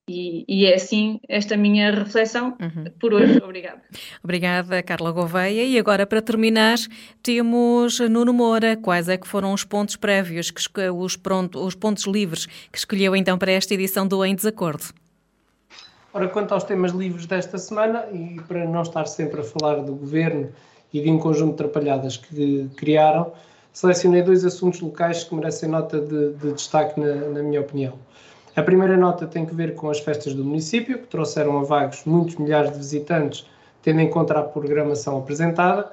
E, 0.10 0.44
e, 0.48 0.66
é 0.66 0.76
assim 0.76 1.22
esta 1.30 1.56
minha 1.56 1.92
reflexão 1.92 2.58
uhum. 2.60 2.86
por 3.00 3.14
hoje. 3.14 3.38
Obrigada. 3.42 3.82
Obrigada, 4.22 4.84
Carla 4.84 5.12
Gouveia. 5.12 5.64
E 5.64 5.78
agora, 5.78 6.06
para 6.06 6.22
terminar, 6.22 6.78
temos 7.22 8.00
Nuno 8.00 8.34
Moura. 8.34 8.76
Quais 8.76 9.08
é 9.08 9.18
que 9.18 9.28
foram 9.28 9.54
os 9.54 9.64
pontos 9.64 9.96
prévios, 9.96 10.52
que, 10.52 10.62
os, 10.90 11.16
pronto, 11.16 11.64
os 11.64 11.76
pontos 11.76 12.06
livres 12.06 12.46
que 12.46 12.78
escolheu 12.78 13.16
então 13.16 13.38
para 13.38 13.52
esta 13.52 13.74
edição 13.74 14.06
do 14.08 14.26
Em 14.26 14.36
Desacordo? 14.36 14.86
Ora, 16.14 16.28
quanto 16.28 16.54
aos 16.54 16.66
temas 16.66 16.92
livres 16.92 17.26
desta 17.26 17.58
semana, 17.58 18.06
e 18.12 18.42
para 18.48 18.66
não 18.66 18.82
estar 18.82 19.06
sempre 19.06 19.40
a 19.40 19.44
falar 19.44 19.76
do 19.76 19.96
governo 19.96 20.52
e 20.94 21.02
de 21.02 21.10
um 21.10 21.18
conjunto 21.18 21.56
de 21.56 21.64
atrapalhadas 21.64 22.18
que 22.18 22.70
criaram, 22.76 23.32
selecionei 23.74 24.22
dois 24.22 24.44
assuntos 24.46 24.82
locais 24.82 25.24
que 25.24 25.34
merecem 25.34 25.70
nota 25.70 26.00
de, 26.00 26.34
de 26.34 26.54
destaque, 26.54 27.00
na, 27.00 27.16
na, 27.16 27.42
minha 27.42 27.62
opinião. 27.62 27.94
A 28.56 28.62
primeira 28.62 28.98
nota 28.98 29.26
tem 29.26 29.46
que 29.46 29.56
ver 29.56 29.76
com 29.76 29.90
as 29.90 30.00
festas 30.00 30.34
do 30.34 30.44
município, 30.44 31.00
que 31.00 31.08
trouxeram 31.08 31.58
a 31.60 31.64
Vagos 31.64 32.04
muitos 32.06 32.36
milhares 32.36 32.72
de 32.72 32.78
visitantes, 32.78 33.46
tendo 33.82 34.02
em 34.02 34.10
conta 34.10 34.38
a 34.38 34.44
programação 34.44 35.18
apresentada, 35.18 35.92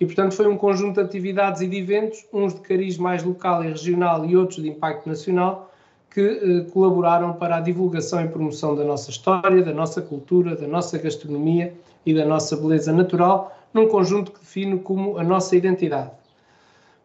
e 0.00 0.06
portanto 0.06 0.34
foi 0.34 0.46
um 0.46 0.56
conjunto 0.56 0.94
de 0.94 1.00
atividades 1.00 1.60
e 1.60 1.66
de 1.66 1.76
eventos, 1.76 2.24
uns 2.32 2.54
de 2.54 2.60
cariz 2.60 2.96
mais 2.96 3.22
local 3.22 3.62
e 3.64 3.68
regional 3.68 4.24
e 4.24 4.36
outros 4.36 4.62
de 4.62 4.68
impacto 4.68 5.08
nacional, 5.08 5.70
que 6.10 6.20
eh, 6.20 6.70
colaboraram 6.72 7.34
para 7.34 7.56
a 7.56 7.60
divulgação 7.60 8.24
e 8.24 8.28
promoção 8.28 8.74
da 8.74 8.84
nossa 8.84 9.10
história, 9.10 9.62
da 9.62 9.72
nossa 9.72 10.00
cultura, 10.00 10.56
da 10.56 10.66
nossa 10.66 10.98
gastronomia 10.98 11.74
e 12.04 12.14
da 12.14 12.24
nossa 12.24 12.56
beleza 12.56 12.92
natural, 12.92 13.56
num 13.72 13.86
conjunto 13.88 14.32
que 14.32 14.40
define 14.40 14.78
como 14.78 15.18
a 15.18 15.22
nossa 15.22 15.54
identidade. 15.56 16.10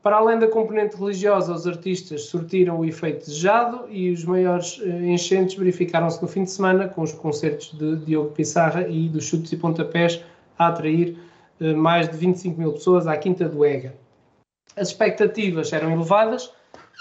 Para 0.01 0.17
além 0.17 0.37
da 0.37 0.49
componente 0.49 0.97
religiosa, 0.97 1.53
os 1.53 1.65
artistas 1.65 2.25
sortiram 2.25 2.79
o 2.79 2.85
efeito 2.85 3.25
desejado 3.25 3.85
e 3.89 4.11
os 4.11 4.25
maiores 4.25 4.81
eh, 4.83 5.05
enchentes 5.05 5.55
verificaram-se 5.55 6.21
no 6.21 6.27
fim 6.27 6.43
de 6.43 6.51
semana 6.51 6.89
com 6.89 7.01
os 7.01 7.13
concertos 7.13 7.71
de 7.71 7.95
Diogo 8.05 8.31
Pissarra 8.31 8.87
e 8.87 9.07
dos 9.07 9.25
chutes 9.25 9.51
e 9.53 9.57
pontapés 9.57 10.21
a 10.57 10.67
atrair 10.67 11.17
eh, 11.61 11.73
mais 11.73 12.09
de 12.09 12.17
25 12.17 12.59
mil 12.59 12.73
pessoas 12.73 13.07
à 13.07 13.15
Quinta 13.15 13.47
do 13.47 13.63
Ega. 13.63 13.95
As 14.75 14.89
expectativas 14.89 15.71
eram 15.71 15.91
elevadas 15.91 16.51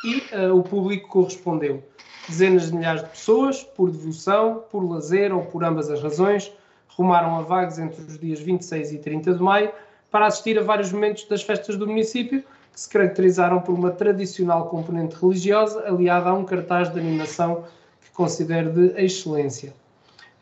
e 0.04 0.36
uh, 0.36 0.56
o 0.56 0.62
público 0.62 1.08
correspondeu. 1.08 1.82
Dezenas 2.28 2.66
de 2.66 2.76
milhares 2.76 3.02
de 3.02 3.10
pessoas, 3.10 3.62
por 3.62 3.90
devoção, 3.90 4.64
por 4.70 4.88
lazer 4.88 5.34
ou 5.34 5.42
por 5.42 5.64
ambas 5.64 5.90
as 5.90 6.02
razões, 6.02 6.52
rumaram 6.88 7.38
a 7.38 7.42
Vagos 7.42 7.78
entre 7.78 8.00
os 8.02 8.18
dias 8.18 8.40
26 8.40 8.92
e 8.92 8.98
30 8.98 9.34
de 9.34 9.42
maio 9.42 9.72
para 10.10 10.26
assistir 10.26 10.58
a 10.58 10.62
vários 10.62 10.92
momentos 10.92 11.24
das 11.24 11.42
festas 11.42 11.76
do 11.76 11.86
município 11.86 12.44
que 12.72 12.80
se 12.80 12.88
caracterizaram 12.88 13.60
por 13.60 13.74
uma 13.74 13.90
tradicional 13.90 14.68
componente 14.68 15.16
religiosa 15.16 15.86
aliada 15.86 16.30
a 16.30 16.34
um 16.34 16.44
cartaz 16.44 16.92
de 16.92 16.98
animação 16.98 17.64
que 18.00 18.10
considero 18.12 18.70
de 18.70 19.02
excelência. 19.02 19.72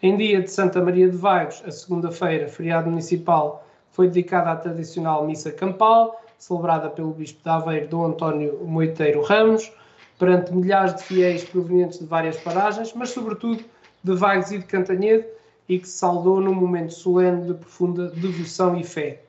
Em 0.02 0.16
dia 0.16 0.40
de 0.40 0.50
Santa 0.50 0.80
Maria 0.82 1.08
de 1.08 1.16
Vagos, 1.16 1.62
a 1.66 1.70
segunda-feira, 1.70 2.48
feriado 2.48 2.88
municipal, 2.88 3.66
foi 3.90 4.08
dedicada 4.08 4.50
à 4.50 4.56
tradicional 4.56 5.26
missa 5.26 5.50
campal, 5.50 6.22
celebrada 6.40 6.88
pelo 6.88 7.12
Bispo 7.12 7.42
de 7.42 7.48
Aveiro, 7.48 7.86
Dom 7.88 8.06
António 8.06 8.58
Moiteiro 8.64 9.22
Ramos, 9.22 9.70
perante 10.18 10.52
milhares 10.52 10.94
de 10.96 11.02
fiéis 11.02 11.44
provenientes 11.44 11.98
de 11.98 12.06
várias 12.06 12.36
paragens, 12.38 12.92
mas 12.94 13.10
sobretudo 13.10 13.62
de 14.02 14.14
Vagos 14.14 14.50
e 14.50 14.58
de 14.58 14.64
Cantanhede, 14.64 15.26
e 15.68 15.78
que 15.78 15.86
se 15.86 15.98
saudou 15.98 16.40
num 16.40 16.54
momento 16.54 16.92
solene 16.92 17.46
de 17.46 17.54
profunda 17.54 18.08
devoção 18.08 18.76
e 18.76 18.82
fé. 18.82 19.22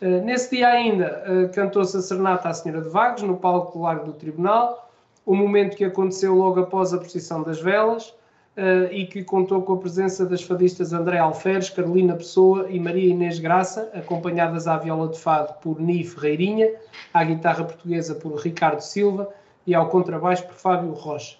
Eh, 0.00 0.20
nesse 0.22 0.56
dia 0.56 0.68
ainda 0.68 1.22
eh, 1.26 1.48
cantou-se 1.48 1.96
a 1.96 2.00
serenata 2.00 2.48
à 2.48 2.54
Senhora 2.54 2.82
de 2.82 2.88
Vagos, 2.88 3.22
no 3.22 3.36
palco 3.36 3.78
do 3.78 3.84
Largo 3.84 4.06
do 4.06 4.12
Tribunal, 4.14 4.90
o 5.24 5.34
momento 5.34 5.76
que 5.76 5.84
aconteceu 5.84 6.34
logo 6.34 6.60
após 6.60 6.92
a 6.92 6.98
procissão 6.98 7.42
das 7.42 7.60
velas 7.60 8.12
eh, 8.56 8.88
e 8.90 9.06
que 9.06 9.22
contou 9.22 9.62
com 9.62 9.74
a 9.74 9.76
presença 9.78 10.26
das 10.26 10.42
fadistas 10.42 10.92
André 10.92 11.18
Alferes, 11.18 11.70
Carolina 11.70 12.16
Pessoa 12.16 12.66
e 12.68 12.80
Maria 12.80 13.10
Inês 13.10 13.38
Graça, 13.38 13.90
acompanhadas 13.94 14.66
à 14.66 14.76
viola 14.76 15.08
de 15.08 15.18
fado 15.18 15.54
por 15.60 15.80
Ni 15.80 16.04
Ferreirinha, 16.04 16.68
à 17.14 17.22
guitarra 17.22 17.64
portuguesa 17.64 18.14
por 18.14 18.34
Ricardo 18.40 18.80
Silva 18.80 19.28
e 19.66 19.74
ao 19.74 19.88
contrabaixo 19.88 20.46
por 20.46 20.54
Fábio 20.54 20.92
Rocha. 20.92 21.36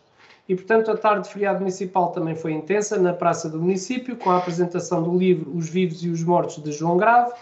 E, 0.48 0.54
portanto, 0.54 0.90
a 0.90 0.96
tarde 0.96 1.26
de 1.26 1.32
feriado 1.32 1.61
municipal 1.61 2.11
também 2.11 2.34
foi 2.34 2.52
intensa 2.52 2.98
na 2.98 3.12
Praça 3.12 3.48
do 3.48 3.61
Município, 3.61 4.16
com 4.16 4.30
a 4.30 4.38
apresentação 4.38 5.02
do 5.02 5.16
livro 5.16 5.50
Os 5.54 5.68
Vivos 5.68 6.02
e 6.02 6.08
os 6.08 6.24
Mortos 6.24 6.62
de 6.62 6.72
João 6.72 6.96
Grave, 6.96 7.32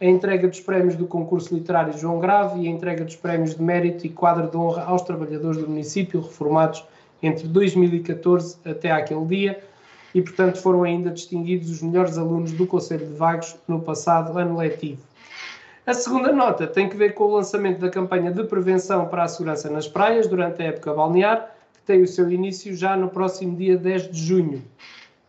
a 0.00 0.06
entrega 0.06 0.48
dos 0.48 0.60
prémios 0.60 0.96
do 0.96 1.06
concurso 1.06 1.54
literário 1.54 1.96
João 1.96 2.18
Grave 2.18 2.60
e 2.60 2.68
a 2.68 2.70
entrega 2.70 3.04
dos 3.04 3.16
prémios 3.16 3.54
de 3.54 3.62
mérito 3.62 4.06
e 4.06 4.08
quadro 4.08 4.48
de 4.48 4.56
honra 4.56 4.84
aos 4.84 5.02
trabalhadores 5.02 5.58
do 5.58 5.68
município 5.68 6.20
reformados 6.20 6.84
entre 7.22 7.46
2014 7.48 8.56
até 8.64 8.90
aquele 8.90 9.24
dia 9.26 9.62
e, 10.14 10.20
portanto, 10.22 10.58
foram 10.58 10.82
ainda 10.82 11.10
distinguidos 11.10 11.70
os 11.70 11.82
melhores 11.82 12.18
alunos 12.18 12.52
do 12.52 12.66
Conselho 12.66 13.06
de 13.06 13.14
Vagos 13.14 13.56
no 13.68 13.80
passado 13.80 14.36
ano 14.38 14.56
letivo. 14.56 15.02
A 15.86 15.94
segunda 15.94 16.32
nota 16.32 16.66
tem 16.66 16.88
que 16.88 16.96
ver 16.96 17.14
com 17.14 17.24
o 17.24 17.36
lançamento 17.36 17.80
da 17.80 17.88
campanha 17.88 18.30
de 18.30 18.44
prevenção 18.44 19.06
para 19.06 19.24
a 19.24 19.28
segurança 19.28 19.70
nas 19.70 19.88
praias 19.88 20.26
durante 20.26 20.62
a 20.62 20.66
época 20.66 20.94
balnear, 20.94 21.54
que 21.72 21.80
tem 21.86 22.02
o 22.02 22.06
seu 22.06 22.30
início 22.30 22.74
já 22.74 22.96
no 22.96 23.08
próximo 23.08 23.56
dia 23.56 23.76
10 23.76 24.10
de 24.10 24.20
junho. 24.20 24.62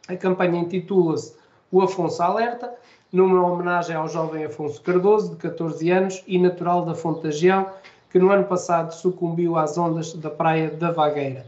A 0.07 0.15
campanha 0.15 0.59
intitula-se 0.59 1.33
O 1.71 1.81
Afonso 1.81 2.21
Alerta 2.21 2.71
numa 3.11 3.45
homenagem 3.45 3.95
ao 3.95 4.07
jovem 4.07 4.45
Afonso 4.45 4.81
Cardoso, 4.81 5.31
de 5.31 5.35
14 5.37 5.89
anos 5.91 6.23
e 6.25 6.39
natural 6.39 6.85
da 6.85 6.95
Fonte 6.95 7.23
da 7.23 7.31
Gião, 7.31 7.67
que 8.09 8.19
no 8.19 8.31
ano 8.31 8.45
passado 8.45 8.93
sucumbiu 8.93 9.57
às 9.57 9.77
ondas 9.77 10.13
da 10.13 10.29
Praia 10.29 10.69
da 10.69 10.91
Vagueira. 10.91 11.45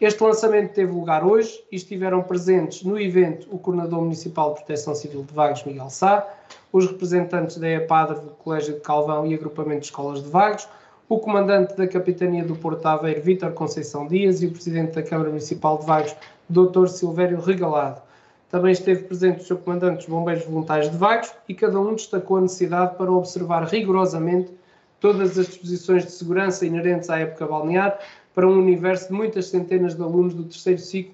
Este 0.00 0.22
lançamento 0.22 0.74
teve 0.74 0.92
lugar 0.92 1.24
hoje 1.24 1.60
e 1.72 1.76
estiveram 1.76 2.22
presentes 2.22 2.84
no 2.84 3.00
evento 3.00 3.48
o 3.50 3.58
Coordenador 3.58 4.00
Municipal 4.00 4.50
de 4.50 4.60
Proteção 4.60 4.94
Civil 4.94 5.24
de 5.24 5.34
Vagos, 5.34 5.64
Miguel 5.64 5.90
Sá, 5.90 6.24
os 6.72 6.86
representantes 6.86 7.56
da 7.56 7.68
EPADRE 7.68 8.20
do 8.20 8.30
Colégio 8.30 8.74
de 8.74 8.80
Calvão 8.80 9.26
e 9.26 9.34
Agrupamento 9.34 9.80
de 9.80 9.86
Escolas 9.86 10.22
de 10.22 10.30
Vagos, 10.30 10.68
o 11.08 11.18
Comandante 11.18 11.76
da 11.76 11.88
Capitania 11.88 12.44
do 12.44 12.54
Porto 12.54 12.86
Aveiro, 12.86 13.20
Vítor 13.22 13.52
Conceição 13.54 14.06
Dias, 14.06 14.40
e 14.40 14.46
o 14.46 14.52
Presidente 14.52 14.92
da 14.92 15.02
Câmara 15.02 15.30
Municipal 15.30 15.78
de 15.78 15.86
Vagos, 15.86 16.14
Dr. 16.48 16.86
Silvério 16.86 17.40
Regalado. 17.40 18.00
Também 18.48 18.70
esteve 18.70 19.02
presente 19.02 19.40
o 19.40 19.44
seu 19.44 19.58
comandante 19.58 19.96
dos 19.96 20.06
Bombeiros 20.06 20.44
Voluntários 20.44 20.92
de 20.92 20.96
Vagos 20.96 21.34
e 21.48 21.54
cada 21.54 21.80
um 21.80 21.96
destacou 21.96 22.36
a 22.36 22.42
necessidade 22.42 22.94
para 22.94 23.10
observar 23.10 23.64
rigorosamente 23.64 24.52
todas 25.00 25.36
as 25.36 25.46
disposições 25.48 26.04
de 26.04 26.12
segurança 26.12 26.64
inerentes 26.64 27.10
à 27.10 27.18
época 27.18 27.46
balnear 27.46 27.98
para 28.38 28.46
um 28.46 28.56
universo 28.56 29.08
de 29.08 29.14
muitas 29.14 29.46
centenas 29.46 29.96
de 29.96 30.00
alunos 30.00 30.32
do 30.32 30.44
terceiro 30.44 30.78
ciclo 30.78 31.12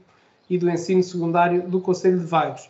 e 0.50 0.58
do 0.58 0.68
ensino 0.68 1.02
secundário 1.02 1.62
do 1.62 1.80
Conselho 1.80 2.18
de 2.18 2.26
Vagos. 2.26 2.68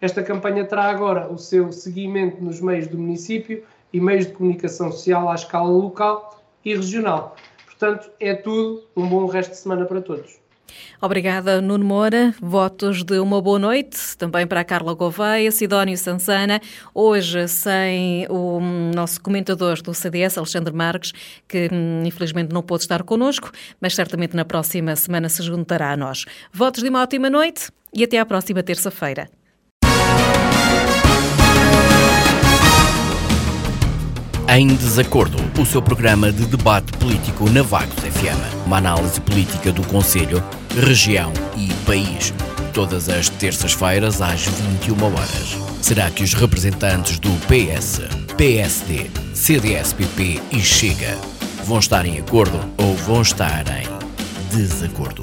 Esta 0.00 0.22
campanha 0.22 0.64
terá 0.64 0.84
agora 0.84 1.26
o 1.28 1.36
seu 1.36 1.72
seguimento 1.72 2.40
nos 2.40 2.60
meios 2.60 2.86
do 2.86 2.96
município 2.96 3.64
e 3.92 4.00
meios 4.00 4.28
de 4.28 4.32
comunicação 4.34 4.92
social 4.92 5.28
à 5.28 5.34
escala 5.34 5.68
local 5.68 6.40
e 6.64 6.72
regional. 6.76 7.34
Portanto, 7.64 8.08
é 8.20 8.32
tudo. 8.32 8.84
Um 8.96 9.08
bom 9.08 9.26
resto 9.26 9.50
de 9.50 9.56
semana 9.56 9.84
para 9.84 10.00
todos. 10.00 10.38
Obrigada, 11.00 11.60
Nuno 11.60 11.84
Moura. 11.84 12.34
Votos 12.40 13.02
de 13.02 13.18
uma 13.18 13.40
boa 13.40 13.58
noite 13.58 14.16
também 14.16 14.46
para 14.46 14.60
a 14.60 14.64
Carla 14.64 14.94
Gouveia, 14.94 15.50
Sidónio 15.50 15.96
Sansana. 15.96 16.60
Hoje, 16.94 17.48
sem 17.48 18.26
o 18.28 18.60
nosso 18.94 19.20
comentador 19.20 19.80
do 19.82 19.94
CDS, 19.94 20.38
Alexandre 20.38 20.74
Marques, 20.74 21.12
que 21.48 21.68
hum, 21.72 22.02
infelizmente 22.04 22.52
não 22.52 22.62
pôde 22.62 22.82
estar 22.84 23.02
connosco, 23.02 23.50
mas 23.80 23.94
certamente 23.94 24.34
na 24.34 24.44
próxima 24.44 24.96
semana 24.96 25.28
se 25.28 25.42
juntará 25.42 25.92
a 25.92 25.96
nós. 25.96 26.24
Votos 26.52 26.82
de 26.82 26.88
uma 26.88 27.02
ótima 27.02 27.30
noite 27.30 27.70
e 27.92 28.04
até 28.04 28.18
à 28.18 28.26
próxima 28.26 28.62
terça-feira. 28.62 29.28
Em 34.48 34.68
Desacordo, 34.68 35.38
o 35.60 35.66
seu 35.66 35.82
programa 35.82 36.30
de 36.30 36.46
debate 36.46 36.92
político 36.98 37.50
na 37.50 37.62
Vagos 37.62 37.96
FM. 37.96 38.64
Uma 38.64 38.78
análise 38.78 39.20
política 39.20 39.72
do 39.72 39.84
Conselho, 39.88 40.42
região 40.80 41.32
e 41.56 41.72
país. 41.84 42.32
Todas 42.72 43.08
as 43.08 43.28
terças-feiras 43.28 44.22
às 44.22 44.46
21 44.46 45.04
horas. 45.04 45.56
Será 45.82 46.08
que 46.10 46.22
os 46.22 46.32
representantes 46.32 47.18
do 47.18 47.30
PS, 47.48 48.02
PSD, 48.36 49.10
CDS-PP 49.34 50.40
e 50.52 50.60
Chega 50.60 51.18
vão 51.64 51.80
estar 51.80 52.06
em 52.06 52.18
acordo 52.18 52.60
ou 52.78 52.94
vão 52.94 53.22
estar 53.22 53.64
em 53.68 54.56
desacordo? 54.56 55.22